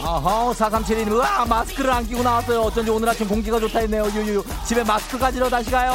어허 0.00 0.52
4372님 0.52 1.10
우와 1.12 1.44
마스크를 1.44 1.90
안 1.90 2.06
끼고 2.06 2.22
나왔어요. 2.22 2.60
어쩐지 2.62 2.90
오늘 2.90 3.08
아침 3.08 3.26
공기가 3.26 3.58
좋다 3.58 3.80
했네요. 3.80 4.04
유유 4.14 4.44
집에 4.64 4.84
마스크 4.84 5.18
가지러 5.18 5.48
다시 5.48 5.70
가요. 5.70 5.92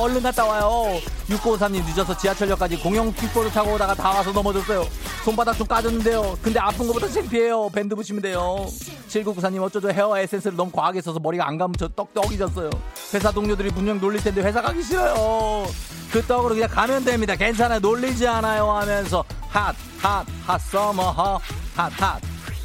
얼른 0.00 0.22
갔다 0.22 0.44
와요. 0.44 1.00
6953님 1.28 1.84
늦어서 1.84 2.16
지하철역까지 2.16 2.78
공영 2.80 3.12
킥보드 3.12 3.50
타고 3.50 3.72
오다가 3.74 3.94
다 3.94 4.10
와서 4.10 4.30
넘어졌어요. 4.32 4.86
손바닥 5.24 5.56
좀 5.58 5.66
까졌는데요. 5.66 6.38
근데 6.42 6.60
아픈 6.60 6.86
것보다 6.86 7.08
창피해요. 7.08 7.68
밴드 7.70 7.94
붙이면 7.94 8.22
돼요. 8.22 8.66
7994님 9.08 9.62
어쩌죠? 9.62 9.90
헤어 9.90 10.16
에센스를 10.16 10.56
너무 10.56 10.70
과하게 10.70 11.00
써서 11.00 11.18
머리가 11.18 11.46
안 11.46 11.58
감으면 11.58 11.74
저 11.78 11.88
떡떡이 11.88 12.38
졌어요. 12.38 12.70
회사 13.12 13.32
동료들이 13.32 13.70
분명 13.70 14.00
놀릴 14.00 14.22
텐데 14.22 14.42
회사 14.42 14.62
가기 14.62 14.82
싫어요. 14.82 15.66
그 16.12 16.22
떡으로 16.22 16.54
그냥 16.54 16.68
가면 16.68 17.04
됩니다. 17.04 17.34
괜찮아요. 17.34 17.80
놀리지 17.80 18.26
않아요 18.26 18.70
하면서 18.70 19.24
핫 19.48 19.74
hot 20.00 20.12
hot 20.12 20.24
summer 20.46 21.40
hot 21.76 21.98
hot 21.98 22.20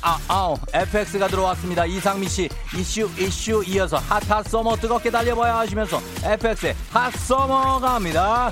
아, 0.08 0.20
아우, 0.28 0.56
FX가 0.72 1.28
들어왔습니다. 1.28 1.84
이상미 1.88 2.30
씨, 2.30 2.48
이슈, 2.78 3.10
이슈 3.18 3.64
이어서 3.66 3.98
hot 3.98 4.23
hot 4.23 4.48
summer 4.48 4.76
뜨겁게 4.76 5.10
달려봐야 5.10 5.58
하시면서 5.58 6.00
FX의 6.24 6.76
Hot 6.92 7.12
Summer 7.12 7.80
갑니다. 7.80 8.52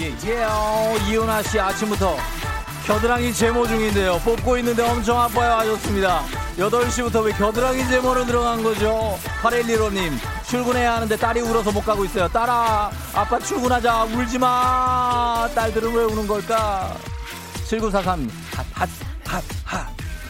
예, 0.00 0.04
예, 0.24 0.30
예. 0.30 1.10
이은하 1.10 1.42
씨 1.42 1.58
아침부터 1.58 2.16
겨드랑이 2.86 3.32
제모 3.32 3.66
중인데요. 3.66 4.18
뽑고 4.24 4.58
있는데 4.58 4.82
엄청 4.82 5.20
아파요 5.20 5.54
하셨습니다. 5.54 6.22
8시부터 6.56 7.24
왜 7.24 7.32
겨드랑이 7.32 7.84
제모로 7.88 8.24
들어간 8.24 8.62
거죠? 8.62 9.18
8115님, 9.42 10.12
출근해야 10.48 10.94
하는데 10.94 11.16
딸이 11.16 11.40
울어서 11.40 11.72
못 11.72 11.84
가고 11.84 12.04
있어요. 12.04 12.28
딸아, 12.28 12.90
아빠 13.12 13.38
출근하자. 13.40 14.04
울지 14.04 14.38
마. 14.38 15.48
딸들은 15.54 15.92
왜 15.94 16.04
우는 16.04 16.26
걸까? 16.28 16.94
7943, 17.64 18.30
핫, 18.54 18.66
핫, 18.72 18.88
핫, 19.26 19.44
핫. 19.64 19.86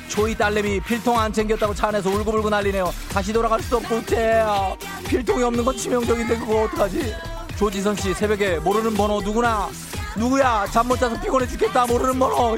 초이 0.08 0.34
딸내미 0.34 0.80
필통 0.80 1.18
안 1.18 1.30
챙겼다고 1.30 1.74
차 1.74 1.88
안에서 1.88 2.08
울고불고 2.08 2.48
난리네요. 2.48 2.90
다시 3.12 3.34
돌아갈 3.34 3.62
수도 3.62 3.76
없고, 3.76 4.06
쟤야. 4.06 4.74
필통이 5.08 5.42
없는 5.42 5.62
건 5.62 5.76
치명적인데 5.76 6.38
그거 6.38 6.62
어떡하지? 6.62 7.14
조지선 7.58 7.96
씨 7.96 8.12
새벽에 8.14 8.58
모르는 8.58 8.94
번호 8.94 9.20
누구나 9.20 9.68
누구야 10.16 10.66
잠 10.72 10.86
못 10.86 10.98
자서 10.98 11.18
피곤해 11.20 11.46
죽겠다 11.46 11.86
모르는 11.86 12.18
번호. 12.18 12.56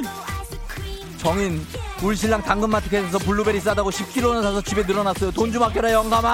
정인 1.19 1.65
울 2.03 2.17
신랑 2.17 2.43
당근마켓에서 2.43 3.19
블루베리 3.19 3.59
싸다고 3.61 3.91
10kg는 3.91 4.43
사서 4.43 4.61
집에 4.63 4.83
늘어났어요. 4.85 5.31
돈 5.33 5.51
좀 5.53 5.63
아껴라 5.63 5.93
영감아. 5.93 6.29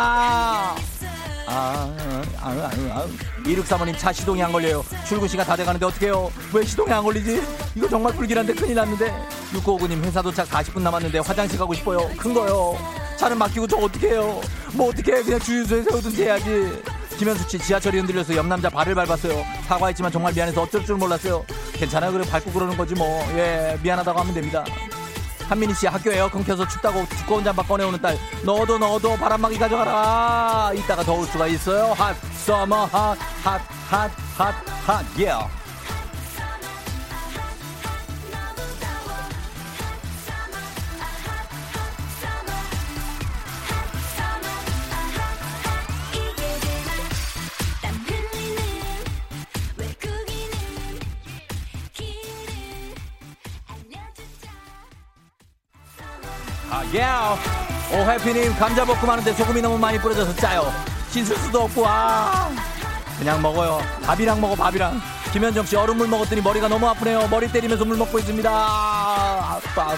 아, 1.47 1.47
아, 1.47 1.95
아, 2.41 2.71
아. 2.91 3.07
2635님 3.45 3.97
차 3.99 4.13
시동이 4.13 4.43
안 4.43 4.51
걸려요. 4.53 4.85
출근 5.07 5.29
시간 5.29 5.47
다 5.47 5.55
돼가는데 5.57 5.87
어떡해요? 5.87 6.31
왜 6.53 6.65
시동이 6.65 6.91
안 6.93 7.05
걸리지? 7.05 7.43
이거 7.77 7.89
정말 7.89 8.13
불길한데 8.15 8.55
큰일 8.55 8.75
났는데. 8.75 9.15
6959님 9.53 10.03
회사 10.05 10.21
도착 10.21 10.49
40분 10.49 10.81
남았는데 10.83 11.19
화장실 11.21 11.59
가고 11.59 11.73
싶어요. 11.75 12.11
큰 12.19 12.35
거요. 12.35 12.77
차는 13.19 13.39
맡기고 13.39 13.67
저 13.69 13.77
어떻게 13.77 14.09
해요? 14.11 14.41
뭐 14.73 14.89
어떻게 14.91 15.13
해? 15.13 15.23
그냥 15.23 15.39
주유소에 15.41 15.83
세우든지 15.85 16.23
해야지. 16.25 16.83
김현숙 17.19 17.51
씨 17.51 17.59
지하철이 17.59 17.99
흔들려서 17.99 18.37
옆 18.37 18.47
남자 18.47 18.69
발을 18.69 18.95
밟았어요. 18.95 19.45
사과했지만 19.67 20.13
정말 20.13 20.33
미안해서 20.33 20.63
어쩔 20.63 20.85
줄 20.85 20.97
몰랐어요. 20.97 21.45
괜찮아요. 21.73 22.13
그래 22.13 22.25
밟고 22.29 22.53
그러는 22.53 22.77
거지 22.77 22.95
뭐. 22.95 23.21
예, 23.37 23.79
미안하다고 23.83 24.21
하면 24.21 24.35
됩니다. 24.35 24.65
한민희 25.49 25.75
씨 25.75 25.87
학교 25.87 26.11
에어컨 26.11 26.45
켜서 26.45 26.67
춥다고 26.67 27.07
두꺼운 27.07 27.45
잠바 27.45 27.63
꺼내오는 27.65 28.01
딸 28.01 28.19
너도 28.45 28.79
너도 28.79 29.15
바람막이 29.17 29.59
가져가라 29.59 30.73
이따가 30.75 31.03
더울 31.03 31.27
수가 31.27 31.47
있어요 31.49 31.93
핫 31.93 32.17
서머 32.45 32.87
핫핫핫핫핫 32.87 34.11
예땀 35.19 35.64
아, 57.01 57.37
예. 57.91 57.97
오, 57.97 58.11
해피님, 58.11 58.55
감자 58.57 58.85
볶음 58.85 59.09
하는데 59.09 59.33
소금이 59.33 59.61
너무 59.61 59.79
많이 59.79 59.99
뿌려져서 59.99 60.35
짜요. 60.37 60.73
씻을 61.11 61.37
수도 61.37 61.63
없고, 61.63 61.85
아. 61.87 62.51
그냥 63.19 63.41
먹어요. 63.41 63.81
밥이랑 64.03 64.41
먹어, 64.41 64.55
밥이랑. 64.55 65.01
김현정 65.33 65.67
씨, 65.67 65.77
얼음물 65.77 66.07
먹었더니 66.07 66.41
머리가 66.41 66.69
너무 66.69 66.87
아프네요. 66.87 67.27
머리 67.29 67.51
때리면서 67.51 67.85
물 67.85 67.97
먹고 67.97 68.21
있습니다. 68.21 68.49
아빠, 68.49 69.97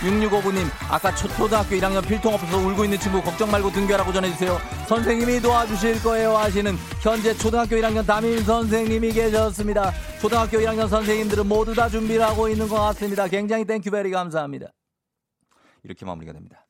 6659님, 0.00 0.70
아까 0.88 1.14
초, 1.14 1.28
초등학교 1.28 1.76
1학년 1.76 2.06
필통 2.06 2.32
없어서 2.32 2.56
울고 2.56 2.84
있는 2.84 2.98
친구 2.98 3.20
걱정 3.22 3.50
말고 3.50 3.70
등교하라고 3.72 4.10
전해주세요. 4.10 4.58
선생님이 4.88 5.40
도와주실 5.40 6.02
거예요 6.02 6.34
하시는 6.34 6.78
현재 7.02 7.34
초등학교 7.34 7.76
1학년 7.76 8.06
담임 8.06 8.42
선생님이 8.42 9.12
계셨습니다. 9.12 9.92
초등학교 10.18 10.58
1학년 10.58 10.88
선생님들은 10.88 11.46
모두 11.46 11.74
다 11.74 11.88
준비를 11.88 12.24
하고 12.24 12.48
있는 12.48 12.66
것 12.66 12.76
같습니다. 12.76 13.26
굉장히 13.28 13.66
thank 13.66 13.84
you 13.84 13.95
very 13.95 14.10
감사합니다. 14.10 14.68
이렇게 15.82 16.04
마무리가 16.04 16.32
됩니다. 16.32 16.66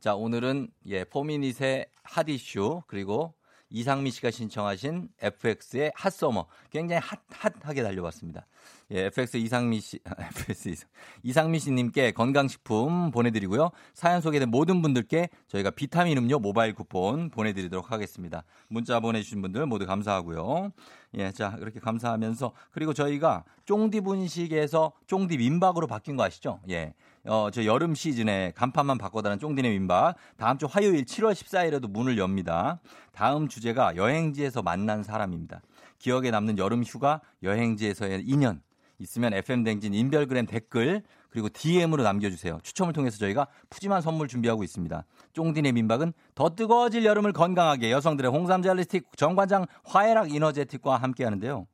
자, 0.00 0.14
오늘은 0.14 0.68
예, 0.86 1.04
포미닛의 1.04 1.86
핫 2.02 2.28
이슈 2.28 2.82
그리고 2.86 3.34
이상미 3.70 4.10
씨가 4.10 4.30
신청하신 4.30 5.08
FX의 5.20 5.92
핫서머 5.94 6.46
굉장히 6.70 7.00
핫 7.00 7.20
핫하게 7.30 7.82
달려왔습니다. 7.82 8.46
예, 8.90 9.04
FX 9.06 9.36
이상미 9.36 9.80
씨, 9.80 10.00
FX 10.18 10.68
이상, 10.70 10.88
이상미 11.22 11.58
씨님께 11.60 12.10
건강식품 12.12 13.10
보내드리고요. 13.12 13.70
사연 13.94 14.20
소개된 14.20 14.50
모든 14.50 14.82
분들께 14.82 15.28
저희가 15.46 15.70
비타민 15.70 16.18
음료 16.18 16.38
모바일 16.38 16.74
쿠폰 16.74 17.30
보내드리도록 17.30 17.92
하겠습니다. 17.92 18.44
문자 18.68 18.98
보내주신 18.98 19.40
분들 19.40 19.66
모두 19.66 19.86
감사하고요. 19.86 20.72
예, 21.14 21.32
자 21.32 21.56
이렇게 21.58 21.80
감사하면서 21.80 22.52
그리고 22.70 22.94
저희가 22.94 23.44
쫑디 23.64 24.02
분식에서 24.02 24.92
쫑디 25.06 25.38
민박으로 25.38 25.86
바뀐 25.86 26.16
거 26.16 26.22
아시죠? 26.22 26.60
예. 26.70 26.94
어, 27.24 27.50
저 27.52 27.64
여름 27.64 27.94
시즌에 27.94 28.52
간판만 28.54 28.96
바꿔다는 28.96 29.38
쫑디네 29.38 29.68
민박. 29.70 30.14
다음 30.36 30.56
주 30.56 30.66
화요일 30.66 31.04
7월 31.04 31.32
14일에도 31.32 31.90
문을 31.90 32.16
엽니다. 32.16 32.80
다음 33.12 33.48
주제가 33.48 33.96
여행지에서 33.96 34.62
만난 34.62 35.02
사람입니다. 35.02 35.60
기억에 35.98 36.30
남는 36.30 36.58
여름 36.58 36.82
휴가, 36.82 37.20
여행지에서의 37.42 38.22
인연. 38.24 38.62
있으면 38.98 39.34
FM댕진 39.34 39.94
인별그램 39.94 40.46
댓글, 40.46 41.02
그리고 41.30 41.48
DM으로 41.48 42.02
남겨주세요. 42.02 42.58
추첨을 42.62 42.92
통해서 42.92 43.18
저희가 43.18 43.46
푸짐한 43.70 44.02
선물 44.02 44.28
준비하고 44.28 44.64
있습니다. 44.64 45.04
쫑디네 45.32 45.72
민박은 45.72 46.12
더 46.34 46.54
뜨거워질 46.54 47.04
여름을 47.04 47.32
건강하게 47.32 47.90
여성들의 47.92 48.30
홍삼 48.30 48.62
젤리스틱 48.62 49.16
정관장 49.16 49.66
화해락 49.84 50.32
이너제틱과 50.34 50.96
함께 50.96 51.24
하는데요. 51.24 51.66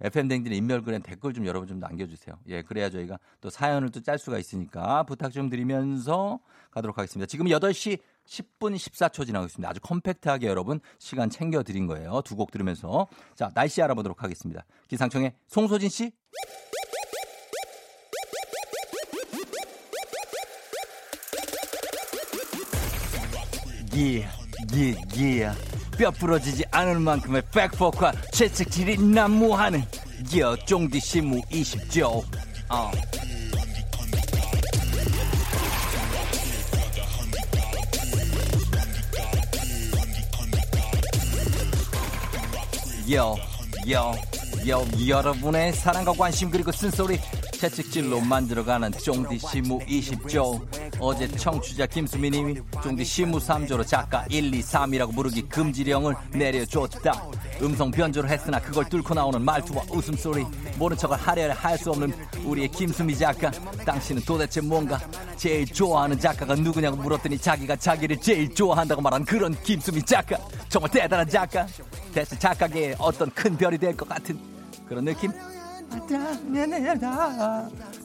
FM댕진 0.00 0.52
인별그램 0.52 1.02
댓글 1.02 1.32
좀 1.32 1.46
여러분 1.46 1.68
좀 1.68 1.78
남겨주세요. 1.78 2.34
예, 2.48 2.62
그래야 2.62 2.90
저희가 2.90 3.18
또 3.40 3.48
사연을 3.48 3.90
또 3.90 4.00
짤 4.02 4.18
수가 4.18 4.38
있으니까 4.38 5.04
부탁 5.04 5.30
좀 5.32 5.48
드리면서 5.48 6.40
가도록 6.72 6.98
하겠습니다. 6.98 7.26
지금 7.26 7.46
8시 7.46 7.98
10분 8.26 8.74
14초 8.74 9.24
지나고 9.24 9.46
있습니다. 9.46 9.68
아주 9.70 9.80
컴팩트하게 9.80 10.48
여러분 10.48 10.80
시간 10.98 11.30
챙겨 11.30 11.62
드린 11.62 11.86
거예요. 11.86 12.22
두 12.24 12.34
곡 12.36 12.50
들으면서. 12.50 13.06
자, 13.36 13.50
날씨 13.54 13.80
알아보도록 13.82 14.22
하겠습니다. 14.24 14.64
기상청의 14.88 15.32
송소진 15.46 15.88
씨. 15.88 16.10
예, 23.96 24.28
예, 24.74 24.94
예. 25.16 25.52
뼈 25.96 26.10
부러지지 26.10 26.64
않을 26.70 26.98
만큼의 26.98 27.42
백포크와 27.52 28.12
채찍질이 28.32 28.98
난무하는 28.98 29.84
여 30.36 30.56
쫑디 30.56 30.98
시무 30.98 31.40
20조. 31.42 32.24
어. 32.70 32.90
여, 43.12 43.36
여, 43.90 44.14
여, 44.66 44.84
여러분의 45.06 45.72
사랑과 45.74 46.12
관심 46.12 46.50
그리고 46.50 46.72
쓴소리 46.72 47.20
채찍질로 47.68 48.20
만들어가는 48.20 48.92
쫑디 48.92 49.38
시무 49.38 49.78
20조. 49.78 50.60
어제 51.00 51.26
청취자 51.28 51.86
김수민님이 51.86 52.56
쫑디 52.82 53.02
시무 53.04 53.38
3조로 53.38 53.86
작가 53.86 54.26
1, 54.28 54.54
2, 54.54 54.60
3이라고 54.60 55.14
부르기 55.14 55.42
금지령을 55.48 56.14
내려줬다. 56.32 57.24
음성 57.62 57.90
변조를 57.90 58.28
했으나 58.28 58.60
그걸 58.60 58.84
뚫고 58.90 59.14
나오는 59.14 59.40
말투와 59.40 59.84
웃음소리 59.90 60.44
모른 60.76 60.94
척을 60.96 61.16
하려야 61.16 61.54
할수 61.54 61.90
없는 61.90 62.12
우리의 62.44 62.68
김수미 62.68 63.16
작가. 63.16 63.50
당신은 63.86 64.22
도대체 64.26 64.60
뭔가? 64.60 65.00
제일 65.36 65.64
좋아하는 65.64 66.18
작가가 66.20 66.54
누구냐고 66.54 66.98
물었더니 66.98 67.38
자기가 67.38 67.76
자기를 67.76 68.18
제일 68.20 68.54
좋아한다고 68.54 69.00
말한 69.00 69.24
그런 69.24 69.54
김수미 69.62 70.02
작가. 70.02 70.36
정말 70.68 70.90
대단한 70.90 71.26
작가. 71.26 71.66
대체 72.12 72.38
작가계의 72.38 72.96
어떤 72.98 73.30
큰 73.30 73.56
별이 73.56 73.78
될 73.78 73.96
것 73.96 74.06
같은 74.06 74.38
그런 74.86 75.06
느낌? 75.06 75.32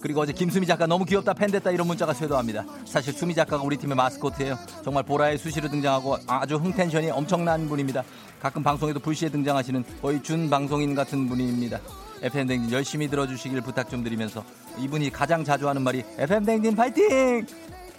그리고 0.02 0.22
어제 0.22 0.34
김수미 0.34 0.66
작가 0.66 0.88
너무 0.88 1.06
귀엽다 1.06 1.34
팬됐다 1.34 1.72
이런 1.72 1.88
문자가 1.88 2.14
쇄도합니다. 2.14 2.66
사실 2.86 3.14
수미 3.14 3.36
작가가 3.36 3.64
우리 3.64 3.78
팀의 3.78 3.96
마스코트예요. 3.96 4.58
정말 4.84 5.04
보라에 5.04 5.38
수시로 5.38 5.70
등장하고 5.70 6.18
아주 6.28 6.56
흥텐션이 6.56 7.12
엄청난 7.12 7.68
분입니다. 7.68 8.04
가끔 8.40 8.64
방송에도 8.64 9.00
불시에 9.00 9.30
등장하시는 9.30 9.84
거의 10.02 10.22
준 10.24 10.50
방송인 10.50 10.96
같은 10.96 11.28
분입니다. 11.28 11.80
FM 12.22 12.48
댕진 12.48 12.72
열심히 12.72 13.08
들어주시길 13.08 13.62
부탁 13.62 13.90
좀 13.90 14.04
드리면서 14.04 14.44
이분이 14.78 15.10
가장 15.10 15.44
자주 15.44 15.68
하는 15.68 15.82
말이 15.82 16.04
FM 16.18 16.46
댕진 16.46 16.76
파이팅 16.76 17.46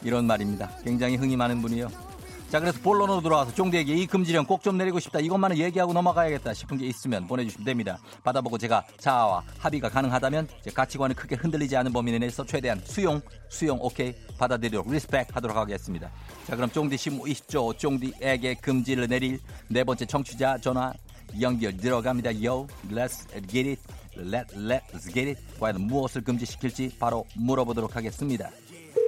이런 0.02 0.26
말입니다. 0.26 0.70
굉장히 0.84 1.16
흥이 1.16 1.36
많은 1.36 1.60
분이요. 1.62 2.09
자 2.50 2.58
그래서 2.58 2.80
본론으로 2.80 3.20
돌아와서 3.20 3.54
종대에게 3.54 3.94
이 3.94 4.06
금지령 4.06 4.44
꼭 4.44 4.60
좀 4.60 4.76
내리고 4.76 4.98
싶다. 4.98 5.20
이것만은 5.20 5.56
얘기하고 5.56 5.92
넘어가야겠다 5.92 6.52
싶은 6.52 6.76
게 6.78 6.86
있으면 6.86 7.26
보내주시면 7.28 7.64
됩니다. 7.64 7.98
받아보고 8.24 8.58
제가 8.58 8.84
자아와 8.98 9.42
합의가 9.58 9.88
가능하다면 9.88 10.48
제 10.62 10.70
가치관을 10.70 11.14
크게 11.14 11.36
흔들리지 11.36 11.76
않은 11.76 11.92
범위 11.92 12.18
내에서 12.18 12.44
최대한 12.44 12.80
수용 12.84 13.20
수용 13.48 13.78
오케이 13.80 14.12
받아들이도록 14.36 14.90
respect 14.90 15.34
하도록 15.34 15.56
하겠습니다. 15.56 16.10
자 16.46 16.56
그럼 16.56 16.70
쫑디 16.70 16.96
시무 16.96 17.22
20조 17.24 17.78
쫑디에게 17.78 18.54
금지를 18.56 19.06
내릴 19.08 19.38
네 19.68 19.84
번째 19.84 20.04
청취자 20.04 20.58
전화 20.58 20.92
연결 21.40 21.76
들어갑니다. 21.76 22.30
Yo 22.44 22.66
let's 22.90 23.30
get 23.48 23.68
it. 23.70 23.80
Let, 24.18 24.54
let's 24.56 25.04
get 25.04 25.20
it. 25.30 25.40
과연 25.60 25.80
무엇을 25.82 26.22
금지시킬지 26.22 26.96
바로 26.98 27.24
물어보도록 27.36 27.94
하겠습니다. 27.94 28.50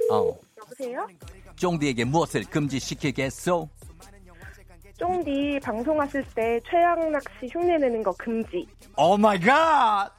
어. 0.09 0.33
여보세요? 0.63 1.05
쫑디에게 1.55 2.05
무엇을 2.05 2.43
금지시키겠소? 2.49 3.69
쫑디 4.97 5.59
방송하실 5.63 6.23
때 6.35 6.59
낚시 7.11 7.47
흉내내는 7.51 8.03
거 8.03 8.11
금지. 8.13 8.67
oh 8.97 9.17
my 9.17 9.39
god! 9.39 10.11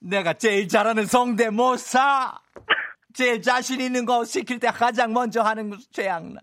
내가 0.00 0.34
제일 0.34 0.68
잘하는 0.68 1.06
성대모사! 1.06 2.38
제일 3.14 3.40
자신 3.42 3.80
있는 3.80 4.04
거 4.04 4.24
시킬 4.24 4.58
때 4.58 4.68
가장 4.68 5.12
먼저 5.12 5.40
하는 5.42 5.70
거 5.70 5.76
최악나. 5.92 6.40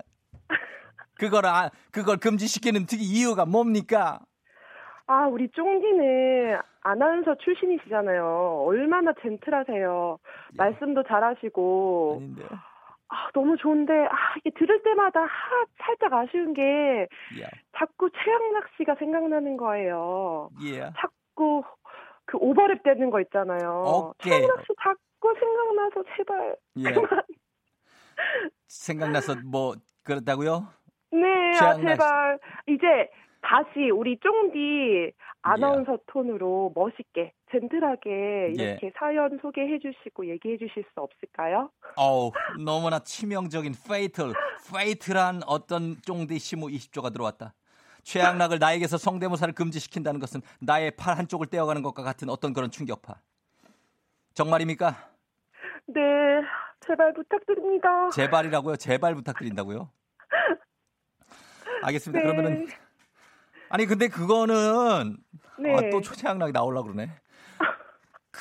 그걸, 1.15 1.45
아, 1.45 1.69
그걸 1.91 2.17
금지시키는 2.17 2.85
특이 2.87 3.03
이유가 3.03 3.45
뭡니까? 3.45 4.19
아, 5.05 5.27
우리 5.27 5.49
쫑디는 5.51 6.57
아나운서 6.81 7.35
출신이시잖아요. 7.43 8.63
얼마나 8.65 9.11
gentle하세요. 9.21 10.17
말씀도 10.57 11.03
잘하시고. 11.03 12.17
아닌데. 12.17 12.43
아, 13.11 13.29
너무 13.33 13.57
좋은데, 13.57 13.93
아, 13.93 14.15
이게 14.37 14.51
들을 14.51 14.81
때마다, 14.83 15.23
아, 15.23 15.27
살짝 15.83 16.13
아쉬운 16.13 16.53
게, 16.53 17.07
야, 17.41 17.47
자꾸 17.77 18.09
최양락 18.09 18.63
씨가 18.77 18.95
생각나는 18.95 19.57
거예요. 19.57 20.49
예. 20.63 20.89
자꾸, 20.97 21.61
그 22.25 22.37
오버랩 22.37 22.83
되는 22.83 23.09
거 23.09 23.19
있잖아요. 23.19 23.83
오케이. 24.15 24.31
최양락 24.31 24.61
씨 24.61 24.67
자꾸 24.81 25.35
생각나서 25.37 26.03
제발, 26.15 26.55
예. 26.77 26.91
그만. 26.93 27.21
생각나서 28.67 29.35
뭐 29.45 29.73
그렇다고요? 30.03 30.67
네, 31.11 31.49
아, 31.49 31.59
최양락 31.59 31.79
씨. 31.79 31.85
제발 31.87 32.39
이제 32.67 33.09
다시 33.41 33.89
우리 33.89 34.17
쫑디 34.19 34.57
예. 35.07 35.11
아나운서 35.41 35.97
톤으로 36.07 36.71
멋있게 36.75 37.33
젠틀하게 37.51 38.53
예. 38.57 38.63
이렇게 38.63 38.91
사연 38.97 39.37
소개해 39.41 39.79
주시고 39.79 40.27
얘기해 40.29 40.57
주실 40.57 40.83
수 40.93 41.01
없을까요? 41.01 41.69
어우, 41.97 42.31
너무나 42.63 42.99
치명적인 42.99 43.73
페이틀, 43.87 44.33
페이틀한 44.73 45.41
어떤 45.45 46.01
쫑디 46.01 46.39
시무 46.39 46.67
20조가 46.67 47.11
들어왔다. 47.11 47.53
최양락을 48.03 48.57
나에게서 48.59 48.97
성대모사를 48.97 49.53
금지시킨다는 49.53 50.19
것은 50.19 50.41
나의 50.59 50.91
팔 50.91 51.17
한쪽을 51.17 51.47
떼어가는 51.47 51.83
것과 51.83 52.03
같은 52.03 52.29
어떤 52.29 52.53
그런 52.53 52.71
충격파. 52.71 53.15
정말입니까? 54.33 55.11
네, 55.87 56.01
제발 56.79 57.13
부탁드립니다. 57.13 58.09
제발이라고요? 58.09 58.77
제발 58.77 59.13
부탁드린다고요? 59.15 59.91
알겠습니다. 61.83 62.19
네. 62.19 62.23
그러면은 62.23 62.67
아니 63.69 63.85
근데 63.85 64.07
그거는 64.07 65.17
네. 65.59 65.75
아, 65.75 65.89
또 65.91 66.01
최양락이 66.01 66.51
나오려고 66.51 66.91
그러네. 66.91 67.09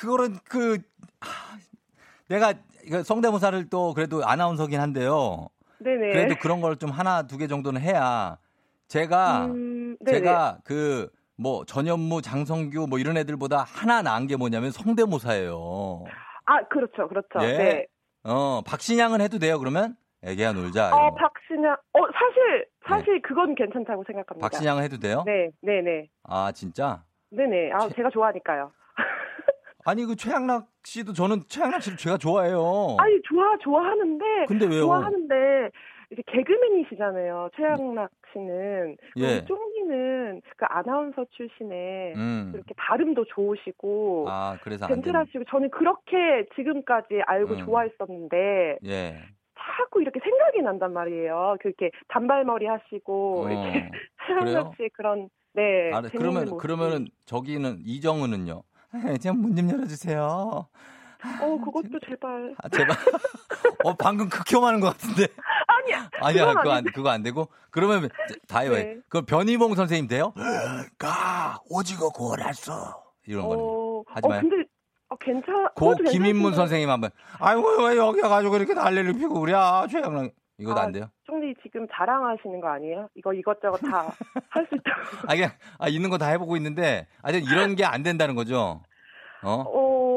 그거는 0.01 0.37
그 0.49 0.79
하, 1.21 1.57
내가 2.27 2.53
성대모사를 3.05 3.69
또 3.69 3.93
그래도 3.93 4.25
아나운서긴 4.25 4.79
한데요. 4.79 5.47
네네. 5.79 6.11
그래도 6.11 6.35
그런 6.39 6.59
걸 6.61 6.75
좀 6.75 6.89
하나 6.89 7.27
두 7.27 7.37
개 7.37 7.47
정도는 7.47 7.81
해야 7.81 8.37
제가 8.87 9.45
음. 9.45 9.97
제가 10.05 10.59
그 10.63 11.09
뭐 11.37 11.65
전현무, 11.65 12.21
장성규 12.21 12.85
뭐 12.87 12.99
이런 12.99 13.17
애들보다 13.17 13.63
하나 13.63 14.03
나은 14.03 14.27
게 14.27 14.35
뭐냐면 14.35 14.69
성대모사예요. 14.69 16.03
아, 16.45 16.63
그렇죠, 16.67 17.07
그렇죠. 17.07 17.39
예. 17.41 17.57
네. 17.57 17.87
어 18.23 18.61
박신양은 18.63 19.21
해도 19.21 19.39
돼요 19.39 19.57
그러면? 19.57 19.95
애기야 20.23 20.53
놀자. 20.53 20.95
어, 20.95 21.09
거. 21.09 21.15
박신양. 21.15 21.73
어, 21.93 21.99
사실 22.13 22.67
사실 22.87 23.21
그건 23.23 23.55
괜찮다고 23.55 24.03
생각합니다. 24.05 24.35
네. 24.35 24.39
박신양은 24.51 24.83
해도 24.83 24.99
돼요? 24.99 25.23
네, 25.25 25.49
네, 25.63 25.81
네. 25.81 26.09
아 26.23 26.51
진짜? 26.51 27.03
네네. 27.31 27.71
아, 27.71 27.89
제가 27.95 28.11
좋아하니까요. 28.11 28.71
아니 29.85 30.05
그 30.05 30.15
최양락 30.15 30.67
씨도 30.83 31.13
저는 31.13 31.41
최양락 31.47 31.81
씨를 31.81 31.97
제가 31.97 32.17
좋아해요. 32.17 32.97
아니, 32.99 33.21
좋아, 33.23 33.57
좋아하는데. 33.61 34.25
근데 34.47 34.65
왜요? 34.65 34.81
좋아하는데, 34.81 35.35
이제 36.11 36.21
개그맨이시잖아요. 36.27 37.49
최양락 37.55 38.11
씨는. 38.33 38.97
예. 39.17 39.45
쫑디는 39.45 40.41
그 40.57 40.65
아나운서 40.67 41.25
출신에 41.31 42.13
음. 42.15 42.51
이렇게 42.53 42.73
발음도 42.75 43.25
좋으시고. 43.25 44.25
아 44.29 44.57
그래서. 44.63 44.87
젠틀하시고 44.87 45.45
저는 45.49 45.69
그렇게 45.71 46.45
지금까지 46.55 47.21
알고 47.25 47.53
음. 47.55 47.65
좋아했었는데 47.65 48.79
예. 48.85 49.15
자꾸 49.77 50.01
이렇게 50.01 50.19
생각이 50.21 50.61
난단 50.61 50.91
말이에요. 50.93 51.57
그렇게 51.61 51.91
단발머리 52.09 52.65
하시고 52.65 53.43
어, 53.45 53.49
이렇게? 53.49 53.89
최양락 54.27 54.73
씨 54.75 54.89
그런 54.93 55.29
네. 55.53 55.91
아, 55.93 56.01
재밌는 56.01 56.09
그러면 56.11 56.41
모습이. 56.45 56.57
그러면은 56.61 57.07
저기는 57.25 57.77
이정은은요. 57.85 58.63
좀문 59.21 59.55
좀 59.55 59.69
열어주세요. 59.69 60.67
어 61.39 61.57
그것도 61.63 61.99
제발 62.07 62.55
아, 62.57 62.69
제발. 62.69 62.97
어 63.85 63.93
방금 63.95 64.27
극혐하는 64.27 64.79
것 64.79 64.97
같은데. 64.97 65.27
아니야 65.67 66.09
아니야 66.19 66.53
그거 66.55 66.71
안. 66.71 66.83
그거 66.85 67.09
안 67.09 67.23
되고 67.23 67.47
그러면 67.69 68.09
다요. 68.47 68.71
네. 68.71 68.97
그 69.07 69.21
변희봉 69.21 69.75
선생님 69.75 70.07
돼요? 70.07 70.33
가 70.97 71.59
오징어 71.69 72.09
구워놨어. 72.09 73.03
이런 73.27 73.47
거는 73.47 73.63
어, 73.63 74.03
하지 74.07 74.25
어 74.25 74.29
마요. 74.29 74.41
근데 74.41 74.55
어, 75.09 75.15
괜찮 75.17 75.69
고 75.75 75.95
김인문. 75.95 76.55
선생님 76.55 76.89
한번. 76.89 77.11
아이고 77.39 77.85
왜 77.85 77.97
여기 77.97 78.21
가지고 78.21 78.55
이렇게 78.57 78.73
난리를 78.73 79.13
피고 79.13 79.39
그래? 79.39 79.53
아, 79.53 79.85
최양락 79.89 80.31
이것도 80.61 80.79
아, 80.79 80.83
안 80.83 80.91
돼요? 80.91 81.09
쫑디 81.25 81.55
지금 81.63 81.87
자랑하시는 81.91 82.59
거 82.61 82.67
아니에요? 82.69 83.09
이거 83.15 83.33
이것저것 83.33 83.77
다 83.79 84.13
할 84.49 84.65
수 84.67 84.75
있다고. 84.75 85.01
아 85.27 85.35
그냥 85.35 85.51
아 85.79 85.87
있는 85.89 86.09
거 86.09 86.17
다 86.17 86.27
해보고 86.27 86.55
있는데 86.57 87.07
아직 87.21 87.43
이런 87.51 87.75
게 87.75 87.83
안 87.85 88.03
된다는 88.03 88.35
거죠? 88.35 88.81
어? 89.43 89.63
어 89.67 90.11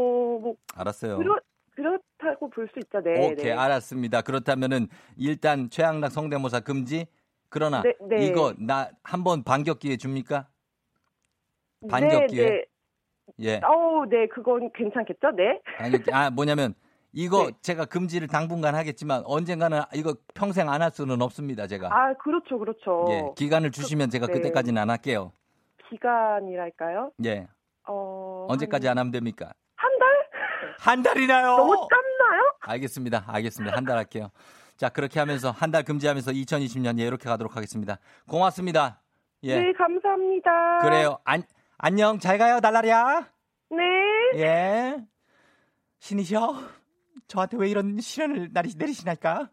뭐 0.45 0.55
알았어요. 0.77 1.17
그렇 1.19 1.39
그렇다고 1.75 2.51
볼 2.51 2.69
수 2.73 2.79
있죠. 2.81 3.01
네. 3.01 3.13
오케이 3.33 3.47
네. 3.47 3.53
알았습니다. 3.53 4.21
그렇다면은 4.23 4.89
일단 5.17 5.71
최양락 5.71 6.11
성대모사 6.13 6.61
금지. 6.61 7.07
그러나 7.49 7.83
네, 7.83 7.95
네. 8.09 8.27
이거 8.27 8.53
나 8.59 8.91
한 9.05 9.25
번 9.25 9.43
반격 9.45 9.79
기회 9.79 9.97
줍니까? 9.97 10.49
반격 11.89 12.21
네, 12.23 12.27
기회. 12.27 12.47
네. 12.51 12.65
예. 13.41 13.61
어우, 13.65 14.07
네, 14.07 14.27
그건 14.29 14.71
괜찮겠죠? 14.75 15.31
네. 15.31 15.61
반격 15.79 16.03
기- 16.05 16.13
아 16.13 16.31
뭐냐면 16.31 16.75
이거 17.17 17.47
네. 17.47 17.53
제가 17.63 17.85
금지를 17.85 18.27
당분간 18.29 18.75
하겠지만 18.75 19.23
언젠가는 19.25 19.81
이거 19.95 20.15
평생 20.35 20.69
안 20.69 20.83
할 20.83 20.91
수는 20.91 21.23
없습니다. 21.23 21.67
제가. 21.69 21.89
아, 21.93 22.13
그렇죠, 22.15 22.59
그렇죠. 22.59 23.07
예. 23.11 23.23
기간을 23.37 23.71
주시면 23.71 24.11
제가 24.11 24.27
네. 24.27 24.33
그때까지는 24.35 24.83
안 24.83 24.91
할게요. 24.91 25.31
기간이랄까요? 25.89 27.13
예. 27.25 27.47
어. 27.87 28.47
언제까지 28.49 28.89
안 28.89 28.99
하면 28.99 29.13
됩니까? 29.13 29.53
한 29.77 29.99
달? 29.99 30.09
한 30.81 31.03
달이나요? 31.03 31.57
너무 31.57 31.75
짧나요? 31.75 32.43
알겠습니다. 32.63 33.25
알겠습니다. 33.29 33.77
한 33.77 33.85
달 33.85 33.97
할게요. 33.99 34.31
자, 34.77 34.89
그렇게 34.89 35.21
하면서 35.21 35.51
한 35.53 35.71
달 35.71 35.85
금지하면서 35.85 36.33
2020년 36.33 36.99
예, 36.99 37.05
이렇게 37.05 37.29
가도록 37.29 37.57
하겠습니다. 37.57 37.99
고맙습니다. 38.29 39.01
예. 39.45 39.61
네, 39.61 39.73
감사합니다. 39.75 40.79
그래요. 40.83 41.19
안, 41.25 41.43
안녕. 41.79 42.19
잘 42.19 42.39
가요, 42.39 42.59
날라리야. 42.61 43.29
네. 43.71 44.41
예. 44.41 44.97
신이셔. 46.01 46.55
저한테 47.35 47.57
왜 47.57 47.69
이런 47.69 48.01
시련을 48.01 48.51
나리, 48.53 48.73
내리시나까? 48.77 49.51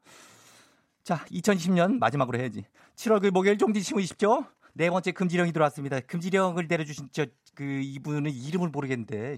자, 1.04 1.26
2020년 1.32 1.98
마지막으로 1.98 2.38
해야지. 2.38 2.64
7월 2.96 3.20
그 3.20 3.28
목요일 3.28 3.58
종지 3.58 3.82
심으십시오 3.82 4.46
네 4.74 4.92
번째 4.92 5.12
금지령이 5.12 5.52
들어왔습니다. 5.52 6.00
금지령을 6.02 6.68
내려주신 6.68 7.10
저, 7.12 7.26
그, 7.56 7.64
이분은 7.64 8.30
이름을 8.30 8.70
모르겠는데. 8.70 9.38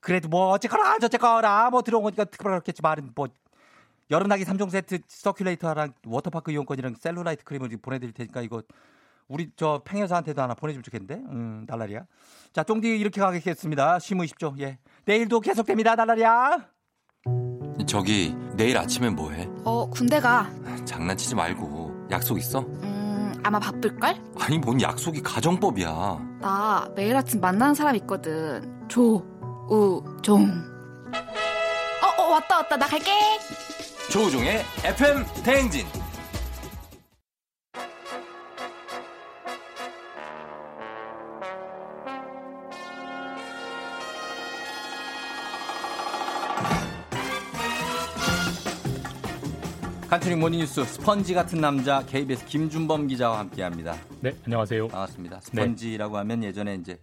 그래도 0.00 0.28
뭐, 0.28 0.48
어쨌거나, 0.48 0.98
저쨌거나, 0.98 1.70
뭐 1.70 1.82
들어온 1.82 2.02
거니까 2.02 2.24
그렇겠지. 2.24 2.82
말은 2.82 3.12
뭐, 3.14 3.28
여름나기 4.10 4.44
3종 4.44 4.70
세트 4.70 4.98
서큘레이터랑 4.98 5.92
워터파크 6.04 6.50
이용권이랑 6.50 6.96
셀룰라이트 6.96 7.44
크림을 7.44 7.68
보내드릴 7.80 8.12
테니까 8.12 8.42
이거 8.42 8.62
우리 9.28 9.50
저 9.54 9.82
팽여사한테도 9.84 10.42
하나 10.42 10.54
보내주면 10.54 10.82
좋겠는데? 10.82 11.14
음, 11.14 11.64
날라리야. 11.68 12.06
자, 12.52 12.64
쫑디 12.64 12.88
이렇게 12.98 13.20
가겠습니다. 13.20 13.98
심으십시오. 14.00 14.54
예. 14.58 14.78
내일도 15.04 15.40
계속됩니다, 15.40 15.94
날라리야. 15.94 16.77
저기 17.86 18.34
내일 18.54 18.76
아침엔 18.76 19.14
뭐해? 19.14 19.48
어, 19.64 19.88
군대 19.90 20.20
가. 20.20 20.50
장난치지 20.84 21.34
말고 21.34 22.08
약속 22.10 22.38
있어? 22.38 22.60
음, 22.60 23.32
아마 23.42 23.58
바쁠걸? 23.58 24.16
아니 24.40 24.58
뭔 24.58 24.80
약속이 24.80 25.22
가정법이야. 25.22 26.18
나 26.40 26.88
매일 26.94 27.16
아침 27.16 27.40
만나는 27.40 27.74
사람 27.74 27.94
있거든. 27.96 28.86
조, 28.88 29.16
우, 29.70 30.02
종. 30.22 30.44
어, 32.02 32.22
어, 32.22 32.28
왔다, 32.32 32.56
왔다. 32.58 32.76
나 32.76 32.86
갈게. 32.86 33.10
조우종의 34.10 34.64
FM 34.84 35.24
대행진. 35.44 35.86
간추리 50.08 50.36
모닝뉴스 50.36 50.84
스펀지 50.84 51.34
같은 51.34 51.60
남자 51.60 52.04
KBS 52.06 52.46
김준범 52.46 53.08
기자와 53.08 53.40
함께합니다. 53.40 53.94
네, 54.20 54.34
안녕하세요. 54.44 54.88
반갑습니다. 54.88 55.40
스펀지라고 55.40 56.16
하면 56.18 56.42
예전에 56.44 56.76
이제 56.76 56.98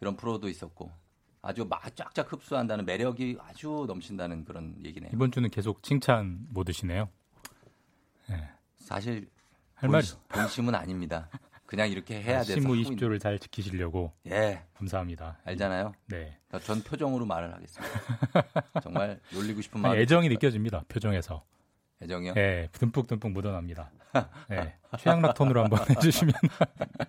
그런 0.00 0.16
프로도 0.16 0.48
있었고 0.48 0.90
아주 1.42 1.64
막 1.68 1.82
쫙쫙 1.94 2.30
흡수한다는 2.32 2.84
매력이 2.84 3.38
아주 3.40 3.84
넘친다는 3.86 4.44
그런 4.44 4.74
얘기네요. 4.84 5.10
이번 5.14 5.30
주는 5.30 5.48
계속 5.48 5.82
칭찬 5.82 6.38
모드시네요. 6.50 7.08
사실 8.78 9.28
할 9.74 9.88
말이 9.88 10.04
본- 10.28 10.40
본심은 10.40 10.74
아닙니다. 10.74 11.28
그냥 11.66 11.88
이렇게 11.88 12.20
해야 12.20 12.40
돼서 12.40 12.54
심무 12.54 12.72
하고 12.74 12.76
있는- 12.82 12.96
20조를 12.98 13.20
잘 13.20 13.38
지키시려고. 13.38 14.12
예. 14.26 14.64
감사합니다. 14.74 15.38
알잖아요. 15.44 15.92
네. 16.08 16.36
전 16.64 16.82
표정으로 16.82 17.24
말을 17.26 17.54
하겠습니다. 17.54 17.94
정말 18.82 19.20
놀리고 19.32 19.60
싶은 19.62 19.80
마음. 19.80 19.96
애정이 19.96 20.28
느껴집니다. 20.30 20.82
표정에서. 20.88 21.44
애정이요? 22.02 22.34
네, 22.34 22.68
듬뿍듬뿍 22.72 23.32
묻어납니다. 23.32 23.90
네, 24.48 24.74
최양락 24.98 25.34
톤으로 25.34 25.62
한번 25.64 25.78
해주시면. 25.90 26.34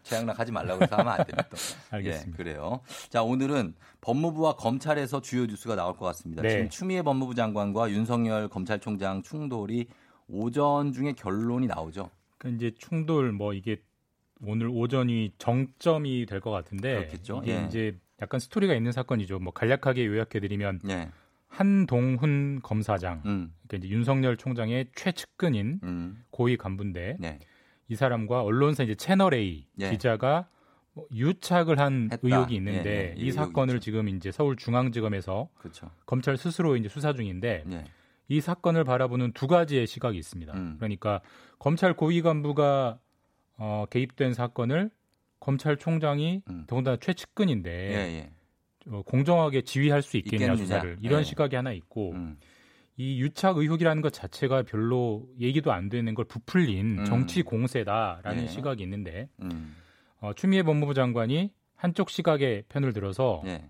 최양락 0.04 0.38
하지 0.40 0.52
말라고 0.52 0.84
해서 0.84 0.98
하면 0.98 1.14
안 1.14 1.18
됩니다. 1.26 1.48
또. 1.50 1.58
알겠습니다. 1.96 2.32
예, 2.32 2.38
그래요. 2.38 2.82
자, 3.10 3.24
오늘은 3.24 3.74
법무부와 4.02 4.56
검찰에서 4.58 5.22
주요 5.22 5.46
뉴스가 5.46 5.76
나올 5.76 5.96
것 5.96 6.06
같습니다. 6.06 6.42
네. 6.42 6.50
지금 6.50 6.70
추미애 6.70 7.02
법무부 7.02 7.34
장관과 7.36 7.90
윤석열 7.92 8.50
검찰총장 8.50 9.24
충돌이 9.24 9.88
오전 10.28 10.92
중에 10.92 11.14
결론이 11.14 11.68
나오죠. 11.68 12.10
그 12.38 12.50
이제 12.50 12.72
충돌 12.78 13.32
뭐 13.32 13.54
이게 13.54 13.82
오늘 14.44 14.68
오전이 14.70 15.34
정점이 15.38 16.26
될 16.26 16.42
것 16.42 16.52
같은데 16.52 16.96
그렇겠죠. 16.96 17.42
이게 17.44 17.62
예. 17.62 17.66
이제 17.68 17.98
약간 18.22 18.40
스토리가 18.40 18.74
있는 18.74 18.92
사건이죠. 18.92 19.40
뭐 19.40 19.54
간략하게 19.54 20.06
요약해드리면 20.06 20.82
예. 20.90 21.10
한동훈 21.52 22.62
검사장, 22.64 23.22
음. 23.26 23.54
그러니까 23.68 23.86
이제 23.86 23.90
윤석열 23.90 24.38
총장의 24.38 24.88
최측근인 24.96 25.82
음. 25.84 26.24
고위 26.32 26.56
간부인데 26.56 27.18
네. 27.20 27.40
이 27.90 27.96
사람과 27.96 28.42
언론사 28.42 28.84
이제 28.84 28.96
채널 28.96 29.34
A 29.34 29.68
예. 29.80 29.92
기자가 29.92 30.48
뭐 30.94 31.06
유착을 31.14 31.78
한 31.78 32.10
했다. 32.12 32.20
의혹이 32.22 32.56
있는데 32.56 33.14
예, 33.16 33.22
예, 33.22 33.22
이 33.22 33.32
사건을 33.32 33.76
있죠. 33.76 33.84
지금 33.84 34.08
이제 34.08 34.32
서울중앙지검에서 34.32 35.50
그렇죠. 35.60 35.92
검찰 36.06 36.38
스스로 36.38 36.78
이제 36.78 36.88
수사 36.88 37.12
중인데 37.14 37.66
예. 37.70 37.84
이 38.30 38.40
사건을 38.40 38.86
바라보는 38.86 39.34
두 39.34 39.48
가지의 39.48 39.88
시각이 39.88 40.18
있습니다. 40.18 40.54
음. 40.54 40.76
그러니까 40.78 41.20
검찰 41.60 41.94
고위 41.94 42.22
간부가 42.22 42.98
어, 43.58 43.86
개입된 43.90 44.34
사건을 44.34 44.90
검찰총장이 45.42 46.44
더군다나 46.68 46.96
최측근인데 46.98 47.70
음. 47.70 47.94
예, 47.94 48.16
예. 48.16 48.22
어, 48.22 48.41
공정하게 49.06 49.62
지휘할 49.62 50.02
수 50.02 50.18
있겠냐. 50.18 50.56
수사를 50.56 50.98
이런 51.02 51.20
예. 51.20 51.24
시각이 51.24 51.56
하나 51.56 51.72
있고 51.72 52.12
음. 52.12 52.38
이 52.98 53.20
유착 53.22 53.58
의혹이라는 53.58 54.02
것 54.02 54.12
자체가 54.14 54.64
별로 54.64 55.26
얘기도 55.40 55.72
안 55.72 55.90
되는 55.90 56.14
걸 56.14 56.26
부풀린 56.26 57.00
음. 57.00 57.06
정치 57.06 57.42
공세다라는 57.42 58.44
예. 58.44 58.48
시각이 58.48 58.84
있는데 58.84 59.30
음. 59.42 59.76
어, 60.20 60.34
추미애 60.34 60.64
법무부 60.64 60.94
장관이 60.94 61.52
한쪽 61.76 62.10
시각의 62.10 62.64
편을 62.70 62.94
들어서 62.94 63.42
예. 63.46 63.64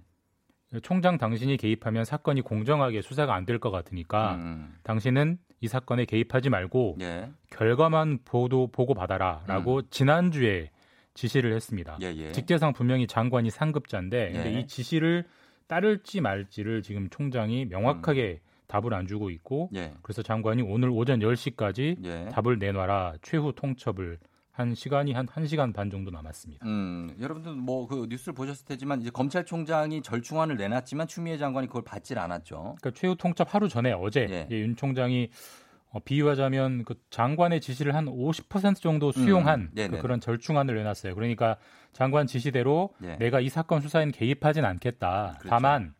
총장 0.83 1.17
당신이 1.17 1.57
개입하면 1.57 2.05
사건이 2.05 2.41
공정하게 2.41 3.01
수사가 3.01 3.35
안 3.35 3.45
될 3.45 3.59
것 3.59 3.71
같으니까 3.71 4.35
음. 4.35 4.73
당신은 4.83 5.37
이 5.59 5.67
사건에 5.67 6.05
개입하지 6.05 6.49
말고 6.49 6.97
예. 7.01 7.29
결과만 7.51 8.19
보도 8.25 8.67
보고 8.67 8.93
받아라라고 8.93 9.83
지난주에 9.89 10.71
지시를 11.13 11.53
했습니다. 11.53 11.95
음. 11.95 12.01
예, 12.01 12.15
예. 12.15 12.31
직계상 12.31 12.73
분명히 12.73 13.07
장관이 13.07 13.49
상급자인데 13.49 14.31
근데 14.31 14.55
예. 14.55 14.59
이 14.59 14.67
지시를 14.67 15.25
따를지 15.67 16.21
말지를 16.21 16.81
지금 16.81 17.09
총장이 17.09 17.65
명확하게 17.65 18.41
답을 18.67 18.93
안 18.93 19.07
주고 19.07 19.29
있고 19.29 19.69
음. 19.73 19.77
예. 19.77 19.93
그래서 20.01 20.21
장관이 20.21 20.61
오늘 20.61 20.89
오전 20.89 21.19
10시까지 21.19 22.03
예. 22.05 22.29
답을 22.31 22.59
내놔라 22.59 23.15
최후 23.21 23.53
통첩을 23.55 24.17
한 24.53 24.75
시간이 24.75 25.13
한 25.13 25.25
1시간 25.25 25.73
반 25.73 25.89
정도 25.89 26.11
남았습니다. 26.11 26.65
음, 26.67 27.15
여러분들 27.19 27.53
뭐 27.53 27.87
그 27.87 28.05
뉴스를 28.09 28.33
보셨을 28.33 28.65
테지만 28.65 29.01
이제 29.01 29.09
검찰총장이 29.09 30.01
절충안을 30.01 30.57
내놨지만 30.57 31.07
추미애 31.07 31.37
장관이 31.37 31.67
그걸 31.67 31.83
받질 31.83 32.19
않았죠. 32.19 32.75
그러니까 32.79 32.91
최후 32.91 33.15
통첩 33.15 33.53
하루 33.53 33.69
전에 33.69 33.93
어제 33.93 34.27
예. 34.29 34.47
예, 34.51 34.59
윤 34.59 34.75
총장이 34.75 35.29
어, 35.91 35.99
비유하자면 35.99 36.85
그 36.85 36.95
장관의 37.09 37.59
지시를 37.59 37.95
한 37.95 38.05
50% 38.05 38.77
정도 38.77 39.11
수용한 39.11 39.71
음. 39.77 39.91
그, 39.99 40.07
런 40.07 40.19
절충안을 40.21 40.75
내놨어요. 40.75 41.15
그러니까 41.15 41.57
장관 41.91 42.27
지시대로 42.27 42.93
예. 43.03 43.17
내가 43.17 43.41
이 43.41 43.49
사건 43.49 43.81
수사에는 43.81 44.13
개입하진 44.13 44.63
않겠다. 44.63 45.35
그렇죠. 45.39 45.49
다만 45.49 45.93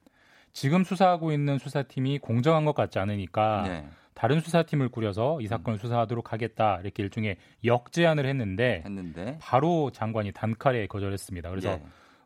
지금 0.53 0.83
수사하고 0.83 1.33
있는 1.33 1.57
수사팀이 1.57 2.19
공정한 2.19 2.63
것 2.63 2.73
같지 2.73 2.99
않으니까 2.99 3.63
네. 3.67 3.89
다른 4.13 4.39
수사팀을 4.39 4.89
꾸려서 4.89 5.37
음. 5.37 5.41
이 5.41 5.47
사건을 5.47 5.77
수사하도록 5.79 6.31
하겠다. 6.31 6.79
이렇게 6.81 7.03
일종의 7.03 7.35
역제안을 7.65 8.25
했는데 8.25 8.83
했는데 8.85 9.37
바로 9.41 9.91
장관이 9.91 10.31
단칼에 10.31 10.87
거절했습니다. 10.87 11.49
그래서 11.49 11.71
예. 11.71 11.83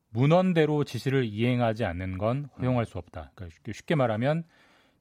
문헌대로 0.09 0.83
지시를 0.83 1.25
이행하지 1.25 1.83
않는 1.83 2.17
건 2.19 2.47
허용할 2.59 2.85
수 2.85 2.97
없다. 2.99 3.31
그러니까 3.35 3.59
쉽게 3.73 3.95
말하면 3.95 4.43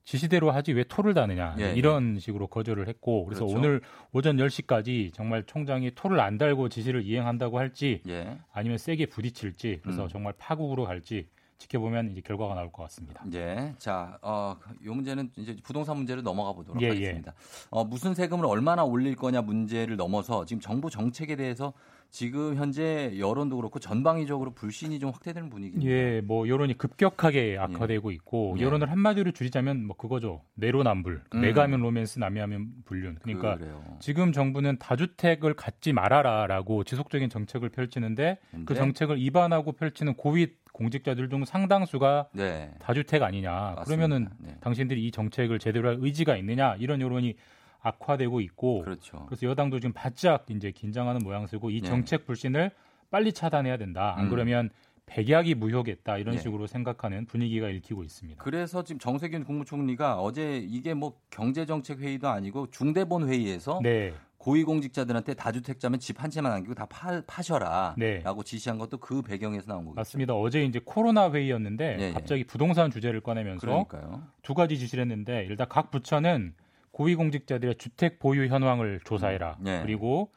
지시대로 0.04 0.50
하지 0.50 0.72
왜 0.72 0.84
토를 0.84 1.14
다느냐 1.14 1.56
예, 1.58 1.64
예. 1.64 1.74
이런 1.74 2.18
식으로 2.18 2.46
거절을 2.46 2.88
했고 2.88 3.24
그래서 3.24 3.46
그렇죠. 3.46 3.58
오늘 3.58 3.80
오전 4.12 4.36
10시까지 4.36 5.12
정말 5.14 5.44
총장이 5.44 5.92
토를 5.94 6.20
안 6.20 6.36
달고 6.36 6.68
지시를 6.68 7.04
이행한다고 7.04 7.58
할지 7.58 8.02
예. 8.08 8.38
아니면 8.52 8.78
세게 8.78 9.06
부딪힐지 9.06 9.80
그래서 9.82 10.04
음. 10.04 10.08
정말 10.08 10.34
파국으로 10.36 10.84
갈지 10.84 11.26
지켜보면 11.58 12.10
이제 12.10 12.20
결과가 12.20 12.54
나올 12.54 12.70
것 12.70 12.82
같습니다. 12.82 13.24
예. 13.32 13.74
자, 13.78 14.18
어, 14.20 14.56
이 14.82 14.88
문제는 14.88 15.30
이제 15.36 15.56
부동산 15.62 15.96
문제로 15.96 16.20
넘어가 16.20 16.52
보도록 16.52 16.82
예, 16.82 16.86
예. 16.86 16.90
하겠습니다. 16.90 17.32
어, 17.70 17.84
무슨 17.84 18.14
세금을 18.14 18.44
얼마나 18.44 18.84
올릴 18.84 19.14
거냐 19.16 19.40
문제를 19.40 19.96
넘어서 19.96 20.44
지금 20.44 20.60
정부 20.60 20.90
정책에 20.90 21.36
대해서 21.36 21.72
지금 22.10 22.56
현재 22.56 23.12
여론도 23.18 23.56
그렇고 23.56 23.78
전방위적으로 23.78 24.52
불신이 24.54 24.98
좀 24.98 25.10
확대되는 25.10 25.50
분위기입니다. 25.50 25.90
예, 25.90 26.20
뭐 26.20 26.48
여론이 26.48 26.78
급격하게 26.78 27.58
악화되고 27.58 28.10
있고 28.12 28.56
예. 28.58 28.62
여론을 28.62 28.90
한마디로 28.90 29.32
줄이자면 29.32 29.84
뭐 29.84 29.96
그거죠. 29.96 30.42
내로남불. 30.54 31.22
음. 31.34 31.40
내가 31.40 31.62
하면 31.64 31.80
로맨스, 31.80 32.18
남이 32.18 32.38
하면 32.40 32.68
불륜. 32.84 33.18
그러니까 33.22 33.56
그래요. 33.56 33.82
지금 34.00 34.32
정부는 34.32 34.78
다주택을 34.78 35.54
갖지 35.54 35.92
말아라라고 35.92 36.84
지속적인 36.84 37.30
정책을 37.30 37.70
펼치는데 37.70 38.38
그 38.50 38.56
근데? 38.58 38.74
정책을 38.74 39.16
위반하고 39.16 39.72
펼치는 39.72 40.14
고위 40.14 40.54
공직자들 40.72 41.28
중 41.28 41.44
상당수가 41.44 42.28
네. 42.32 42.72
다주택 42.80 43.22
아니냐. 43.22 43.50
맞습니다. 43.50 43.84
그러면은 43.84 44.28
네. 44.38 44.56
당신들이 44.60 45.04
이 45.06 45.10
정책을 45.10 45.58
제대로 45.58 45.88
할 45.88 45.96
의지가 46.00 46.36
있느냐 46.36 46.76
이런 46.76 47.00
여론이 47.00 47.36
악화되고 47.84 48.40
있고 48.40 48.82
그렇죠. 48.82 49.26
그래서 49.26 49.46
여당도 49.46 49.78
지금 49.78 49.92
바짝 49.92 50.46
이제 50.50 50.70
긴장하는 50.72 51.20
모양새고 51.22 51.70
이 51.70 51.80
네. 51.82 51.88
정책 51.88 52.26
불신을 52.26 52.70
빨리 53.10 53.32
차단해야 53.32 53.76
된다. 53.76 54.14
안 54.16 54.24
음. 54.26 54.30
그러면 54.30 54.70
백약이 55.06 55.54
무효겠다 55.56 56.16
이런 56.16 56.34
예. 56.34 56.38
식으로 56.38 56.66
생각하는 56.66 57.26
분위기가 57.26 57.68
읽히고 57.68 58.02
있습니다. 58.04 58.42
그래서 58.42 58.82
지금 58.82 58.98
정세균 58.98 59.44
국무총리가 59.44 60.18
어제 60.20 60.56
이게 60.58 60.94
뭐 60.94 61.20
경제정책 61.30 62.00
회의도 62.00 62.26
아니고 62.28 62.70
중대본 62.70 63.28
회의에서 63.28 63.80
네. 63.82 64.14
고위공직자들한테 64.38 65.34
다주택자면 65.34 66.00
집 66.00 66.22
한 66.22 66.30
채만 66.30 66.52
남기고 66.52 66.74
다 66.74 66.86
파, 66.86 67.20
파셔라 67.26 67.94
네. 67.98 68.20
라고 68.20 68.42
지시한 68.42 68.78
것도 68.78 68.96
그 68.98 69.20
배경에서 69.20 69.66
나온 69.66 69.84
거겠죠. 69.84 70.00
맞습니다. 70.00 70.34
어제 70.34 70.64
이제 70.64 70.80
코로나 70.82 71.30
회의였는데 71.30 71.96
예, 71.98 72.02
예. 72.08 72.12
갑자기 72.12 72.44
부동산 72.44 72.90
주제를 72.90 73.20
꺼내면서 73.20 73.60
그러니까요. 73.60 74.22
두 74.42 74.54
가지 74.54 74.78
지시를 74.78 75.02
했는데 75.02 75.46
일단 75.48 75.66
각 75.68 75.90
부처는 75.90 76.54
고위공직자들의 76.94 77.74
주택 77.76 78.18
보유 78.18 78.46
현황을 78.46 79.00
조사해라. 79.04 79.58
예. 79.66 79.80
그리고 79.82 80.30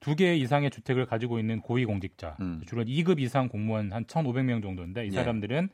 두 0.00 0.14
개 0.16 0.34
이상의 0.34 0.70
주택을 0.70 1.06
가지고 1.06 1.38
있는 1.38 1.60
고위공직자, 1.60 2.36
음. 2.40 2.62
주로 2.66 2.82
2급 2.84 3.20
이상 3.20 3.48
공무원 3.48 3.92
한 3.92 4.04
1,500명 4.04 4.62
정도인데 4.62 5.04
이 5.04 5.08
예. 5.08 5.12
사람들은 5.12 5.68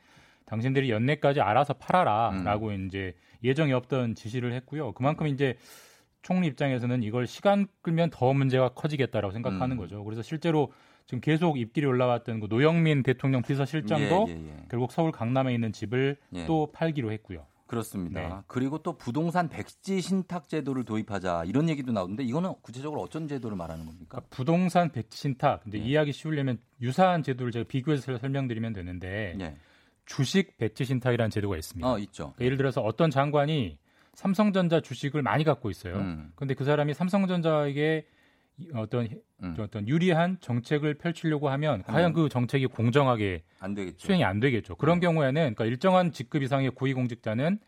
당신들이 0.46 0.90
연내까지 0.90 1.40
알아서 1.40 1.74
음. 1.74 1.78
팔아라라고 1.80 2.72
이제 2.72 3.14
예정이 3.42 3.72
없던 3.72 4.14
지시를 4.14 4.52
했고요. 4.52 4.92
그만큼 4.92 5.26
이제 5.26 5.56
총리 6.22 6.48
입장에서는 6.48 7.02
이걸 7.02 7.26
시간 7.26 7.66
끌면 7.82 8.10
더 8.10 8.32
문제가 8.32 8.70
커지겠다라고 8.70 9.32
생각하는 9.32 9.76
음. 9.76 9.78
거죠. 9.78 10.04
그래서 10.04 10.22
실제로 10.22 10.72
지금 11.06 11.20
계속 11.20 11.56
입길이 11.58 11.86
올라왔던 11.86 12.40
그 12.40 12.46
노영민 12.50 13.04
대통령 13.04 13.42
비서실장도 13.42 14.26
예, 14.28 14.32
예, 14.32 14.36
예. 14.36 14.56
결국 14.68 14.90
서울 14.90 15.12
강남에 15.12 15.54
있는 15.54 15.72
집을 15.72 16.16
예. 16.34 16.46
또 16.46 16.72
팔기로 16.72 17.12
했고요. 17.12 17.46
그렇습니다. 17.66 18.20
네. 18.20 18.34
그리고 18.46 18.78
또 18.78 18.96
부동산 18.96 19.48
백지 19.48 20.00
신탁 20.00 20.48
제도를 20.48 20.84
도입하자 20.84 21.44
이런 21.46 21.68
얘기도 21.68 21.92
나오는데 21.92 22.22
이거는 22.22 22.54
구체적으로 22.62 23.00
어떤 23.02 23.26
제도를 23.28 23.56
말하는 23.56 23.84
겁니까? 23.86 24.06
그러니까 24.08 24.28
부동산 24.30 24.92
백지 24.92 25.18
신탁. 25.18 25.60
네. 25.64 25.70
근데 25.70 25.78
이해하기 25.78 26.12
쉬우려면 26.12 26.58
유사한 26.80 27.22
제도를 27.22 27.52
제가 27.52 27.64
비교해서 27.68 28.16
설명드리면 28.18 28.72
되는데 28.72 29.36
예. 29.40 29.56
주식 30.04 30.56
백지 30.58 30.84
신탁이라는 30.84 31.30
제도가 31.30 31.56
있습니다. 31.56 31.90
어, 31.92 31.98
있죠. 31.98 32.32
그러니까 32.36 32.44
예를 32.44 32.56
들어서 32.56 32.80
어떤 32.82 33.10
장관이 33.10 33.78
삼성전자 34.14 34.80
주식을 34.80 35.20
많이 35.22 35.42
갖고 35.44 35.68
있어요. 35.70 35.96
음. 35.96 36.32
그런데 36.36 36.54
그 36.54 36.64
사람이 36.64 36.94
삼성전자에게 36.94 38.06
이- 38.06 38.15
어떤 38.74 39.08
음. 39.42 39.56
어떤 39.58 39.86
유리한 39.86 40.38
정책을 40.40 40.94
펼치려고 40.94 41.48
하면 41.50 41.82
과연 41.82 42.12
그 42.12 42.28
정책이 42.28 42.66
공정하게 42.66 43.42
안. 43.60 43.76
수행이 43.96 44.24
안 44.24 44.40
되겠죠. 44.40 44.76
그런 44.76 45.00
경우에는 45.00 45.34
그러니까 45.34 45.66
일정한 45.66 46.12
직급 46.12 46.42
이상의 46.42 46.70
고위공직자는 46.70 47.58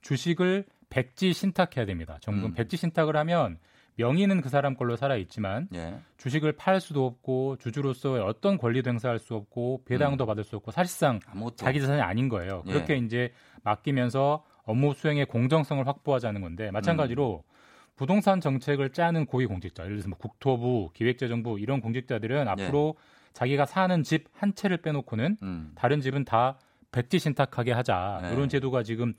주식을 0.00 0.64
백지 0.90 1.32
신탁해야 1.32 1.84
됩니다. 1.84 2.18
정부 2.20 2.46
음. 2.46 2.54
백지 2.54 2.76
신탁을 2.76 3.16
하면 3.16 3.58
명의는 3.96 4.40
그 4.40 4.48
사람 4.48 4.74
걸로 4.74 4.96
살아 4.96 5.16
있지만 5.16 5.68
예. 5.74 5.98
주식을 6.18 6.52
팔 6.52 6.80
수도 6.80 7.04
없고 7.04 7.56
주주로서의 7.58 8.22
어떤 8.22 8.56
권리도 8.56 8.88
행사할 8.90 9.18
수 9.18 9.34
없고 9.34 9.82
배당도 9.84 10.24
받을 10.24 10.44
수 10.44 10.56
없고 10.56 10.70
사실상 10.70 11.18
아무것도 11.26 11.56
자기 11.56 11.80
자산이 11.80 12.00
아닌 12.00 12.28
거예요. 12.28 12.62
예. 12.68 12.72
그렇게 12.72 12.96
이제 12.96 13.32
맡기면서 13.64 14.44
업무 14.62 14.94
수행의 14.94 15.26
공정성을 15.26 15.86
확보하자는 15.86 16.40
건데 16.40 16.70
마찬가지로 16.70 17.42
음. 17.44 17.57
부동산 17.98 18.40
정책을 18.40 18.90
짜는 18.90 19.26
고위 19.26 19.44
공직자, 19.44 19.82
예를 19.82 19.96
들어서 19.96 20.08
뭐 20.08 20.16
국토부, 20.18 20.90
기획재정부 20.94 21.58
이런 21.58 21.80
공직자들은 21.80 22.46
앞으로 22.48 22.94
자기가 23.34 23.66
사는 23.66 24.02
집 24.02 24.26
한 24.38 24.54
채를 24.54 24.78
빼놓고는 24.78 25.36
음. 25.42 25.72
다른 25.74 26.00
집은 26.00 26.24
다 26.24 26.58
백지 26.92 27.18
신탁하게 27.18 27.72
하자 27.72 28.20
네. 28.22 28.32
이런 28.32 28.48
제도가 28.48 28.82
지금 28.84 29.14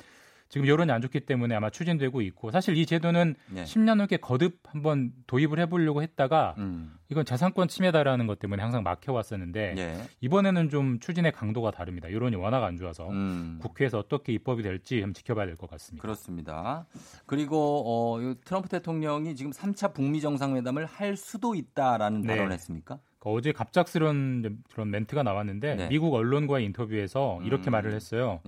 지금 0.50 0.68
여론이 0.68 0.92
안 0.92 1.00
좋기 1.02 1.22
때문에 1.22 1.54
아마 1.54 1.70
추진되고 1.70 2.22
있고 2.22 2.50
사실 2.50 2.76
이 2.76 2.86
제도는 2.88 3.36
네. 3.52 3.64
10년 3.64 3.96
넘게 3.96 4.18
거듭 4.18 4.60
한번 4.66 5.12
도입을 5.28 5.60
해보려고 5.60 6.02
했다가 6.02 6.56
음. 6.58 6.98
이건 7.10 7.24
자산권 7.24 7.68
침해다라는 7.68 8.26
것 8.26 8.40
때문에 8.40 8.62
항상 8.62 8.82
막혀왔었는데 8.82 9.76
예. 9.78 10.02
이번에는 10.22 10.70
좀 10.70 11.00
추진의 11.00 11.32
강도가 11.34 11.70
다릅니다. 11.70 12.12
여론이 12.12 12.36
워낙 12.36 12.64
안 12.64 12.78
좋아서 12.78 13.08
음. 13.10 13.60
국회에서 13.62 14.00
어떻게 14.00 14.34
입법이 14.34 14.64
될지 14.64 15.02
한번 15.02 15.14
지켜봐야 15.14 15.46
될 15.46 15.56
것 15.56 15.70
같습니다. 15.70 16.02
그렇습니다. 16.02 16.86
그리고 17.28 17.84
어, 17.86 18.22
이 18.22 18.36
트럼프 18.44 18.70
대통령이 18.70 19.36
지금 19.36 19.52
3차 19.52 19.94
북미 19.94 20.20
정상회담을 20.20 20.86
할 20.88 21.16
수도 21.16 21.54
있다라는 21.54 22.22
네. 22.22 22.28
발언을 22.28 22.52
했습니까? 22.54 23.00
그러니까 23.20 23.38
어제 23.38 23.52
갑작스런 23.52 24.62
그런 24.72 24.90
멘트가 24.90 25.22
나왔는데 25.24 25.76
네. 25.76 25.88
미국 25.90 26.14
언론과의 26.16 26.66
인터뷰에서 26.66 27.40
이렇게 27.44 27.70
음. 27.70 27.72
말을 27.74 27.94
했어요. 27.94 28.40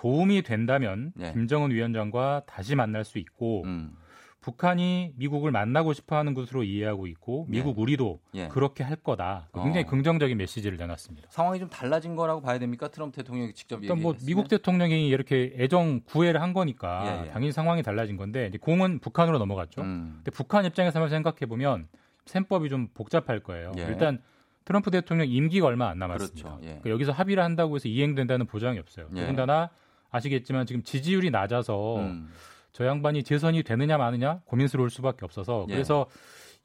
예. 0.00 0.02
도움이 0.02 0.42
된다면 0.42 1.12
네. 1.14 1.32
김정은 1.32 1.70
위원장과 1.70 2.42
다시 2.46 2.74
만날 2.74 3.04
수 3.04 3.18
있고 3.18 3.62
음. 3.64 3.96
북한이 4.40 5.12
미국을 5.16 5.50
만나고 5.50 5.92
싶어하는 5.92 6.32
것으로 6.32 6.64
이해하고 6.64 7.06
있고 7.08 7.44
미국 7.48 7.78
우리도 7.78 8.20
예. 8.34 8.48
그렇게 8.48 8.82
할 8.82 8.96
거다. 8.96 9.48
굉장히 9.54 9.82
어. 9.82 9.86
긍정적인 9.86 10.38
메시지를 10.38 10.78
내놨습니다. 10.78 11.28
상황이 11.30 11.58
좀 11.58 11.68
달라진 11.68 12.16
거라고 12.16 12.40
봐야 12.40 12.58
됩니까? 12.58 12.88
트럼프 12.88 13.16
대통령이 13.18 13.52
직접 13.52 13.82
일단 13.82 14.00
뭐? 14.00 14.14
미국 14.24 14.48
대통령이 14.48 15.08
이렇게 15.08 15.52
애정 15.58 16.00
구애를 16.06 16.40
한 16.40 16.54
거니까 16.54 17.04
예, 17.04 17.26
예. 17.26 17.30
당연히 17.32 17.52
상황이 17.52 17.82
달라진 17.82 18.16
건데 18.16 18.50
공은 18.62 19.00
북한으로 19.00 19.38
넘어갔죠. 19.38 19.82
음. 19.82 20.12
근데 20.16 20.30
북한 20.30 20.64
입장에서 20.64 21.06
생각해 21.06 21.40
보면 21.46 21.88
셈법이 22.24 22.70
좀 22.70 22.88
복잡할 22.94 23.40
거예요. 23.40 23.72
예. 23.76 23.82
일단 23.82 24.22
트럼프 24.64 24.90
대통령 24.90 25.28
임기가 25.28 25.66
얼마 25.66 25.88
안 25.88 25.98
남았습니다. 25.98 26.48
그렇죠. 26.48 26.58
예. 26.62 26.68
그러니까 26.68 26.90
여기서 26.90 27.12
합의를 27.12 27.42
한다고 27.42 27.74
해서 27.74 27.88
이행된다는 27.88 28.46
보장이 28.46 28.78
없어요. 28.78 29.08
예. 29.16 29.20
더군다나 29.20 29.68
아시겠지만 30.10 30.66
지금 30.66 30.82
지지율이 30.82 31.30
낮아서 31.30 31.98
음. 31.98 32.28
저 32.72 32.86
양반이 32.86 33.22
재선이 33.24 33.62
되느냐 33.62 33.98
마느냐 33.98 34.40
고민스러울 34.44 34.90
수밖에 34.90 35.24
없어서 35.24 35.66
예. 35.70 35.72
그래서 35.74 36.06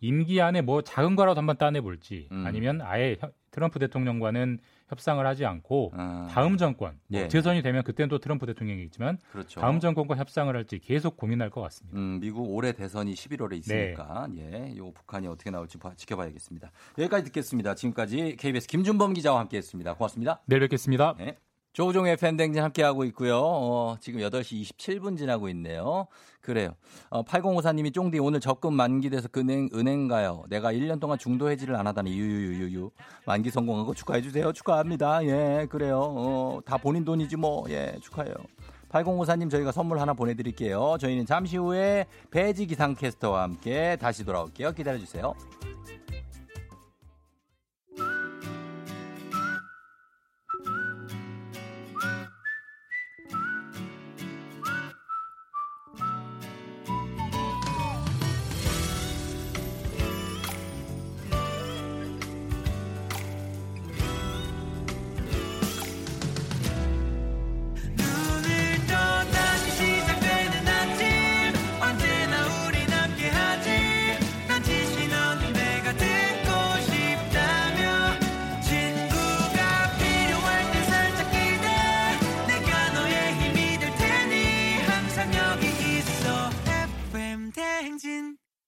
임기 0.01 0.41
안에 0.41 0.61
뭐 0.61 0.81
작은 0.81 1.15
거라도 1.15 1.39
한번 1.39 1.57
따내 1.57 1.81
볼지 1.81 2.27
음. 2.31 2.43
아니면 2.45 2.81
아예 2.81 3.15
혀- 3.19 3.31
트럼프 3.49 3.79
대통령과는 3.79 4.59
협상을 4.89 5.25
하지 5.25 5.45
않고 5.45 5.93
아. 5.95 6.27
다음 6.29 6.57
정권 6.57 6.99
뭐 7.07 7.21
예. 7.21 7.27
재선이 7.29 7.61
되면 7.63 7.81
그때는 7.83 8.09
또 8.09 8.19
트럼프 8.19 8.45
대통령이겠지만 8.45 9.17
그렇죠. 9.31 9.61
다음 9.61 9.79
정권과 9.79 10.15
협상을 10.17 10.53
할지 10.53 10.77
계속 10.79 11.15
고민할 11.17 11.49
것 11.49 11.61
같습니다. 11.61 11.97
음, 11.97 12.19
미국 12.19 12.53
올해 12.53 12.73
대선이 12.73 13.13
11월에 13.13 13.57
있으니까 13.57 14.27
네. 14.29 14.71
예, 14.73 14.77
요 14.77 14.91
북한이 14.91 15.27
어떻게 15.27 15.49
나올지 15.49 15.79
봐- 15.79 15.93
지켜봐야겠습니다. 15.95 16.69
여기까지 16.99 17.23
듣겠습니다. 17.25 17.73
지금까지 17.75 18.35
KBS 18.37 18.67
김준범 18.67 19.13
기자와 19.13 19.39
함께했습니다. 19.39 19.93
고맙습니다. 19.95 20.41
내일 20.45 20.59
뵙겠습니다. 20.59 21.15
네. 21.17 21.37
조우종의 21.75 22.15
팬댕진 22.15 22.63
함께하고 22.63 23.03
있고요. 23.05 23.37
어, 23.37 23.97
지금 23.99 24.21
8시 24.21 24.61
27분 24.61 25.17
지나고 25.17 25.49
있네요. 25.49 26.07
그래요. 26.39 26.73
어, 27.09 27.21
8054님이 27.25 27.93
쫑디 27.93 28.17
오늘 28.19 28.39
적금 28.39 28.73
만기돼서 28.73 29.27
은행, 29.35 29.67
은행 29.73 30.07
가요. 30.07 30.45
내가 30.47 30.71
1년 30.71 31.01
동안 31.01 31.17
중도 31.17 31.49
해지를 31.49 31.75
안 31.75 31.85
하다니 31.85 32.17
유유유유유. 32.17 32.91
만기 33.25 33.51
성공한 33.51 33.85
거 33.85 33.93
축하해주세요. 33.93 34.53
축하합니다. 34.53 35.25
예, 35.25 35.67
그래요. 35.69 35.99
어, 35.99 36.59
다 36.65 36.77
본인 36.77 37.03
돈이지 37.03 37.35
뭐. 37.35 37.65
예, 37.69 37.97
축하해요. 38.01 38.35
8054님 38.87 39.51
저희가 39.51 39.73
선물 39.73 39.99
하나 39.99 40.13
보내드릴게요. 40.13 40.95
저희는 41.01 41.25
잠시 41.25 41.57
후에 41.57 42.05
배지 42.31 42.67
기상캐스터와 42.67 43.43
함께 43.43 43.97
다시 43.99 44.23
돌아올게요. 44.23 44.71
기다려주세요. 44.71 45.33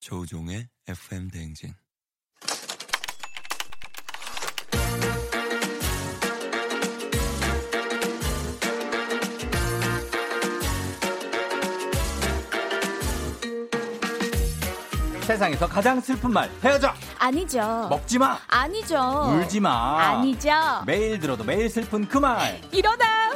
조우종의 0.08 0.70
FM 0.88 1.28
대행진. 1.30 1.74
세상에서 15.28 15.68
가장 15.68 16.00
슬픈 16.00 16.32
말 16.32 16.50
헤어져 16.64 16.94
아니죠. 17.20 17.88
먹지 17.90 18.18
마 18.18 18.38
아니죠. 18.48 18.98
울지 19.42 19.60
마 19.60 20.00
아니죠. 20.22 20.50
매일 20.86 21.20
들어도 21.20 21.44
매일 21.44 21.70
슬픈 21.70 22.08
그 22.08 22.18
말 22.18 22.62
이러다 22.72 23.27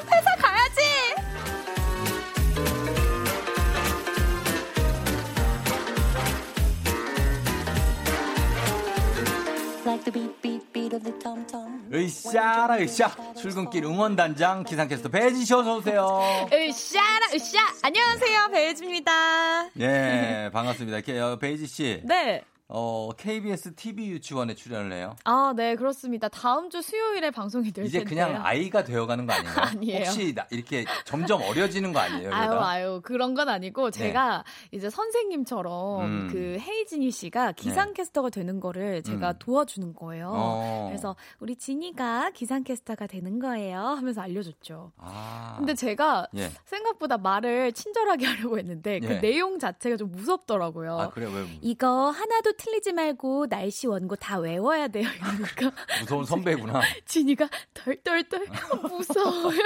으쌰라 11.94 12.78
으쌰 12.80 13.12
출근길 13.36 13.84
응원단장 13.84 14.64
기상캐스터 14.64 15.10
배지 15.10 15.44
씨 15.46 15.54
어서 15.54 15.76
오세요 15.78 16.48
으쌰라 16.54 17.28
으쌰. 17.34 17.58
안녕하세요 17.84 18.48
배혜지입니다. 18.52 19.66
예 19.80 20.50
반갑습니다 20.54 20.98
이렇게 21.00 21.20
어, 21.20 21.36
베이지 21.38 21.68
씨 21.68 22.02
네. 22.06 22.44
어, 22.74 23.10
KBS 23.18 23.76
TV 23.76 24.10
유치원에 24.12 24.56
출연을 24.56 24.94
해요 24.94 25.16
아, 25.26 25.54
네, 25.56 25.76
그렇습니다. 25.76 26.30
다음 26.30 26.70
주 26.70 26.82
수요일에 26.82 27.30
방송이 27.30 27.72
될 27.72 27.86
이제 27.86 28.00
텐데요. 28.00 28.28
그냥 28.28 28.46
아이가 28.46 28.84
되어가는 28.86 29.26
거 29.26 29.34
아닌가요? 29.34 29.66
아니에요. 29.76 30.06
혹시 30.06 30.34
나- 30.34 30.48
이렇게 30.52 30.86
점점 31.04 31.42
어려지는 31.42 31.92
거 31.92 32.00
아니에요? 32.00 32.34
아유, 32.34 32.46
이러다? 32.52 32.68
아유, 32.70 33.02
그런 33.04 33.34
건 33.34 33.50
아니고, 33.50 33.92
네. 33.92 34.00
제가 34.00 34.46
이제 34.72 34.90
선생님처럼 34.90 36.06
음. 36.06 36.30
그 36.32 36.58
헤이진이 36.60 37.12
씨가 37.12 37.52
기상캐스터가 37.54 38.30
되는 38.30 38.60
거를 38.62 39.04
제가 39.04 39.32
음. 39.32 39.36
도와주는 39.40 39.94
거예요. 39.94 40.32
어. 40.34 40.86
그래서 40.90 41.16
우리 41.40 41.58
진이가 41.58 42.32
기상캐스터가 42.32 43.08
되는 43.08 43.40
거예요 43.40 43.80
하면서 43.82 44.22
알려줬죠. 44.22 44.94
아. 44.98 45.56
근데 45.58 45.74
제가 45.74 46.28
예. 46.38 46.50
생각보다 46.66 47.18
말을 47.18 47.74
친절하게 47.74 48.26
하려고 48.28 48.58
했는데 48.58 49.00
그 49.00 49.16
예. 49.16 49.20
내용 49.20 49.60
자체가 49.60 49.98
좀 49.98 50.12
무섭더라고요. 50.12 50.98
아 50.98 51.10
그래 51.10 51.26
왜 51.26 51.46
이거 51.62 52.10
하나도 52.12 52.54
틀리지 52.62 52.94
말고 52.94 53.48
날씨 53.48 53.88
원고 53.88 54.16
다 54.16 54.38
외워야 54.38 54.88
돼요. 54.88 55.08
이러니까 55.18 55.72
무서운 56.00 56.26
선배구나. 56.26 56.82
진이가 57.06 57.50
덜덜덜 57.74 58.46
무서워요 58.90 59.60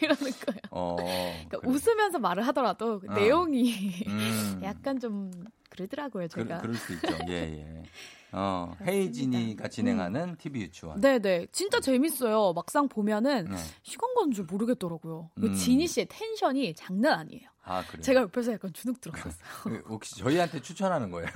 이러는 0.00 0.32
거예요. 0.32 0.60
어. 0.72 0.96
그러니까 1.48 1.58
웃으면서 1.64 2.18
말을 2.18 2.44
하더라도 2.48 2.98
그 2.98 3.06
어. 3.08 3.14
내용이 3.14 3.72
음. 4.08 4.60
약간 4.64 4.98
좀 4.98 5.30
그러더라고요 5.70 6.26
그, 6.32 6.42
제가. 6.44 6.60
그 6.60 6.66
럴 6.66 6.74
수 6.76 6.92
있죠. 6.94 7.16
예 7.28 7.32
예. 7.34 7.82
어 8.32 8.74
헤이진이가 8.84 9.68
진행하는 9.68 10.36
TV 10.36 10.62
유치원. 10.62 11.00
네네 11.00 11.46
진짜 11.52 11.78
재밌어요. 11.80 12.52
막상 12.52 12.88
보면은 12.88 13.44
네. 13.50 13.56
시간 13.82 14.12
가는 14.14 14.32
줄 14.32 14.44
모르겠더라고요. 14.44 15.30
그 15.40 15.46
음. 15.46 15.54
진이 15.54 15.86
씨의 15.86 16.06
텐션이 16.08 16.74
장난 16.74 17.20
아니에요. 17.20 17.48
아 17.62 17.84
그래. 17.86 18.00
제가 18.02 18.22
옆에서 18.22 18.52
약간 18.52 18.72
주눅 18.72 19.00
들었었어요. 19.00 19.32
그, 19.64 19.82
혹시 19.88 20.16
저희한테 20.18 20.60
추천하는 20.62 21.10
거예요? 21.10 21.28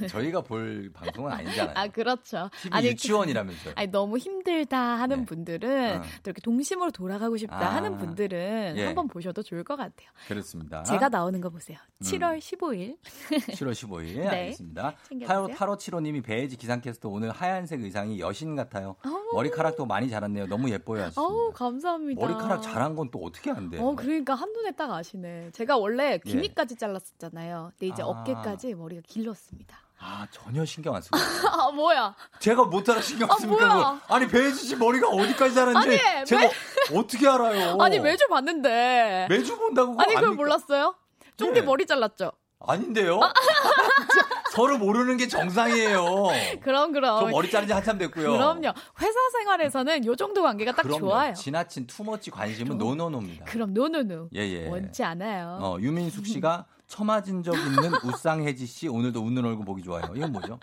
네. 0.00 0.06
저희가 0.08 0.42
볼 0.42 0.90
방송은 0.92 1.32
아니잖아요. 1.32 1.72
아 1.74 1.88
그렇죠. 1.88 2.50
TV 2.62 2.88
유치원이라면서요. 2.90 3.72
아니 3.76 3.88
너무 3.90 4.18
힘들다 4.18 4.78
하는 4.78 5.24
분들은 5.24 5.96
어. 5.96 6.02
또 6.02 6.30
이렇게 6.30 6.40
동심으로 6.42 6.90
돌아가고 6.90 7.36
싶다 7.38 7.56
아. 7.58 7.74
하는 7.74 7.96
분들은 7.96 8.74
예. 8.76 8.84
한번 8.84 9.08
보셔도 9.08 9.42
좋을 9.42 9.64
것 9.64 9.76
같아요. 9.76 10.08
그렇습니다. 10.28 10.82
제가 10.82 11.08
나오는 11.08 11.40
거 11.40 11.48
보세요. 11.48 11.78
음. 11.98 12.04
7월 12.04 12.38
15일. 12.38 12.98
7월 13.30 13.72
15일 13.72 14.16
네. 14.20 14.28
알겠습니다. 14.28 14.94
챙겨주세요. 15.08 15.46
8575님이 15.48 16.22
배혜지 16.22 16.56
기상캐스터 16.56 17.08
오늘 17.08 17.30
하얀색 17.30 17.82
의상이 17.82 18.20
여신 18.20 18.56
같아요. 18.56 18.96
어우. 19.04 19.32
머리카락도 19.34 19.86
많이 19.86 20.10
자랐네요. 20.10 20.46
너무 20.48 20.70
예뻐요. 20.70 21.10
어우 21.16 21.52
감사합니다. 21.52 22.20
머리카락 22.20 22.62
자란 22.62 22.94
건 22.94 23.06
또 23.12 23.20
어떻게 23.24 23.52
안 23.52 23.70
돼? 23.70 23.78
어 23.78 23.94
그러니까 23.94 24.34
한눈에 24.34 24.72
딱 24.72 24.90
아시네. 24.90 25.45
제가 25.52 25.76
원래 25.76 26.12
예. 26.12 26.18
귀미까지 26.18 26.76
잘랐었잖아요. 26.76 27.72
근데 27.78 27.92
이제 27.92 28.02
아. 28.02 28.06
어깨까지 28.06 28.74
머리가 28.74 29.02
길렀습니다. 29.06 29.78
아 29.98 30.26
전혀 30.30 30.64
신경 30.64 30.94
안 30.94 31.02
쓰고. 31.02 31.16
아 31.48 31.70
뭐야? 31.70 32.14
제가 32.38 32.64
못 32.64 32.84
따라 32.84 33.00
신경 33.00 33.30
아, 33.30 33.36
씁니까? 33.36 33.66
뭐야? 33.66 34.00
그거? 34.00 34.14
아니 34.14 34.28
배혜지 34.28 34.66
씨 34.66 34.76
머리가 34.76 35.08
어디까지 35.08 35.54
자랐는지 35.54 36.00
아니, 36.00 36.24
제가 36.26 36.50
어떻게 36.94 37.26
알아요? 37.26 37.78
아니 37.80 37.98
매주 37.98 38.26
봤는데. 38.28 39.26
매주 39.30 39.56
본다고 39.56 40.00
아니 40.00 40.14
그걸? 40.14 40.34
몰랐어요? 40.34 40.94
쫑디 41.36 41.60
예. 41.60 41.62
머리 41.62 41.86
잘랐죠? 41.86 42.32
아닌데요? 42.60 43.20
서로 44.56 44.78
모르는 44.78 45.18
게 45.18 45.28
정상이에요. 45.28 46.28
그럼 46.64 46.92
그럼. 46.92 47.20
저 47.20 47.26
머리 47.26 47.50
자른 47.50 47.66
지 47.68 47.74
한참 47.74 47.98
됐고요. 47.98 48.32
그럼요. 48.32 48.72
회사 49.00 49.18
생활에서는 49.38 50.06
요 50.06 50.16
정도 50.16 50.42
관계가 50.42 50.72
딱 50.72 50.82
그럼요. 50.82 51.00
좋아요. 51.00 51.34
지나친 51.34 51.86
too 51.86 52.05
much 52.05 52.30
관심은 52.30 52.78
no 52.78 52.88
no 52.88 52.98
no입니다. 52.98 53.44
그럼 53.44 53.74
no 53.74 53.90
no 53.90 54.06
no. 54.06 54.30
예, 54.34 54.40
예. 54.40 54.68
원치 54.68 55.04
않아요. 55.04 55.58
어, 55.60 55.76
유민숙 55.78 56.26
씨가 56.26 56.64
처맞은 56.88 57.42
적 57.42 57.54
있는 57.54 57.90
우쌍혜지 58.04 58.66
씨 58.66 58.88
오늘도 58.88 59.20
웃는 59.20 59.44
얼굴 59.44 59.64
보기 59.64 59.82
좋아요. 59.82 60.12
이건 60.14 60.32
뭐죠? 60.32 60.58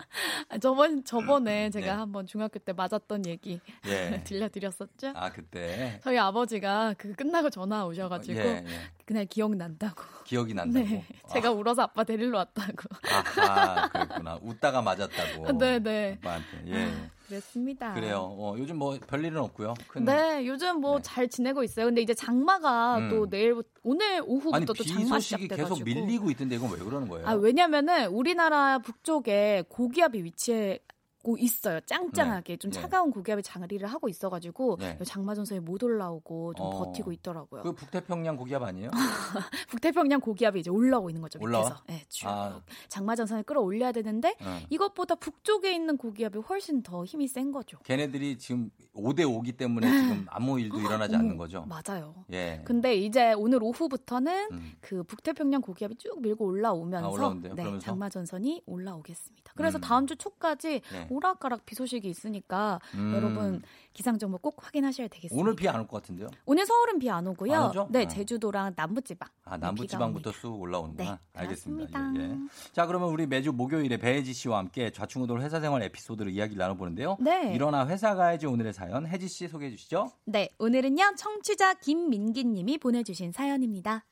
아, 0.48 0.58
저번 0.58 1.04
저번에 1.04 1.70
제가 1.70 1.86
네. 1.86 1.92
한번 1.92 2.26
중학교 2.26 2.58
때 2.58 2.72
맞았던 2.72 3.26
얘기 3.26 3.60
예. 3.86 4.22
들려드렸었죠. 4.24 5.12
아 5.14 5.30
그때 5.30 6.00
저희 6.02 6.18
아버지가 6.18 6.94
그 6.96 7.14
끝나고 7.14 7.50
전화 7.50 7.84
오셔가지고 7.84 8.38
예, 8.40 8.64
예. 8.66 8.66
그날 9.04 9.26
기억 9.26 9.54
난다고. 9.54 10.02
기억이 10.24 10.54
난다고. 10.54 10.86
네, 10.86 11.04
제가 11.30 11.50
울어서 11.50 11.82
아빠 11.82 12.04
데리러 12.04 12.38
왔다고. 12.38 12.72
아하 13.10 13.88
그랬구나. 13.88 14.38
웃다가 14.42 14.80
맞았다고. 14.80 15.58
네네. 15.58 16.18
아빠한테. 16.24 16.46
예. 16.68 17.10
그랬습니다. 17.28 17.94
그래요. 17.94 18.34
어, 18.38 18.54
요즘 18.58 18.76
뭐 18.78 18.98
별일은 19.06 19.38
없고요. 19.38 19.74
큰 19.88 20.04
네, 20.04 20.46
요즘 20.46 20.80
뭐잘 20.80 21.28
지내고 21.28 21.62
있어요. 21.62 21.86
근데 21.86 22.02
이제 22.02 22.14
장마가 22.14 22.98
음. 22.98 23.10
또 23.10 23.26
내일부터 23.26 23.68
오늘 23.82 24.22
오후부터 24.24 24.56
아니 24.56 24.66
또비 24.66 24.84
장마 24.86 25.18
시작돼가지고. 25.20 25.68
계속 25.68 25.84
밀리고 25.84 26.30
있던데 26.30 26.56
이건 26.56 26.70
왜 26.72 26.78
그러는 26.78 27.08
거예요? 27.08 27.26
아 27.26 27.32
왜냐면은 27.32 28.08
우리나라 28.08 28.78
북쪽에 28.78 29.64
고기압이 29.68 30.22
위치해. 30.24 30.78
고 31.24 31.38
있어요. 31.38 31.80
짱짱하게 31.80 32.58
좀 32.58 32.70
네. 32.70 32.80
차가운 32.80 33.10
고기압이 33.10 33.42
자리를 33.42 33.88
하고 33.88 34.10
있어가지고 34.10 34.76
네. 34.78 34.98
장마 35.04 35.34
전선이 35.34 35.60
못 35.60 35.82
올라오고 35.82 36.52
좀 36.52 36.66
어. 36.66 36.70
버티고 36.70 37.12
있더라고요. 37.12 37.62
그 37.62 37.72
북태평양 37.72 38.36
고기압 38.36 38.62
아니에요? 38.62 38.90
북태평양 39.70 40.20
고기압이 40.20 40.60
이제 40.60 40.70
올라오고 40.70 41.08
있는 41.08 41.22
거죠 41.22 41.38
올라와? 41.40 41.64
밑에서. 41.64 41.82
네, 41.86 42.04
쭉 42.10 42.28
아, 42.28 42.60
장마 42.88 43.16
전선을 43.16 43.44
끌어올려야 43.44 43.92
되는데 43.92 44.36
응. 44.42 44.60
이것보다 44.68 45.14
북쪽에 45.14 45.74
있는 45.74 45.96
고기압이 45.96 46.40
훨씬 46.40 46.82
더 46.82 47.06
힘이 47.06 47.26
센 47.26 47.52
거죠. 47.52 47.78
걔네들이 47.84 48.36
지금 48.36 48.70
5대 48.94 49.20
5기 49.20 49.56
때문에 49.56 49.86
지금 49.86 50.26
아무 50.28 50.60
일도 50.60 50.78
일어나지 50.78 51.16
않는 51.16 51.38
거죠. 51.38 51.66
맞아요. 51.66 52.14
예. 52.32 52.60
근데 52.66 52.96
이제 52.96 53.32
오늘 53.32 53.62
오후부터는 53.62 54.48
음. 54.52 54.72
그 54.82 55.02
북태평양 55.04 55.62
고기압이 55.62 55.96
쭉 55.96 56.20
밀고 56.20 56.44
올라오면서 56.44 57.30
아? 57.30 57.34
네, 57.40 57.48
그러면서? 57.48 57.78
장마 57.78 58.10
전선이 58.10 58.64
올라오겠습니다. 58.66 59.52
그래서 59.56 59.78
음. 59.78 59.80
다음 59.80 60.06
주 60.06 60.16
초까지 60.16 60.80
네. 60.92 61.06
오락가락 61.14 61.64
비 61.66 61.74
소식이 61.74 62.08
있으니까 62.08 62.80
음. 62.94 63.12
여러분 63.14 63.62
기상 63.92 64.18
정보 64.18 64.38
꼭 64.38 64.56
확인하셔야 64.64 65.08
되겠습니다. 65.08 65.40
오늘 65.40 65.54
비 65.56 65.68
안 65.68 65.76
올 65.80 65.86
것 65.86 66.02
같은데요? 66.02 66.28
오늘 66.46 66.66
서울은 66.66 66.98
비 66.98 67.08
안 67.10 67.26
오고요. 67.26 67.54
안 67.54 67.70
오죠? 67.70 67.88
네, 67.90 68.04
어. 68.04 68.08
제주도랑 68.08 68.72
남부지방. 68.76 69.28
아, 69.44 69.56
남부지방부터 69.56 70.32
쑥 70.32 70.60
올라오는구나. 70.60 71.20
알겠습니다. 71.34 71.86
그렇습니다. 71.92 72.22
예, 72.22 72.30
예. 72.30 72.38
자, 72.72 72.86
그러면 72.86 73.10
우리 73.10 73.26
매주 73.26 73.52
목요일에 73.52 73.96
배혜지 73.98 74.32
씨와 74.32 74.58
함께 74.58 74.90
좌충우돌 74.90 75.40
회사 75.42 75.60
생활 75.60 75.82
에피소드로 75.84 76.30
이야기를 76.30 76.58
나눠보는데요. 76.58 77.16
네. 77.20 77.54
일어나 77.54 77.86
회사 77.86 78.14
가야지 78.14 78.46
오늘의 78.46 78.72
사연 78.72 79.06
혜지 79.06 79.28
씨 79.28 79.48
소개해 79.48 79.70
주시죠. 79.70 80.10
네, 80.26 80.48
오늘은요 80.58 81.14
청취자 81.16 81.74
김민기 81.74 82.44
님이 82.44 82.78
보내주신 82.78 83.32
사연입니다. 83.32 84.04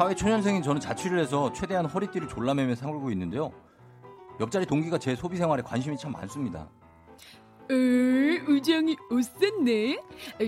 사회 0.00 0.14
초년생인 0.14 0.62
저는 0.62 0.80
자취를 0.80 1.18
해서 1.18 1.52
최대한 1.52 1.84
허리띠를 1.84 2.26
졸라매며 2.26 2.74
살고 2.74 3.10
있는데요. 3.10 3.52
옆자리 4.40 4.64
동기가 4.64 4.96
제 4.96 5.14
소비 5.14 5.36
생활에 5.36 5.62
관심이 5.62 5.94
참 5.98 6.12
많습니다. 6.12 6.70
으, 7.70 8.42
우정이 8.48 8.96
옷 9.10 9.22
샀네. 9.24 10.02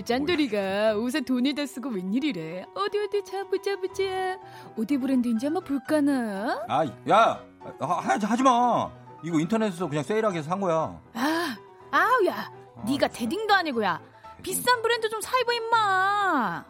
짠돌이가 0.05 0.95
옷에 0.95 1.21
돈을 1.21 1.53
다 1.53 1.67
쓰고 1.67 1.89
웬일이래. 1.89 2.65
어디 2.73 2.97
어디 2.97 3.23
자 3.23 3.43
보자 3.43 3.79
보자. 3.79 4.39
어디 4.75 4.97
브랜드인지 4.97 5.45
한번 5.45 5.63
볼까나. 5.63 6.65
아, 6.67 6.85
야, 7.07 7.45
하, 7.79 7.93
하지 7.99 8.25
하지 8.25 8.41
마. 8.41 8.89
이거 9.23 9.39
인터넷에서 9.39 9.87
그냥 9.87 10.03
세일하게 10.03 10.41
산 10.41 10.59
거야. 10.59 10.99
아, 11.13 11.55
아우 11.91 12.25
야, 12.25 12.51
네가 12.87 13.07
대딩도 13.07 13.53
아니고야. 13.53 14.01
비싼 14.41 14.81
브랜드 14.81 15.07
좀 15.11 15.21
사 15.21 15.37
입어 15.37 15.53
임마. 15.53 16.65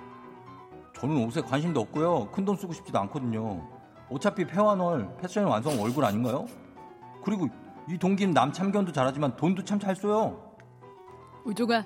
저는 1.04 1.18
옷에 1.26 1.41
관심도 1.41 1.82
없고요. 1.82 2.30
큰 2.32 2.45
돈 2.45 2.56
쓰고 2.56 2.72
싶지도 2.72 2.97
않거든요. 2.99 3.62
어차피 4.10 4.45
패완월 4.47 5.18
패션 5.22 5.43
완성 5.45 5.78
얼굴 5.82 6.06
아닌가요? 6.06 6.45
그리고 7.26 7.49
이 7.89 7.97
동기는 7.97 8.34
남 8.34 8.54
참견도 8.54 8.93
잘하지만 8.93 9.36
돈도 9.36 9.66
참 9.66 9.78
잘 9.80 9.93
써요. 9.97 10.39
우종아, 11.43 11.84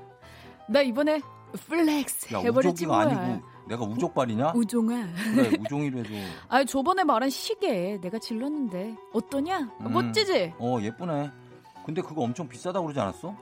나 0.69 0.81
이번에 0.81 1.19
flex 1.67 2.31
야, 2.35 2.39
해버렸지 2.41 2.85
뭐야. 2.85 2.99
아니고 3.07 3.43
내가 3.67 3.83
우족발이냐? 3.85 4.51
우종아. 4.55 5.07
그래, 5.33 5.49
우종이로 5.61 5.99
해도. 5.99 6.09
아, 6.47 6.63
저번에 6.63 7.03
말한 7.03 7.31
시계 7.31 7.99
내가 7.99 8.19
질렀는데 8.19 8.95
어떠냐? 9.13 9.71
음, 9.81 9.93
멋지지? 9.93 10.53
어, 10.59 10.77
예쁘네. 10.79 11.31
근데 11.87 12.01
그거 12.03 12.21
엄청 12.21 12.47
비싸다고 12.47 12.85
그러지 12.85 12.99
않았어? 12.99 13.35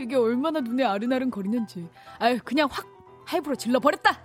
이게 0.00 0.16
얼마나 0.16 0.60
눈에 0.60 0.82
아른아른 0.82 1.30
거리는지. 1.30 1.90
아유, 2.18 2.38
그냥 2.42 2.68
확 2.72 2.86
할부로 3.26 3.54
질러 3.54 3.78
버렸다. 3.80 4.18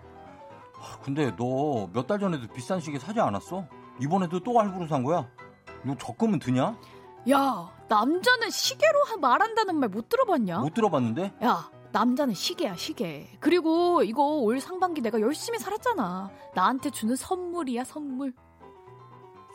아, 0.81 0.97
근데 1.03 1.31
너 1.35 1.87
몇 1.93 2.07
달 2.07 2.19
전에도 2.19 2.47
비싼 2.53 2.79
시계 2.79 2.97
사지 2.99 3.19
않았어? 3.19 3.65
이번에도 4.01 4.39
또 4.39 4.59
할부로 4.59 4.87
산 4.87 5.03
거야? 5.03 5.27
이거 5.85 5.95
적금은 5.97 6.39
드냐? 6.39 6.77
야, 7.31 7.69
남자는 7.89 8.49
시계로 8.49 9.03
하- 9.03 9.17
말한다는 9.17 9.75
말 9.75 9.89
못 9.89 10.07
들어봤냐? 10.09 10.59
못 10.59 10.73
들어봤는데? 10.73 11.33
야, 11.43 11.69
남자는 11.91 12.33
시계야, 12.33 12.75
시계. 12.75 13.27
그리고 13.39 14.03
이거 14.03 14.23
올 14.37 14.61
상반기 14.61 15.01
내가 15.01 15.19
열심히 15.19 15.59
살았잖아. 15.59 16.29
나한테 16.55 16.91
주는 16.91 17.15
선물이야, 17.15 17.83
선물. 17.83 18.33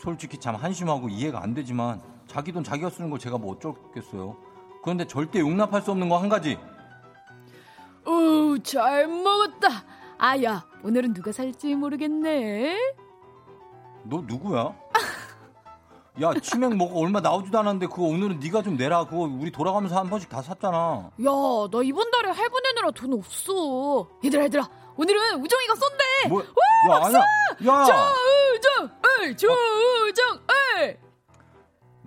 솔직히 0.03 0.39
참 0.39 0.57
한심하고 0.57 1.09
이해가 1.09 1.43
안 1.43 1.55
되지만 1.55 2.03
자기 2.27 2.53
돈 2.53 2.63
자기가 2.65 2.91
쓰는 2.91 3.09
걸 3.11 3.19
제가 3.19 3.39
뭐 3.39 3.53
어쩌겠어요. 3.55 4.37
그런데 4.83 5.07
절대 5.07 5.41
용납할 5.41 5.81
수 5.81 5.91
없는 5.93 6.09
거 6.11 6.19
한 6.19 6.29
가지. 6.29 6.59
오, 8.07 8.59
잘 8.63 9.07
먹었다. 9.09 9.69
아야, 10.19 10.65
오늘은 10.83 11.15
누가 11.15 11.33
살지 11.33 11.75
모르겠네. 11.75 12.79
너 14.05 14.23
누구야? 14.27 14.75
야 16.23 16.33
치맥 16.41 16.77
먹어 16.77 17.01
얼마 17.01 17.21
나오지도 17.21 17.59
않았는데 17.59 17.87
그거 17.87 18.03
오늘은 18.05 18.39
네가 18.39 18.63
좀 18.63 18.77
내라. 18.77 19.05
그거 19.05 19.23
우리 19.25 19.51
돌아가면서 19.51 19.99
한 19.99 20.09
번씩 20.09 20.29
다 20.29 20.41
샀잖아. 20.43 21.11
야, 21.21 21.31
나 21.71 21.83
이번 21.83 22.11
달에 22.11 22.31
할부 22.31 22.61
내느라 22.61 22.91
돈 22.93 23.15
없어. 23.15 24.09
얘들아, 24.25 24.45
얘들아, 24.45 24.69
오늘은 24.97 25.41
우정이가 25.41 25.75
쏜대. 25.75 26.29
뭐? 26.29 26.43
와, 26.89 27.01
야 27.01 27.05
아니야. 27.07 27.19
야 27.19 27.85
조우정, 27.85 28.91
을, 29.23 29.37
조우정, 29.37 30.41
을. 30.79 31.01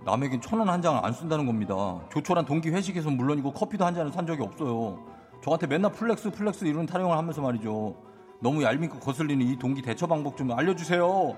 남에겐 0.04 0.40
천 0.40 0.60
원 0.60 0.70
한 0.70 0.80
장을 0.80 1.04
안 1.04 1.12
쓴다는 1.12 1.44
겁니다. 1.44 1.74
조촐한 2.10 2.46
동기 2.46 2.70
회식에서 2.70 3.10
물론이고 3.10 3.52
커피도 3.52 3.84
한 3.84 3.94
잔을 3.94 4.10
산 4.12 4.26
적이 4.26 4.42
없어요. 4.44 5.04
저한테 5.42 5.66
맨날 5.66 5.92
flex 5.92 6.30
flex 6.30 6.64
이런 6.64 6.86
타령을 6.86 7.16
하면서 7.16 7.40
말이죠. 7.40 7.96
너무 8.40 8.62
얄밉고 8.62 8.98
거슬리는 9.00 9.44
이 9.46 9.58
동기 9.58 9.82
대처 9.82 10.06
방법 10.06 10.36
좀 10.36 10.50
알려주세요. 10.52 11.36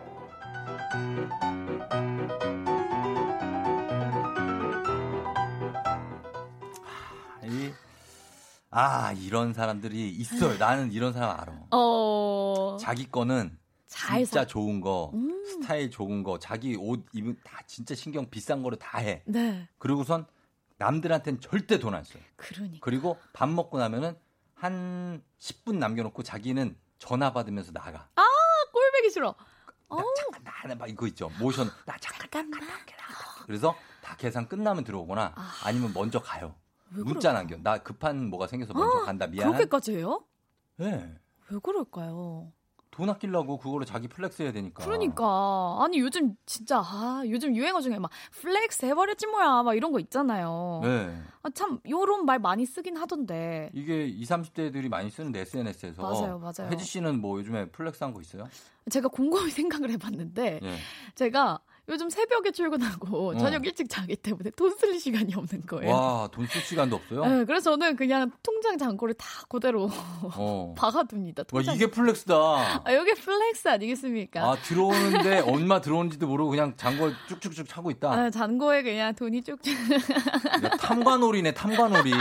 하, 6.83 7.47
이- 7.47 7.73
아 8.71 9.13
이런 9.13 9.53
사람들이 9.53 10.11
있어요. 10.11 10.57
나는 10.59 10.93
이런 10.93 11.13
사람 11.13 11.41
알아. 11.41 11.53
어. 11.73 12.77
자기 12.81 13.11
거는 13.11 13.59
잘 13.87 14.25
진짜 14.25 14.41
사. 14.43 14.47
좋은 14.47 14.81
거, 14.81 15.11
음. 15.15 15.45
스타일 15.45 15.91
좋은 15.91 16.23
거, 16.23 16.39
자기 16.39 16.77
옷 16.77 17.05
입은 17.13 17.37
다 17.43 17.59
진짜 17.67 17.95
신경 17.95 18.29
비싼 18.31 18.63
거를 18.63 18.79
다 18.79 18.99
해. 18.99 19.23
네. 19.27 19.69
그리고선 19.79 20.27
남들한테는 20.81 21.41
절대 21.41 21.79
돈 21.79 21.95
안 21.95 22.03
써요. 22.05 22.23
그러니까. 22.37 22.79
그리고 22.81 23.19
밥 23.35 23.49
먹고 23.49 23.79
나면은 23.79 24.17
한 24.55 25.23
10분 25.39 25.77
남겨놓고 25.77 26.23
자기는 26.23 26.77
전화 26.99 27.33
받으면서 27.33 27.73
나가. 27.73 28.09
아, 28.17 28.23
꼴배기 28.73 29.11
싫어. 29.11 29.35
어. 29.89 30.03
나, 30.67 30.75
막 30.75 30.89
이거 30.89 31.07
있죠. 31.09 31.31
모션. 31.39 31.71
나 31.85 31.97
잠깐, 31.99 32.51
잠깐, 32.51 32.61
그래서 33.45 33.75
다 34.03 34.17
계산 34.17 34.49
끝나면 34.49 34.85
들어오거나 34.85 35.35
아. 35.37 35.73
니면 35.73 35.93
먼저 35.93 36.21
가요. 36.21 36.55
왜 36.93 37.03
문자 37.03 37.33
남겨. 37.33 37.57
나 37.59 37.79
급한 37.79 38.27
뭐가 38.31 38.47
생겨서 38.47 38.73
먼저 38.73 39.05
간다. 39.05 39.27
미안. 39.27 39.49
그렇게까지 39.53 39.97
해요? 39.97 40.25
네. 40.77 41.15
왜 41.51 41.59
그럴까요? 41.63 42.53
돈 43.01 43.09
아끼려고 43.09 43.57
그걸로 43.57 43.87
자기 43.87 44.09
flex 44.09 44.43
해야 44.43 44.53
되니까. 44.53 44.85
그러니까 44.85 45.79
아니 45.81 45.99
요즘 46.01 46.35
진짜 46.45 46.81
아 46.85 47.23
요즘 47.27 47.57
유행어 47.57 47.81
중에 47.81 47.99
막 47.99 48.11
flex 48.43 48.85
해버렸지 48.85 49.27
뭐야 49.27 49.63
막 49.63 49.75
이런 49.75 49.91
거 49.91 49.99
있잖아요. 50.01 50.81
네. 50.83 51.19
아, 51.43 51.49
참 51.55 51.81
요런 51.89 52.27
말 52.27 52.39
많이 52.39 52.67
쓰긴 52.67 52.99
하던데. 52.99 53.71
이게 53.73 54.05
20, 54.05 54.29
30대들이 54.55 54.91
많이 54.91 55.09
쓰는 55.09 55.35
SNS에서 55.35 56.03
맞아요, 56.03 56.39
맞아요. 56.39 56.71
혜지 56.71 56.85
씨는 56.85 57.23
뭐 57.23 57.39
요즘에 57.39 57.71
flex 57.71 58.05
한 58.05 58.13
거 58.13 58.21
있어요? 58.21 58.47
제가 58.91 59.09
곰곰이 59.09 59.51
생각을 59.51 59.91
해봤는데 59.93 60.61
예. 60.63 60.77
제가 61.15 61.61
요즘 61.91 62.09
새벽에 62.09 62.51
출근하고 62.53 63.31
어. 63.31 63.39
저녁 63.39 63.67
일찍 63.67 63.89
자기 63.91 64.15
때문에 64.17 64.51
돈 64.51 64.71
쓸 64.79 64.99
시간이 64.99 65.35
없는 65.35 65.67
거예요. 65.67 65.93
와, 65.93 66.29
돈 66.33 66.47
쓸 66.47 66.63
시간도 66.63 66.97
없어요? 66.97 67.25
네, 67.27 67.45
그래서 67.45 67.71
저는 67.73 67.97
그냥 67.97 68.31
통장 68.43 68.79
잔고를 68.79 69.15
다 69.15 69.27
그대로 69.49 69.91
어. 70.37 70.75
박아둡니다. 70.79 71.43
와, 71.43 71.45
통장에. 71.61 71.77
이게 71.77 71.87
flex다. 71.91 72.35
아, 72.35 72.83
이게 72.93 73.15
flex 73.15 73.69
아니겠습니까? 73.69 74.41
아, 74.43 74.57
들어오는데 74.63 75.41
얼마 75.41 75.81
들어오는지도 75.81 76.27
모르고 76.29 76.51
그냥 76.51 76.75
잔고 76.77 77.11
쭉쭉쭉 77.29 77.69
차고 77.69 77.91
있다. 77.91 78.11
아, 78.13 78.31
잔고에 78.31 78.83
그냥 78.83 79.15
돈이 79.15 79.43
쭉쭉. 79.43 79.67
야, 80.65 80.69
탐관오리네, 80.79 81.53
탐관오리. 81.55 82.13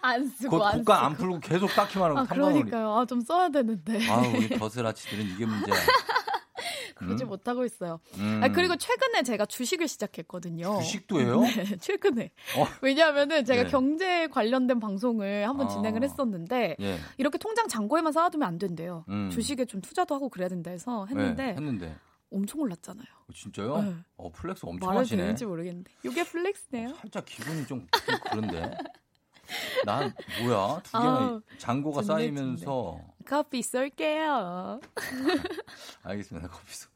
안 0.00 0.26
쓰고 0.28 0.58
그안 0.58 0.78
국가 0.78 1.04
안 1.04 1.12
쓰고. 1.12 1.22
풀고 1.24 1.40
계속 1.40 1.68
딱히만 1.74 2.10
하고 2.10 2.20
아, 2.20 2.24
탐방을. 2.24 2.52
그러니까요. 2.54 2.92
아, 2.96 3.04
좀 3.06 3.20
써야 3.20 3.48
되는데. 3.50 4.08
아, 4.10 4.16
우리 4.18 4.48
더스라치들은 4.58 5.24
이게 5.34 5.44
문제야. 5.46 5.76
그러지 6.96 7.24
음? 7.24 7.28
못하고 7.28 7.64
있어요. 7.64 8.00
음. 8.18 8.40
아, 8.42 8.48
그리고 8.48 8.76
최근에 8.76 9.22
제가 9.22 9.46
주식을 9.46 9.88
시작했거든요. 9.88 10.78
주식도 10.78 11.20
해요? 11.20 11.40
네, 11.56 11.76
최근에. 11.78 12.30
어. 12.56 12.66
왜냐하면은 12.82 13.44
제가 13.44 13.64
네. 13.64 13.68
경제 13.70 14.26
관련된 14.28 14.80
방송을 14.80 15.48
한번 15.48 15.66
아. 15.66 15.70
진행을 15.70 16.02
했었는데 16.04 16.76
예. 16.80 16.98
이렇게 17.16 17.38
통장 17.38 17.68
잔고에만 17.68 18.12
쌓아두면 18.12 18.46
안 18.46 18.58
된대요. 18.58 19.04
음. 19.08 19.30
주식에 19.30 19.64
좀 19.64 19.80
투자도 19.80 20.14
하고 20.14 20.28
그래야 20.28 20.48
된다 20.48 20.70
해서 20.70 21.06
했는데 21.06 21.42
네, 21.46 21.48
했는데. 21.52 21.96
엄청 22.30 22.60
올랐잖아요. 22.60 23.06
어, 23.06 23.32
진짜요? 23.32 23.82
네. 23.82 23.94
어, 24.16 24.30
flex 24.30 24.66
엄청 24.66 24.86
말해도 24.88 25.00
하시네. 25.00 25.22
되는지 25.22 25.46
모르겠는데. 25.46 25.90
이게 26.04 26.24
flex네요. 26.24 26.94
살짝 27.00 27.24
기분이 27.24 27.66
좀 27.66 27.86
그런데. 28.30 28.76
난 29.86 30.12
뭐야? 30.42 30.80
두 30.82 30.92
개나 30.98 31.18
아우, 31.18 31.40
잔고가 31.56 32.02
쌓이면서 32.02 33.00
커피 33.28 33.62
쏠게요. 33.62 34.80
알겠습니다. 36.02 36.48
커피소. 36.48 36.88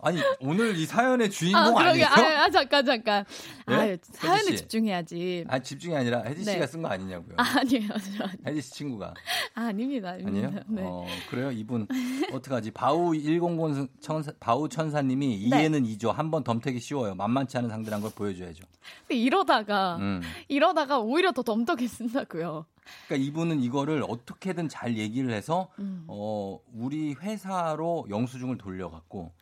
아니 0.00 0.20
오늘 0.38 0.76
이 0.76 0.86
사연의 0.86 1.28
주인공 1.28 1.76
아. 1.76 1.88
아니에요? 1.88 2.06
아, 2.06 2.44
아, 2.44 2.50
잠깐, 2.50 2.84
잠깐. 2.86 3.24
예? 3.68 3.74
아, 3.74 3.96
사연에 4.12 4.42
씨. 4.42 4.56
집중해야지. 4.58 5.44
아 5.48 5.58
집중이 5.58 5.96
아니라 5.96 6.22
혜지 6.22 6.44
씨가 6.44 6.60
네. 6.60 6.66
쓴거 6.68 6.88
아니냐고요? 6.88 7.34
아, 7.36 7.42
아니에요. 7.58 7.88
저 8.16 8.24
아니- 8.24 8.36
혜지 8.46 8.62
씨 8.62 8.70
친구가 8.74 9.12
아, 9.56 9.60
아닙니다. 9.60 10.10
아닙니다. 10.10 10.46
아니에요? 10.48 10.62
네. 10.68 10.82
어 10.84 11.04
그래요 11.30 11.50
이분 11.50 11.88
어떡하지? 12.32 12.70
바우 12.70 13.12
100 13.12 13.88
천사 14.00 14.30
바우 14.38 14.68
천사님이 14.68 15.48
네. 15.50 15.58
이해는 15.58 15.84
이죠. 15.86 16.12
한 16.12 16.30
번 16.30 16.44
덤태기 16.44 16.78
쉬워요. 16.78 17.16
만만치 17.16 17.58
않은 17.58 17.68
상대란 17.68 18.00
걸 18.00 18.12
보여줘야죠. 18.14 18.62
근데 19.08 19.16
이러다가 19.20 19.96
음. 19.96 20.20
이러다가 20.46 21.00
오히려 21.00 21.32
더 21.32 21.42
덤떡이 21.42 21.88
쓴다고요. 21.88 22.66
그러니까 23.06 23.26
이분은 23.28 23.60
이거를 23.60 24.04
어떻게든 24.08 24.68
잘 24.68 24.96
얘기를 24.96 25.30
해서 25.32 25.68
음. 25.78 26.04
어 26.08 26.58
우리 26.74 27.14
회사로 27.14 28.06
영수증을 28.10 28.58
돌려갖고 28.58 29.32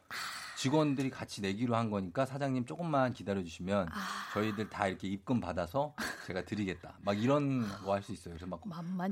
직원들이 0.56 1.10
같이 1.10 1.42
내기로 1.42 1.76
한 1.76 1.90
거니까 1.90 2.24
사장님 2.24 2.64
조금만 2.64 3.12
기다려 3.12 3.42
주시면 3.42 3.88
아. 3.90 3.94
저희들 4.32 4.70
다 4.70 4.86
이렇게 4.88 5.06
입금 5.08 5.38
받아서 5.40 5.94
제가 6.26 6.44
드리겠다. 6.44 6.98
막 7.02 7.20
이런 7.22 7.60
거 7.84 7.92
할 7.92 8.02
수 8.02 8.12
있어요. 8.12 8.34
그래서 8.34 8.46
막 8.46 8.62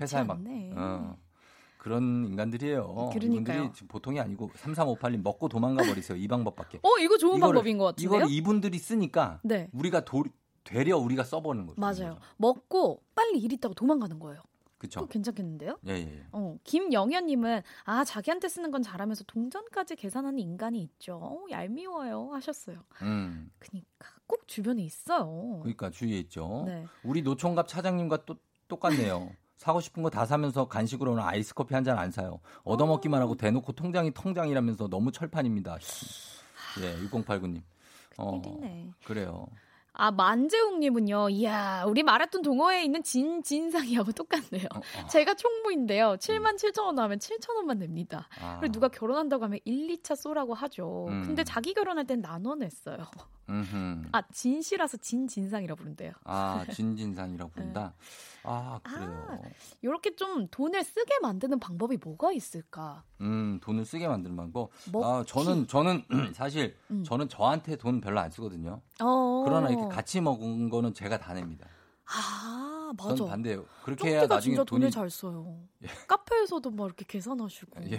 회사에 0.00 0.24
막 0.24 0.38
않네. 0.38 0.72
어, 0.74 1.16
그런 1.76 2.24
인간들이에요. 2.26 3.10
그러니까요. 3.12 3.64
이분들이 3.64 3.88
보통이 3.88 4.18
아니고 4.20 4.50
3358님 4.56 5.22
먹고 5.22 5.48
도망가 5.50 5.84
버리세요. 5.84 6.16
이 6.16 6.26
방법밖에. 6.26 6.78
어, 6.82 6.88
이거 6.98 7.18
좋은 7.18 7.36
이거를- 7.38 7.40
방법인 7.40 7.76
것 7.76 7.84
같은데요? 7.96 8.16
이걸 8.20 8.30
이분들이 8.30 8.78
쓰니까 8.78 9.40
네. 9.42 9.68
우리가 9.74 10.04
도, 10.06 10.24
되려 10.64 10.96
우리가 10.98 11.22
써보는 11.24 11.66
거죠. 11.66 11.80
맞아요. 11.80 12.18
먹고 12.36 13.02
빨리 13.14 13.38
일 13.38 13.52
있다고 13.52 13.74
도망가는 13.74 14.18
거예요. 14.18 14.42
그거 14.78 15.06
괜찮겠는데요? 15.06 15.78
예, 15.86 15.92
예. 15.92 16.26
어, 16.32 16.58
김영현님은 16.64 17.62
아 17.84 18.04
자기한테 18.04 18.48
쓰는 18.48 18.70
건 18.70 18.82
잘하면서 18.82 19.24
동전까지 19.24 19.96
계산하는 19.96 20.38
인간이 20.38 20.82
있죠. 20.82 21.16
어, 21.22 21.44
얄미워요 21.50 22.30
하셨어요. 22.32 22.80
음. 23.00 23.50
그니까 23.58 23.86
꼭 24.26 24.46
주변에 24.46 24.82
있어요. 24.82 25.60
그러니까 25.62 25.88
주위에 25.90 26.18
있죠. 26.20 26.64
네. 26.66 26.86
우리 27.02 27.22
노총각 27.22 27.66
차장님과 27.66 28.24
또 28.26 28.36
똑같네요. 28.68 29.30
사고 29.56 29.80
싶은 29.80 30.02
거 30.02 30.10
다 30.10 30.26
사면서 30.26 30.68
간식으로는 30.68 31.22
아이스 31.22 31.54
커피 31.54 31.72
한 31.74 31.82
잔 31.84 31.96
안 31.98 32.10
사요. 32.10 32.40
얻어먹기만 32.64 33.22
하고 33.22 33.36
대놓고 33.36 33.72
통장이 33.72 34.10
통장이라면서 34.10 34.88
너무 34.88 35.12
철판입니다. 35.12 35.78
예, 36.82 36.96
6089님. 37.08 37.62
어. 38.18 38.42
그래요. 39.06 39.46
아 39.96 40.10
만재웅님은요. 40.10 41.30
이야 41.30 41.84
우리 41.86 42.02
마라톤 42.02 42.42
동호회에 42.42 42.84
있는 42.84 43.02
진 43.04 43.42
진상이하고 43.42 44.10
똑같네요. 44.12 44.66
어, 44.74 45.06
제가 45.06 45.34
총무인데요. 45.34 46.16
7만 46.18 46.56
7천 46.56 46.84
원 46.84 46.98
하면 46.98 47.18
7천 47.18 47.54
원만 47.54 47.78
냅니다. 47.78 48.28
음. 48.40 48.44
아. 48.44 48.58
그리고 48.58 48.72
누가 48.72 48.88
결혼한다고 48.88 49.44
하면 49.44 49.60
1, 49.64 49.96
2차 49.98 50.16
쏘라고 50.16 50.52
하죠. 50.54 51.06
음. 51.08 51.22
근데 51.24 51.44
자기 51.44 51.74
결혼할 51.74 52.06
땐 52.06 52.20
나눠 52.20 52.56
냈어요. 52.56 53.06
음흠. 53.48 54.08
아 54.10 54.22
진씨라서 54.32 54.96
진 54.96 55.28
진상이라 55.28 55.76
부른대요. 55.76 56.12
아, 56.24 56.64
진진상이라고 56.72 57.50
부른다. 57.52 57.94
아, 58.44 58.78
그래요. 58.82 59.40
이렇게 59.82 60.14
좀 60.14 60.46
돈을 60.48 60.84
쓰게 60.84 61.18
만드는 61.20 61.58
방법이 61.58 61.98
뭐가 62.02 62.32
있을까? 62.32 63.02
음, 63.20 63.58
돈을 63.62 63.84
쓰게 63.84 64.06
만드는 64.06 64.36
방법. 64.36 64.70
먹기. 64.92 65.04
아, 65.06 65.24
저는 65.26 65.66
저는 65.66 66.04
사실 66.34 66.76
음. 66.90 67.02
저는 67.04 67.28
저한테 67.28 67.76
돈 67.76 68.00
별로 68.00 68.20
안 68.20 68.30
쓰거든요. 68.30 68.82
어. 69.00 69.42
그러나 69.44 69.70
이렇게 69.70 69.88
같이 69.88 70.20
먹은 70.20 70.68
거는 70.68 70.94
제가 70.94 71.18
다 71.18 71.32
냅니다. 71.32 71.66
아 72.06 72.92
맞아. 72.96 73.14
저는 73.14 73.30
반대예요. 73.30 73.64
그렇게 73.82 74.10
해야 74.10 74.26
나중에 74.26 74.54
진짜 74.54 74.64
돈이 74.64 74.80
돈을 74.80 74.90
잘 74.90 75.08
써요. 75.08 75.58
카페에서도 76.08 76.70
막 76.70 76.84
이렇게 76.84 77.04
계산하시고. 77.08 77.90
예. 77.90 77.98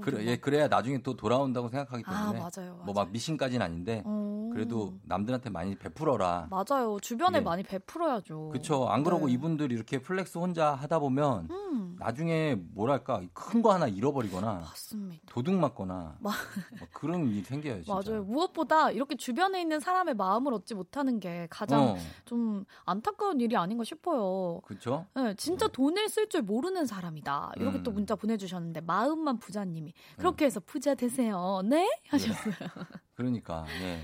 그래, 0.00 0.24
예, 0.26 0.36
그래야 0.36 0.68
나중에 0.68 1.02
또 1.02 1.16
돌아온다고 1.16 1.68
생각하기 1.68 2.04
아, 2.06 2.32
때문에 2.32 2.38
맞아요, 2.40 2.82
뭐막 2.84 3.10
미신까지는 3.10 3.64
아닌데 3.64 4.02
어. 4.06 4.50
그래도 4.52 4.94
남들한테 5.04 5.50
많이 5.50 5.76
베풀어라. 5.76 6.48
맞아요. 6.50 6.98
주변에 7.00 7.38
예. 7.38 7.42
많이 7.42 7.62
베풀어야죠. 7.62 8.48
그렇죠. 8.50 8.88
안 8.88 9.04
그러고 9.04 9.26
네. 9.26 9.32
이분들 9.34 9.72
이렇게 9.72 10.00
flex 10.00 10.38
혼자 10.38 10.72
하다 10.74 10.98
보면 11.00 11.48
음. 11.50 11.96
나중에 11.98 12.54
뭐랄까 12.74 13.20
큰 13.34 13.58
거 13.62 13.72
하나 13.74 13.88
잃어버리거나 13.88 14.54
맞습니다. 14.54 15.22
도둑 15.26 15.54
맞거나 15.56 16.16
마- 16.20 16.30
뭐 16.78 16.88
그런 16.92 17.26
일이 17.28 17.42
생겨요. 17.42 17.82
진짜. 17.82 17.92
맞아요. 17.92 18.22
무엇보다 18.24 18.90
이렇게 18.92 19.16
주변에 19.16 19.60
있는 19.60 19.80
사람의 19.80 20.14
마음을 20.14 20.54
얻지 20.54 20.74
못하는 20.74 21.18
게 21.20 21.46
가장 21.50 21.80
어. 21.80 21.96
좀 22.24 22.64
안타까운 22.84 23.40
일이 23.40 23.56
아닌가 23.56 23.82
싶어요. 23.84 24.60
그렇죠. 24.64 25.06
네, 25.14 25.34
진짜 25.34 25.66
돈을 25.68 26.08
쓸 26.08 26.28
줄 26.28 26.42
모르는 26.42 26.86
사람이다. 26.86 27.52
이렇게 27.56 27.78
음. 27.78 27.82
또 27.82 27.90
문자 27.90 28.14
보내주셨는데 28.14 28.80
마음만 28.82 29.38
부자님 29.38 29.87
이 29.88 30.16
그렇게 30.16 30.44
해서 30.46 30.60
부자 30.60 30.94
되세요. 30.94 31.60
네? 31.64 31.88
하셨어요. 32.08 32.54
그러니까 33.14 33.64
예. 33.82 34.00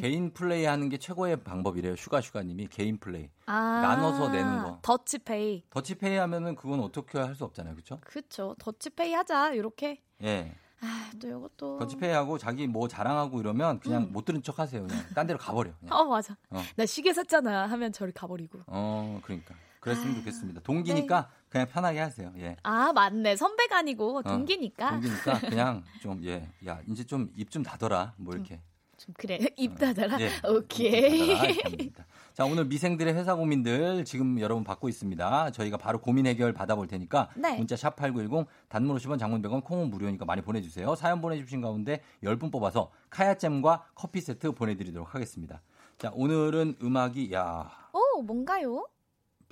개인 0.00 0.32
플레이 0.32 0.64
하는 0.64 0.88
게 0.88 0.96
최고의 0.96 1.44
방법이래요. 1.44 1.96
슈가 1.96 2.22
슈가 2.22 2.42
님이 2.42 2.66
개인 2.66 2.98
플레이. 2.98 3.28
아, 3.44 3.80
나눠서 3.82 4.30
내는 4.30 4.62
거. 4.62 4.78
더치페이. 4.80 5.64
더치페이 5.68 6.16
하면은 6.16 6.54
그건 6.56 6.80
어떻게 6.80 7.18
할 7.18 7.34
수 7.34 7.44
없잖아요. 7.44 7.74
그렇죠? 7.74 7.98
그쵸. 8.00 8.54
더치페이 8.58 9.12
하자. 9.12 9.52
이렇게. 9.52 10.00
예. 10.22 10.54
아, 10.80 11.10
또 11.20 11.28
이것도. 11.28 11.78
더치페이 11.78 12.10
하고 12.10 12.38
자기 12.38 12.66
뭐 12.66 12.88
자랑하고 12.88 13.38
이러면 13.40 13.80
그냥 13.80 14.04
음. 14.04 14.12
못 14.12 14.24
들은 14.24 14.42
척 14.42 14.58
하세요. 14.58 14.86
그냥 14.86 15.04
딴 15.14 15.26
데로 15.26 15.38
가버려. 15.38 15.70
그냥. 15.78 15.94
어, 15.94 16.04
맞아. 16.06 16.36
어. 16.50 16.62
나 16.76 16.86
시계 16.86 17.12
샀잖아. 17.12 17.66
하면 17.66 17.92
저리 17.92 18.12
가버리고. 18.12 18.60
어, 18.68 19.20
그러니까. 19.22 19.54
그랬으면 19.82 20.14
좋겠습니다. 20.14 20.60
동기니까 20.62 21.28
그냥 21.48 21.66
편하게 21.66 21.98
하세요. 21.98 22.32
예. 22.38 22.56
아, 22.62 22.92
맞네. 22.92 23.34
선배가 23.36 23.78
아니고 23.78 24.18
어, 24.18 24.22
동기니까. 24.22 24.90
동기니까 24.92 25.40
그냥 25.50 25.82
좀 26.00 26.22
예. 26.24 26.48
야, 26.66 26.80
이제 26.88 27.04
좀 27.04 27.28
입 27.36 27.50
좀 27.50 27.62
닫아라. 27.64 28.14
뭐 28.16 28.32
이렇게. 28.34 28.60
좀 28.96 29.12
그래. 29.18 29.40
입 29.58 29.76
닫아라. 29.76 30.20
예. 30.20 30.30
오케이. 30.48 31.26
닫아라. 31.34 31.44
이렇게 31.48 31.60
하면 31.62 31.76
됩니다. 31.76 32.06
자, 32.32 32.44
오늘 32.44 32.64
미생들의 32.66 33.12
회사 33.14 33.34
고민들 33.34 34.04
지금 34.04 34.38
여러분 34.38 34.62
받고 34.62 34.88
있습니다. 34.88 35.50
저희가 35.50 35.76
바로 35.78 36.00
고민 36.00 36.26
해결 36.26 36.52
받아볼 36.52 36.86
테니까 36.86 37.30
네. 37.36 37.56
문자 37.56 37.74
샵 37.74 37.96
8910 37.96 38.46
단문 38.68 38.96
50원 38.96 39.18
장문 39.18 39.42
100원 39.42 39.64
콩은 39.64 39.90
무료니까 39.90 40.24
많이 40.24 40.42
보내주세요. 40.42 40.94
사연 40.94 41.20
보내주신 41.20 41.60
가운데 41.60 42.00
10분 42.22 42.52
뽑아서 42.52 42.92
카야잼과 43.10 43.86
커피 43.96 44.20
세트 44.20 44.52
보내드리도록 44.52 45.12
하겠습니다. 45.12 45.60
자, 45.98 46.12
오늘은 46.14 46.76
음악이 46.80 47.32
야 47.34 47.68
오, 47.92 48.22
뭔가요? 48.22 48.86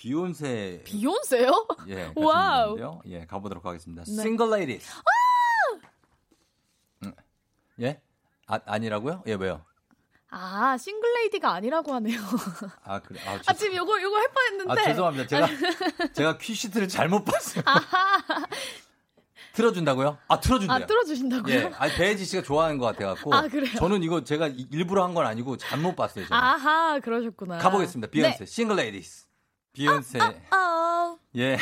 비욘세 0.00 0.80
비욘세요? 0.84 1.66
예, 1.88 2.10
와우. 2.16 3.00
예, 3.04 3.26
가보도록 3.26 3.66
하겠습니다. 3.66 4.02
네. 4.04 4.22
Single 4.22 4.48
Ladies. 4.48 4.90
음, 7.04 7.12
예? 7.80 8.00
아, 8.46 8.58
아니라고요? 8.64 9.22
예, 9.26 9.34
왜요? 9.34 9.62
아, 10.30 10.78
Single 10.78 11.12
Lady가 11.16 11.52
아니라고 11.52 11.92
하네요. 11.96 12.18
아, 12.84 13.00
그래. 13.00 13.20
아, 13.26 13.38
아, 13.46 13.52
지금 13.52 13.76
요거, 13.76 14.00
요거 14.00 14.16
할 14.16 14.28
뻔했는데. 14.32 14.72
아, 14.72 14.84
죄송합니다. 14.86 15.26
제가 15.26 15.48
제가 16.14 16.38
큐시트를 16.38 16.88
잘못 16.88 17.22
봤어요. 17.26 17.62
틀어준다고요? 19.52 20.16
아, 20.28 20.40
틀어준대요. 20.40 20.74
아, 20.82 20.86
틀어주신다고요? 20.86 21.54
예, 21.54 21.72
아니 21.76 21.92
배혜지 21.92 22.24
씨가 22.24 22.42
좋아하는 22.42 22.78
것 22.78 22.86
같아갖고. 22.86 23.34
아, 23.34 23.42
그래요? 23.48 23.74
저는 23.76 24.02
이거 24.02 24.24
제가 24.24 24.46
이- 24.48 24.66
일부러 24.70 25.04
한 25.04 25.12
건 25.12 25.26
아니고 25.26 25.58
잘못 25.58 25.94
봤어요. 25.94 26.26
저는. 26.26 26.42
아하, 26.42 27.00
그러셨구나. 27.00 27.58
가보겠습니다. 27.58 28.10
비욘세, 28.10 28.38
네. 28.38 28.46
Single 28.46 28.76
Ladies. 28.76 29.26
비욘세, 29.72 30.18
어, 30.20 31.16
예. 31.36 31.56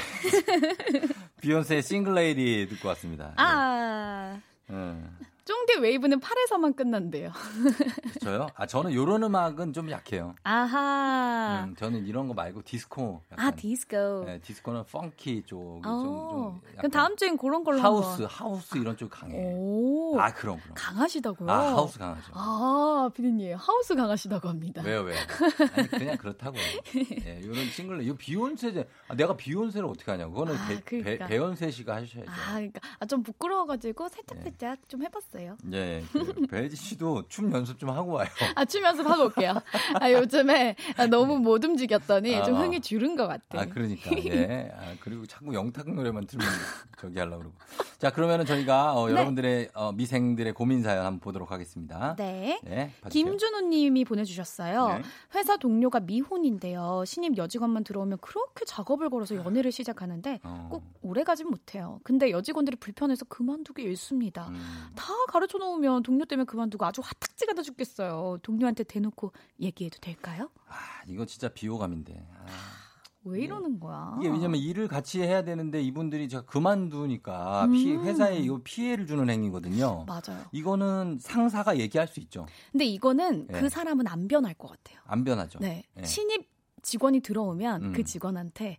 비욘세 1.41 1.83
Single 1.83 2.15
Lady 2.15 2.67
듣고 2.71 2.89
왔습니다. 2.89 3.35
아. 3.37 4.39
예. 4.71 4.75
음. 4.75 5.19
쫑디 5.49 5.79
웨이브는 5.79 6.21
팔에서만 6.21 6.75
끝난대요. 6.75 7.33
저요? 8.21 8.49
아 8.55 8.67
저는 8.67 8.93
요런 8.93 9.23
음악은 9.23 9.73
좀 9.73 9.91
약해요. 9.91 10.35
아하. 10.43 11.65
음, 11.67 11.75
저는 11.75 12.05
이런 12.05 12.29
거 12.29 12.35
말고 12.35 12.61
디스코. 12.67 13.23
아, 13.31 13.33
약간, 13.33 13.57
디스코. 13.57 14.25
네, 14.27 14.41
디스코는 14.41 14.85
funky 14.85 15.45
쪽이 15.47 15.81
어. 15.87 16.03
좀, 16.03 16.61
좀 16.61 16.61
그럼 16.77 16.91
다음 16.91 17.17
주엔 17.17 17.39
그런 17.39 17.65
걸로 17.65 17.81
하우스, 17.81 18.25
한번. 18.25 18.27
하우스 18.29 18.77
이런 18.77 18.95
쪽 18.99 19.09
강해. 19.09 19.35
오. 19.39 20.21
아 20.21 20.35
그럼 20.35 20.59
그럼. 20.61 20.75
강하시다고요? 20.77 21.51
아 21.51 21.59
하우스 21.73 21.99
강하죠. 21.99 22.31
아, 22.35 23.11
피디님. 23.15 23.57
하우스 23.59 23.95
강하시다고 23.95 24.49
합니다. 24.51 24.83
왜요 24.85 25.01
왜요? 25.01 25.17
아니 25.73 25.89
그냥 25.89 26.19
그렇다고요. 26.19 26.61
예, 27.25 27.41
이런 27.43 27.55
싱글 27.71 28.03
이 28.07 28.15
비욘세 28.15 28.87
아, 29.09 29.15
내가 29.15 29.35
비욘세를 29.35 29.89
어떻게 29.89 30.11
하냐고. 30.11 30.33
그거는 30.35 30.57
아, 30.57 30.69
배, 30.69 30.81
그러니까. 30.81 31.25
배, 31.27 31.31
배연세 31.37 31.71
씨가 31.71 31.95
하셔야죠. 31.95 32.31
아, 32.31 32.53
그러니까 32.53 32.81
아, 32.99 33.07
좀 33.07 33.23
부끄러워가지고 33.23 34.09
살짝살짝 34.11 34.87
좀 34.91 35.03
해봤어요. 35.05 35.38
예, 35.73 36.03
그 36.13 36.47
배지 36.47 36.77
씨도 36.77 37.29
춤 37.29 37.53
연습 37.53 37.79
좀 37.79 37.91
하고 37.91 38.13
와요. 38.13 38.29
아, 38.57 38.65
춤 38.65 38.83
연습하고 38.83 39.25
올게요. 39.25 39.55
아, 40.01 40.11
요즘에 40.11 40.77
아, 40.97 41.07
너무 41.07 41.39
못 41.39 41.65
움직였더니 41.65 42.45
좀 42.45 42.57
아. 42.57 42.61
흥이 42.61 42.81
줄은 42.81 43.17
것 43.17 43.27
같아. 43.27 43.61
아, 43.61 43.67
그러니까. 43.67 44.11
예. 44.25 44.71
아, 44.75 44.95
그리고 45.01 45.27
자꾸 45.27 45.55
영탁 45.55 45.91
노래만 45.91 46.27
틀면 46.27 46.47
저기 47.01 47.19
하려고 47.19 47.39
그러고. 47.39 47.57
자, 47.99 48.11
그러면은 48.11 48.47
저희가 48.47 48.95
어, 48.95 49.07
네. 49.07 49.13
여러분들의 49.13 49.71
어, 49.75 49.93
미생들의 49.93 50.53
고민 50.55 50.83
사연 50.83 51.05
한번 51.05 51.21
보도록 51.21 51.51
하겠습니다. 51.51 52.15
네. 52.17 52.61
네. 52.63 52.93
김준호 53.11 53.63
님이 53.63 54.05
보내주셨어요. 54.05 54.89
네. 54.89 55.03
회사 55.35 55.57
동료가 55.57 56.01
미혼인데요. 56.01 57.05
신입 57.05 57.37
여직원만 57.37 57.85
들어오면 57.85 58.19
그렇게 58.21 58.65
작업을 58.65 59.11
걸어서 59.11 59.35
연애를 59.37 59.73
시작하는데 59.73 60.41
어. 60.43 60.69
꼭 60.71 60.85
오래 61.03 61.25
가진 61.25 61.49
못해요. 61.49 62.01
근데 62.05 62.31
여직원들이 62.31 62.77
불편해서 62.77 63.25
그만두기 63.25 63.83
일쑤입니다. 63.83 64.49
음. 64.49 64.89
다 64.95 65.13
가르쳐 65.29 65.59
놓으면 65.59 66.03
동료 66.03 66.25
때문에 66.25 66.45
그만두고 66.47 66.85
아주 66.85 67.01
화딱지 67.05 67.47
가 67.47 67.53
다 67.55 67.63
죽겠어요. 67.63 68.39
동료한테 68.43 68.85
대놓고 68.85 69.33
얘기해도 69.61 69.99
될까요? 70.01 70.51
아, 70.69 70.75
이거 71.07 71.25
진짜 71.27 71.49
비호감인데. 71.49 72.27
아, 72.33 72.47
왜 73.25 73.41
이러는 73.43 73.79
거야? 73.81 74.17
이게 74.21 74.29
왜냐면 74.29 74.61
일을 74.61 74.87
같이 74.89 75.21
해야 75.21 75.43
되는데 75.43 75.83
이분들이 75.83 76.29
제가 76.29 76.45
그만두니까 76.47 77.67
피, 77.73 77.95
음. 77.95 78.05
회사에 78.05 78.39
이거 78.39 78.61
피해를 78.63 79.07
주는 79.07 79.29
행위거든요. 79.29 80.07
맞아요. 80.07 80.45
이거는 80.53 81.19
상사가 81.21 81.79
얘기할 81.79 82.07
수 82.09 82.21
있죠. 82.21 82.47
근데 82.73 82.85
이거는 82.85 83.47
네. 83.49 83.61
그 83.61 83.69
사람은 83.69 84.07
안 84.07 84.29
변할 84.29 84.55
것 84.55 84.69
같아요. 84.69 85.01
안 85.05 85.25
변하죠. 85.25 85.59
네. 85.59 85.83
예. 85.99 86.05
신입 86.05 86.49
직원이 86.83 87.21
들어오면 87.21 87.83
음. 87.87 87.93
그 87.93 88.05
직원한테 88.05 88.79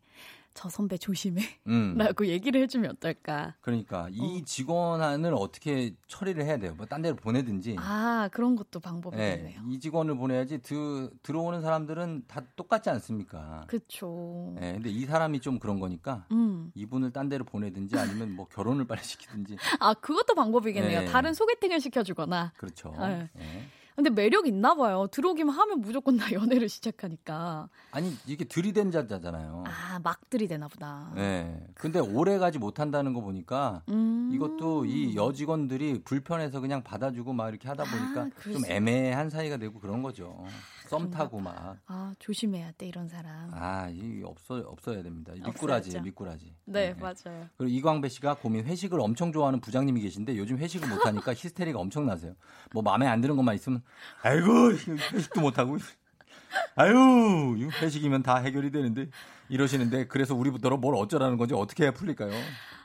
저 0.53 0.67
선배 0.67 0.97
조심해. 0.97 1.41
음. 1.67 1.95
라고 1.97 2.25
얘기를 2.27 2.61
해주면 2.61 2.91
어떨까. 2.91 3.55
그러니까 3.61 4.07
이 4.11 4.43
직원을 4.43 5.33
어떻게 5.33 5.95
처리를 6.07 6.43
해야 6.43 6.57
돼요? 6.57 6.73
뭐 6.75 6.85
딴 6.85 7.01
데로 7.01 7.15
보내든지. 7.15 7.75
아, 7.79 8.29
그런 8.33 8.55
것도 8.55 8.79
예, 8.79 8.81
방법이겠네요. 8.81 9.61
이 9.69 9.79
직원을 9.79 10.15
보내야지 10.17 10.57
드, 10.59 11.09
들어오는 11.23 11.61
사람들은 11.61 12.23
다 12.27 12.41
똑같지 12.55 12.89
않습니까? 12.89 13.63
그쵸. 13.67 14.55
예, 14.61 14.73
근데 14.73 14.89
이 14.89 15.05
사람이 15.05 15.39
좀 15.39 15.59
그런 15.59 15.79
거니까 15.79 16.25
음. 16.31 16.71
이분을 16.75 17.11
딴 17.13 17.29
데로 17.29 17.45
보내든지 17.45 17.97
아니면 17.97 18.35
뭐 18.35 18.47
결혼을 18.47 18.85
빨리 18.85 19.01
시키든지 19.03 19.57
아, 19.79 19.93
그것도 19.93 20.33
방법이겠네요. 20.35 21.01
네. 21.01 21.05
다른 21.05 21.33
소개팅을 21.33 21.79
시켜주거나. 21.79 22.53
그렇죠. 22.57 22.93
네. 22.99 23.29
예. 23.99 24.03
근데 24.03 24.09
매력 24.09 24.47
있나 24.47 24.75
봐요. 24.75 25.07
들어오기만 25.11 25.53
하면 25.53 25.81
무조건 25.81 26.17
다 26.17 26.31
연애를 26.31 26.69
시작하니까. 26.69 27.69
아니 27.91 28.15
이게 28.25 28.45
들이댄 28.45 28.91
자잖아요. 28.91 29.63
아, 29.67 29.99
막 30.01 30.29
들이대나 30.29 30.67
보다. 30.67 31.11
예. 31.17 31.55
근데 31.75 31.99
오래 31.99 32.37
가지 32.37 32.57
못한다는 32.59 33.13
거 33.13 33.21
보니까 33.21 33.83
음. 33.89 34.31
이것도 34.33 34.85
이 34.85 35.15
여직원들이 35.15 36.03
불편해서 36.03 36.59
그냥 36.59 36.83
받아주고 36.83 37.33
막 37.33 37.49
이렇게 37.49 37.67
하다 37.67 37.83
보니까 37.83 38.21
아, 38.21 38.29
좀수 38.41 38.71
애매한 38.71 39.29
사이가 39.29 39.57
되고 39.57 39.79
그런 39.79 40.01
거죠. 40.01 40.45
썸 40.89 41.11
타고 41.11 41.39
막. 41.39 41.77
아, 41.85 42.13
조심해야 42.17 42.71
돼, 42.77 42.87
이런 42.87 43.07
사람. 43.07 43.51
아, 43.53 43.87
이 43.89 44.23
없어 44.23 44.55
없어야 44.55 45.03
됩니다. 45.03 45.33
미꾸라지. 45.33 45.99
미꾸라지. 46.01 46.55
네, 46.65 46.95
맞아요. 46.95 47.47
그리고 47.57 47.67
이광배 47.67 48.09
씨가 48.09 48.35
고민 48.35 48.65
회식을 48.65 48.99
엄청 48.99 49.31
좋아하는 49.31 49.61
부장님이 49.61 50.01
계신데 50.01 50.35
요즘 50.37 50.57
회식을 50.57 50.89
못 50.89 51.05
하니까 51.05 51.33
히스테리가 51.37 51.79
엄청 51.79 52.07
나세요. 52.07 52.33
뭐 52.73 52.81
마음에 52.81 53.05
안 53.05 53.21
드는 53.21 53.35
것만 53.35 53.53
있으면 53.55 53.83
아이고 54.23 54.71
회식도 54.71 55.41
못 55.41 55.59
하고 55.59 55.77
아유 56.75 57.69
회식이면 57.81 58.23
다 58.23 58.37
해결이 58.37 58.71
되는데 58.71 59.09
이러시는데 59.49 60.07
그래서 60.07 60.35
우리부터 60.35 60.69
뭘 60.77 60.95
어쩌라는 60.95 61.37
건지 61.37 61.53
어떻게 61.53 61.83
해야 61.83 61.91
풀릴까요? 61.91 62.31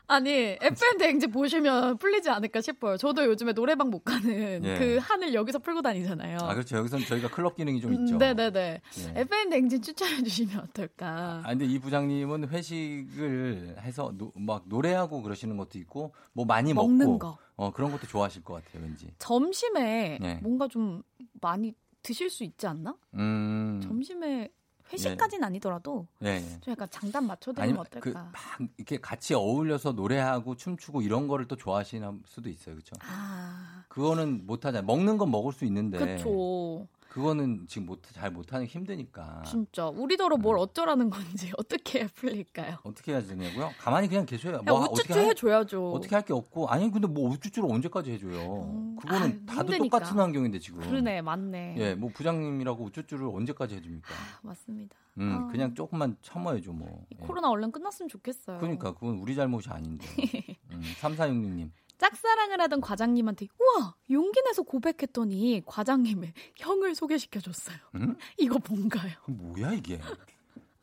아니, 0.06 0.30
FM 0.60 0.98
대행지 0.98 1.26
보시면 1.28 1.96
풀리지 1.96 2.28
않을까 2.28 2.60
싶어요. 2.60 2.98
저도 2.98 3.24
요즘에 3.24 3.54
노래방 3.54 3.88
못 3.88 4.00
가는 4.00 4.62
예. 4.62 4.78
그 4.78 4.98
한을 5.00 5.32
여기서 5.32 5.60
풀고 5.60 5.80
다니잖아요. 5.80 6.38
아 6.42 6.52
그렇죠. 6.52 6.76
여기서는 6.76 7.06
저희가 7.06 7.30
클럽 7.30 7.56
기능이 7.56 7.80
좀 7.80 7.92
음, 7.94 8.02
있죠. 8.04 8.18
네네네. 8.18 8.82
예. 8.98 9.20
FM 9.22 9.48
대행진 9.48 9.80
추천해 9.80 10.22
주시면 10.22 10.58
어떨까. 10.58 11.40
아 11.44 11.48
근데 11.48 11.64
이 11.64 11.78
부장님은 11.78 12.48
회식을 12.48 13.76
해서 13.80 14.12
노- 14.16 14.32
막 14.36 14.64
노래하고 14.66 15.22
그러시는 15.22 15.56
것도 15.56 15.78
있고 15.78 16.14
뭐 16.34 16.44
많이 16.44 16.74
먹는 16.74 17.06
먹고 17.06 17.18
거. 17.18 17.38
어 17.56 17.72
그런 17.72 17.90
것도 17.90 18.06
좋아하실 18.06 18.44
것 18.44 18.62
같아요, 18.62 18.82
왠지. 18.82 19.08
점심에 19.18 20.18
네. 20.20 20.38
뭔가 20.42 20.68
좀 20.68 21.02
많이 21.40 21.72
드실 22.02 22.28
수 22.28 22.44
있지 22.44 22.66
않나? 22.66 22.94
음. 23.14 23.80
점심에 23.82 24.50
회식까지는 24.92 25.44
아니더라도 25.44 26.06
예. 26.22 26.28
예. 26.36 26.60
좀 26.60 26.72
약간 26.72 26.88
장단 26.90 27.26
맞춰드리면 27.26 27.62
아니면 27.62 27.80
어떨까? 27.80 28.00
그 28.10 28.14
막 28.32 28.68
이렇게 28.76 28.98
같이 29.00 29.34
어울려서 29.34 29.92
노래하고 29.92 30.56
춤추고 30.56 31.02
이런 31.02 31.26
거를 31.28 31.46
또 31.48 31.56
좋아하시는 31.56 32.22
수도 32.26 32.48
있어요, 32.48 32.74
그렇죠? 32.76 32.94
아, 33.00 33.84
그거는 33.88 34.46
못하잖아요. 34.46 34.86
먹는 34.86 35.18
건 35.18 35.30
먹을 35.30 35.52
수 35.52 35.64
있는데 35.64 36.16
그쵸. 36.16 36.86
그거는 37.18 37.66
지금 37.68 37.86
못 37.86 38.02
잘 38.12 38.30
못하는 38.32 38.66
게 38.66 38.72
힘드니까 38.72 39.42
진짜 39.46 39.86
우리더러 39.88 40.34
음. 40.36 40.42
뭘 40.42 40.58
어쩌라는 40.58 41.10
건지 41.10 41.52
어떻게 41.56 42.06
풀릴까요? 42.08 42.78
어떻게 42.82 43.12
해야 43.12 43.22
되냐고요? 43.22 43.70
가만히 43.78 44.08
그냥 44.08 44.26
계셔요. 44.26 44.62
어떻게 44.68 45.12
우쭈쭈 45.12 45.12
할- 45.14 45.24
해줘야죠. 45.26 45.92
어떻게 45.92 46.14
할 46.16 46.24
게 46.24 46.32
없고 46.32 46.66
아니 46.68 46.90
근데 46.90 47.06
뭐 47.06 47.30
우쭈쭈를 47.30 47.70
언제까지 47.70 48.10
해줘요? 48.12 48.96
그거는 49.00 49.22
아유, 49.22 49.46
다들 49.46 49.74
힘드니까. 49.74 49.98
똑같은 50.00 50.18
환경인데 50.18 50.58
지금. 50.58 50.80
그러네, 50.80 51.22
맞네. 51.22 51.76
예, 51.78 51.94
뭐 51.94 52.10
부장님이라고 52.12 52.82
우쭈쭈를 52.84 53.28
언제까지 53.28 53.76
해줍니까? 53.76 54.08
맞습니다. 54.42 54.96
음, 55.18 55.30
아. 55.48 55.52
그냥 55.52 55.72
조금만 55.74 56.16
참아야죠 56.22 56.72
뭐. 56.72 57.06
예. 57.12 57.26
코로나 57.26 57.48
얼른 57.50 57.70
끝났으면 57.70 58.08
좋겠어요. 58.08 58.58
그러니까 58.58 58.92
그건 58.94 59.18
우리 59.18 59.34
잘못이 59.36 59.68
아닌데. 59.70 60.04
음, 60.72 60.82
3466님. 61.00 61.70
짝사랑을 62.04 62.60
하던 62.60 62.82
과장님한테 62.82 63.46
우와 63.58 63.94
용기 64.10 64.42
내서 64.42 64.62
고백했더니 64.62 65.62
과장님의 65.64 66.34
형을 66.56 66.94
소개시켜줬어요. 66.94 67.76
음? 67.94 68.16
이거 68.36 68.58
뭔가요? 68.68 69.12
뭐야 69.26 69.72
이게? 69.72 69.98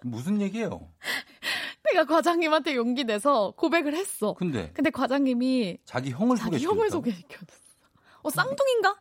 무슨 0.02 0.41
얘기예요? 0.41 0.91
내가 1.85 2.06
과장님한테 2.06 2.76
용기 2.76 3.03
내서 3.03 3.53
고백을 3.56 3.93
했어. 3.93 4.34
근데 4.34 4.72
근데 4.73 4.89
과장님이 4.89 5.77
자기 5.85 6.10
형을 6.10 6.38
자기 6.38 6.57
소개시켰다. 6.57 6.76
형을 6.76 6.89
소개시켜줬어. 6.89 7.61
어 8.23 8.30
쌍둥이인가? 8.31 8.95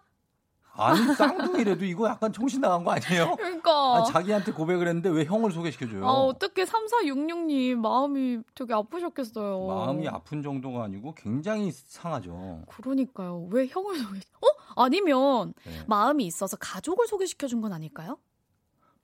아니 0.73 1.15
쌍둥이라도 1.15 1.85
이거 1.85 2.09
약간 2.09 2.33
정신 2.33 2.61
나간 2.61 2.85
거 2.85 2.93
아니에요? 2.93 3.35
그러니까. 3.37 3.97
아니, 3.97 4.07
자기한테 4.13 4.53
고백을 4.53 4.87
했는데 4.89 5.09
왜 5.09 5.25
형을 5.25 5.51
소개시켜줘요? 5.51 6.07
아, 6.07 6.11
어떻게 6.11 6.65
3466님 6.65 7.77
마음이 7.77 8.41
되게 8.55 8.73
아프셨겠어요. 8.75 9.67
마음이 9.67 10.09
아픈 10.09 10.43
정도가 10.43 10.85
아니고 10.85 11.15
굉장히 11.15 11.71
상하죠. 11.73 12.63
그러니까요. 12.69 13.49
왜 13.51 13.67
형을 13.67 13.99
소개? 13.99 14.19
어? 14.19 14.47
아니면 14.83 15.53
네. 15.65 15.83
마음이 15.87 16.25
있어서 16.27 16.57
가족을 16.57 17.07
소개시켜준 17.07 17.61
건 17.61 17.73
아닐까요? 17.73 18.19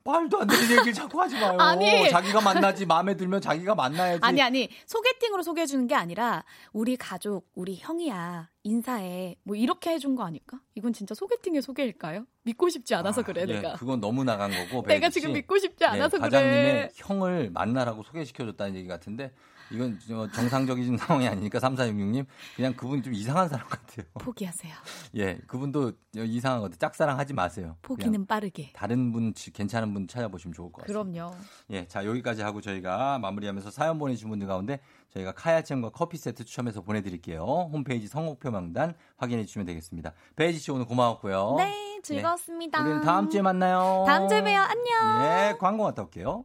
말도 0.07 0.41
안 0.41 0.47
되는 0.47 0.63
얘기를 0.71 0.93
자꾸 0.95 1.21
하지 1.21 1.35
마요. 1.39 1.57
아니. 1.59 2.09
자기가 2.09 2.41
만나지 2.41 2.87
마음에 2.87 3.15
들면 3.17 3.41
자기가 3.41 3.75
만나야지. 3.75 4.21
아니 4.23 4.41
아니 4.41 4.69
소개팅으로 4.87 5.43
소개해 5.43 5.67
주는 5.67 5.87
게 5.87 5.95
아니라 5.95 6.45
우리 6.73 6.97
가족 6.97 7.51
우리 7.55 7.77
형이야 7.77 8.49
인사해 8.63 9.37
뭐 9.43 9.55
이렇게 9.57 9.91
해준 9.91 10.15
거 10.17 10.25
아닐까? 10.25 10.61
이건 10.75 10.93
진짜 10.93 11.15
소개팅의 11.15 11.63
소개일까요? 11.63 12.27
믿고 12.45 12.69
싶지 12.69 12.95
않아서 12.95 13.23
그래 13.23 13.43
예, 13.43 13.55
내가 13.55 13.75
그건 13.75 14.01
너무 14.01 14.25
나간 14.25 14.51
거고. 14.51 14.87
내가. 14.87 15.09
지금 15.11 15.33
믿고 15.33 15.59
싶지 15.59 15.85
예, 15.85 15.89
않아서 15.89 16.19
과장님의 16.19 16.63
그래. 16.63 16.89
형을 16.97 17.51
만나라고 17.53 18.03
소개시켜줬다는 18.05 18.77
얘기 18.77 18.89
같은데 18.89 19.33
이건 19.73 19.99
저 20.07 20.31
정상적인 20.31 20.97
상황이 20.99 21.27
아니니까 21.29 21.59
3466님 21.59 22.27
그냥 22.55 22.75
그분 22.75 23.03
좀 23.03 23.13
이상한 23.15 23.49
사람 23.49 23.67
같아요. 23.69 24.07
포기하세요. 24.15 24.73
예, 25.17 25.39
그분도 25.47 25.93
이상한 26.15 26.61
것 26.61 26.65
같아요. 26.67 26.79
짝사랑 26.79 27.19
하지 27.19 27.35
마세요. 27.35 27.77
포기는 27.83 28.27
빠르게. 28.27 28.71
다른 28.75 29.13
분 29.13 29.35
지- 29.35 29.53
괜찮은 29.53 29.93
분 29.93 30.07
찾아보시면 30.07 30.55
좋을 30.55 30.71
것 30.73 30.83
같아요. 30.83 31.05
그럼요. 31.05 31.35
예, 31.71 31.87
자 31.89 32.05
여기까지 32.05 32.43
하고 32.43 32.61
저희가 32.61 33.19
마무리하면서 33.19 33.71
사연 33.71 33.99
보내주신 33.99 34.29
분들 34.29 34.47
가운데 34.47 34.81
저희가 35.13 35.33
카야잼과 35.33 35.91
커피 35.91 36.17
세트 36.19 36.45
추첨해서 36.45 36.83
보내드릴게요. 36.83 37.43
홈페이지 37.73 38.07
선곡표 38.07 38.51
명단 38.51 38.95
확인해 39.17 39.45
주시면 39.45 39.67
되겠습니다. 39.67 40.13
베이지 40.37 40.59
씨 40.59 40.71
오늘 40.71 40.85
고마웠고요. 40.87 41.55
네 41.59 42.01
즐거웠습니다. 42.03 42.83
우리는 42.83 43.01
다음 43.01 43.29
주에 43.31 43.43
만나요. 43.43 44.05
다음 44.07 44.29
주에 44.29 44.43
봬요. 44.43 44.61
안녕. 44.61 45.23
예, 45.25 45.55
광고 45.59 45.85
갔다 45.85 46.03
올게요. 46.03 46.45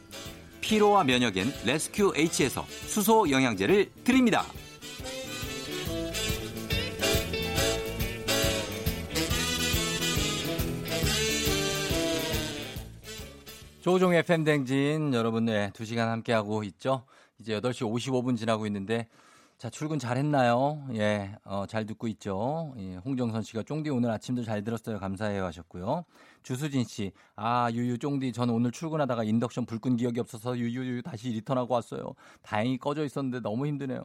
피로와 0.61 1.03
면역엔 1.03 1.53
레스큐 1.65 2.13
H에서 2.15 2.65
수소 2.67 3.29
영양제를 3.29 3.91
드립니다. 4.03 4.45
조종의 13.81 14.19
FM 14.19 14.43
댕진 14.43 15.13
여러분 15.13 15.45
네, 15.45 15.71
2시간 15.73 16.05
함께하고 16.05 16.63
있죠. 16.65 17.03
이제 17.39 17.59
8시 17.59 17.81
55분 17.91 18.37
지나고 18.37 18.67
있는데 18.67 19.07
자, 19.57 19.69
출근 19.69 19.99
잘 19.99 20.17
했나요? 20.17 20.83
예, 20.93 21.35
어, 21.43 21.65
잘 21.67 21.85
듣고 21.85 22.07
있죠. 22.07 22.73
예, 22.77 22.95
홍정선 22.95 23.43
씨가 23.43 23.63
쫑디 23.63 23.89
오늘 23.89 24.09
아침도 24.11 24.43
잘 24.43 24.63
들었어요. 24.63 24.99
감사해요 24.99 25.45
하셨고요. 25.45 26.05
주수진 26.43 26.83
씨, 26.83 27.11
아, 27.35 27.69
유유 27.71 27.97
쫑디 27.99 28.33
저는 28.33 28.53
오늘 28.53 28.71
출근하다가 28.71 29.23
인덕션 29.23 29.65
불 29.65 29.79
끈 29.79 29.95
기억이 29.97 30.19
없어서 30.19 30.57
유유유 30.57 31.01
다시 31.03 31.29
리턴하고 31.29 31.73
왔어요. 31.73 32.13
다행히 32.41 32.77
꺼져 32.77 33.03
있었는데 33.03 33.39
너무 33.41 33.65
힘드네요. 33.67 34.03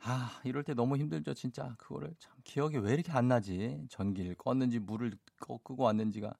아, 0.00 0.40
이럴 0.44 0.62
때 0.62 0.74
너무 0.74 0.96
힘들죠, 0.96 1.34
진짜. 1.34 1.74
그거를 1.78 2.14
참 2.20 2.32
기억이 2.44 2.76
왜 2.78 2.94
이렇게 2.94 3.10
안 3.12 3.26
나지? 3.26 3.84
전기를 3.88 4.36
껐는지 4.36 4.78
물을 4.78 5.12
꺼 5.40 5.58
끄고 5.58 5.82
왔는지가 5.84 6.32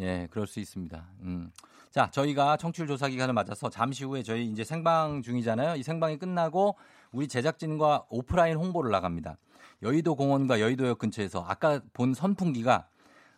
예, 0.00 0.26
그럴 0.30 0.46
수 0.46 0.58
있습니다. 0.60 1.08
음. 1.22 1.50
자, 1.90 2.10
저희가 2.10 2.56
청취율 2.56 2.88
조사 2.88 3.08
기간을 3.08 3.32
맞아서 3.32 3.70
잠시 3.70 4.04
후에 4.04 4.22
저희 4.22 4.46
이제 4.46 4.64
생방 4.64 5.22
중이잖아요. 5.22 5.76
이 5.76 5.82
생방이 5.82 6.18
끝나고 6.18 6.76
우리 7.12 7.28
제작진과 7.28 8.06
오프라인 8.10 8.56
홍보를 8.56 8.90
나갑니다. 8.90 9.38
여의도 9.82 10.16
공원과 10.16 10.60
여의도역 10.60 10.98
근처에서 10.98 11.44
아까 11.46 11.80
본 11.92 12.12
선풍기가 12.12 12.88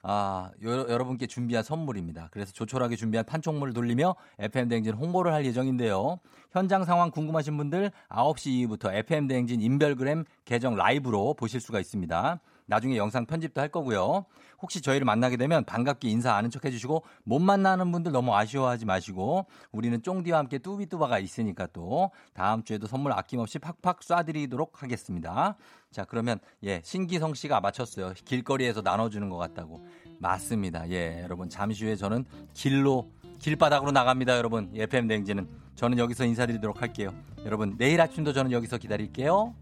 아, 0.03 0.51
여, 0.65 0.71
여러분께 0.89 1.27
준비한 1.27 1.65
선물입니다. 1.65 2.29
그래서 2.31 2.53
조촐하게 2.53 2.97
준비한 2.97 3.25
판촉물을 3.27 3.73
돌리며 3.73 4.15
FM대행진 4.39 4.95
홍보를 4.95 5.33
할 5.33 5.45
예정인데요. 5.45 6.19
현장 6.53 6.85
상황 6.85 7.11
궁금하신 7.11 7.57
분들 7.57 7.91
9시 8.09 8.51
이후부터 8.51 8.93
FM대행진 8.93 9.61
인별그램 9.61 10.25
계정 10.45 10.77
라이브로 10.77 11.35
보실 11.35 11.61
수가 11.61 11.81
있습니다. 11.81 12.41
나중에 12.69 12.97
영상 12.97 13.27
편집도 13.27 13.61
할 13.61 13.69
거고요. 13.69 14.27
혹시 14.61 14.83
저희를 14.83 15.05
만나게 15.05 15.37
되면 15.37 15.65
반갑게 15.65 16.09
인사 16.09 16.35
아는 16.35 16.51
척 16.51 16.65
해주시고 16.65 17.03
못 17.25 17.39
만나는 17.39 17.91
분들 17.91 18.13
너무 18.13 18.35
아쉬워하지 18.35 18.85
마시고 18.85 19.47
우리는 19.73 20.03
쫑디와 20.03 20.39
함께 20.39 20.59
뚜비뚜바가 20.59 21.19
있으니까 21.19 21.67
또 21.73 22.11
다음 22.35 22.63
주에도 22.63 22.87
선물 22.87 23.13
아낌없이 23.13 23.59
팍팍 23.59 24.01
쏴드리도록 24.01 24.71
하겠습니다. 24.75 25.57
자 25.91 26.05
그러면 26.05 26.39
예 26.63 26.83
신기성 26.85 27.35
씨가 27.35 27.61
맞췄어요. 27.61 28.13
길거리에서 28.25 28.83
나눠주는 28.83 29.29
것 29.31 29.39
같다고 29.39 29.87
맞습니다. 30.19 30.89
예 30.91 31.23
여러분 31.23 31.49
잠시 31.49 31.85
후에 31.85 31.97
저는 31.97 32.27
길로 32.53 33.11
길바닥으로 33.39 33.93
나갑니다. 33.93 34.37
여러분 34.37 34.71
FM 34.75 35.07
냉지는 35.07 35.49
저는 35.75 35.97
여기서 35.99 36.25
인사드리도록 36.27 36.83
할게요. 36.83 37.15
여러분 37.45 37.77
내일 37.79 38.01
아침도 38.01 38.33
저는 38.35 38.53
여기서 38.53 38.77
기다릴게요. 38.77 39.55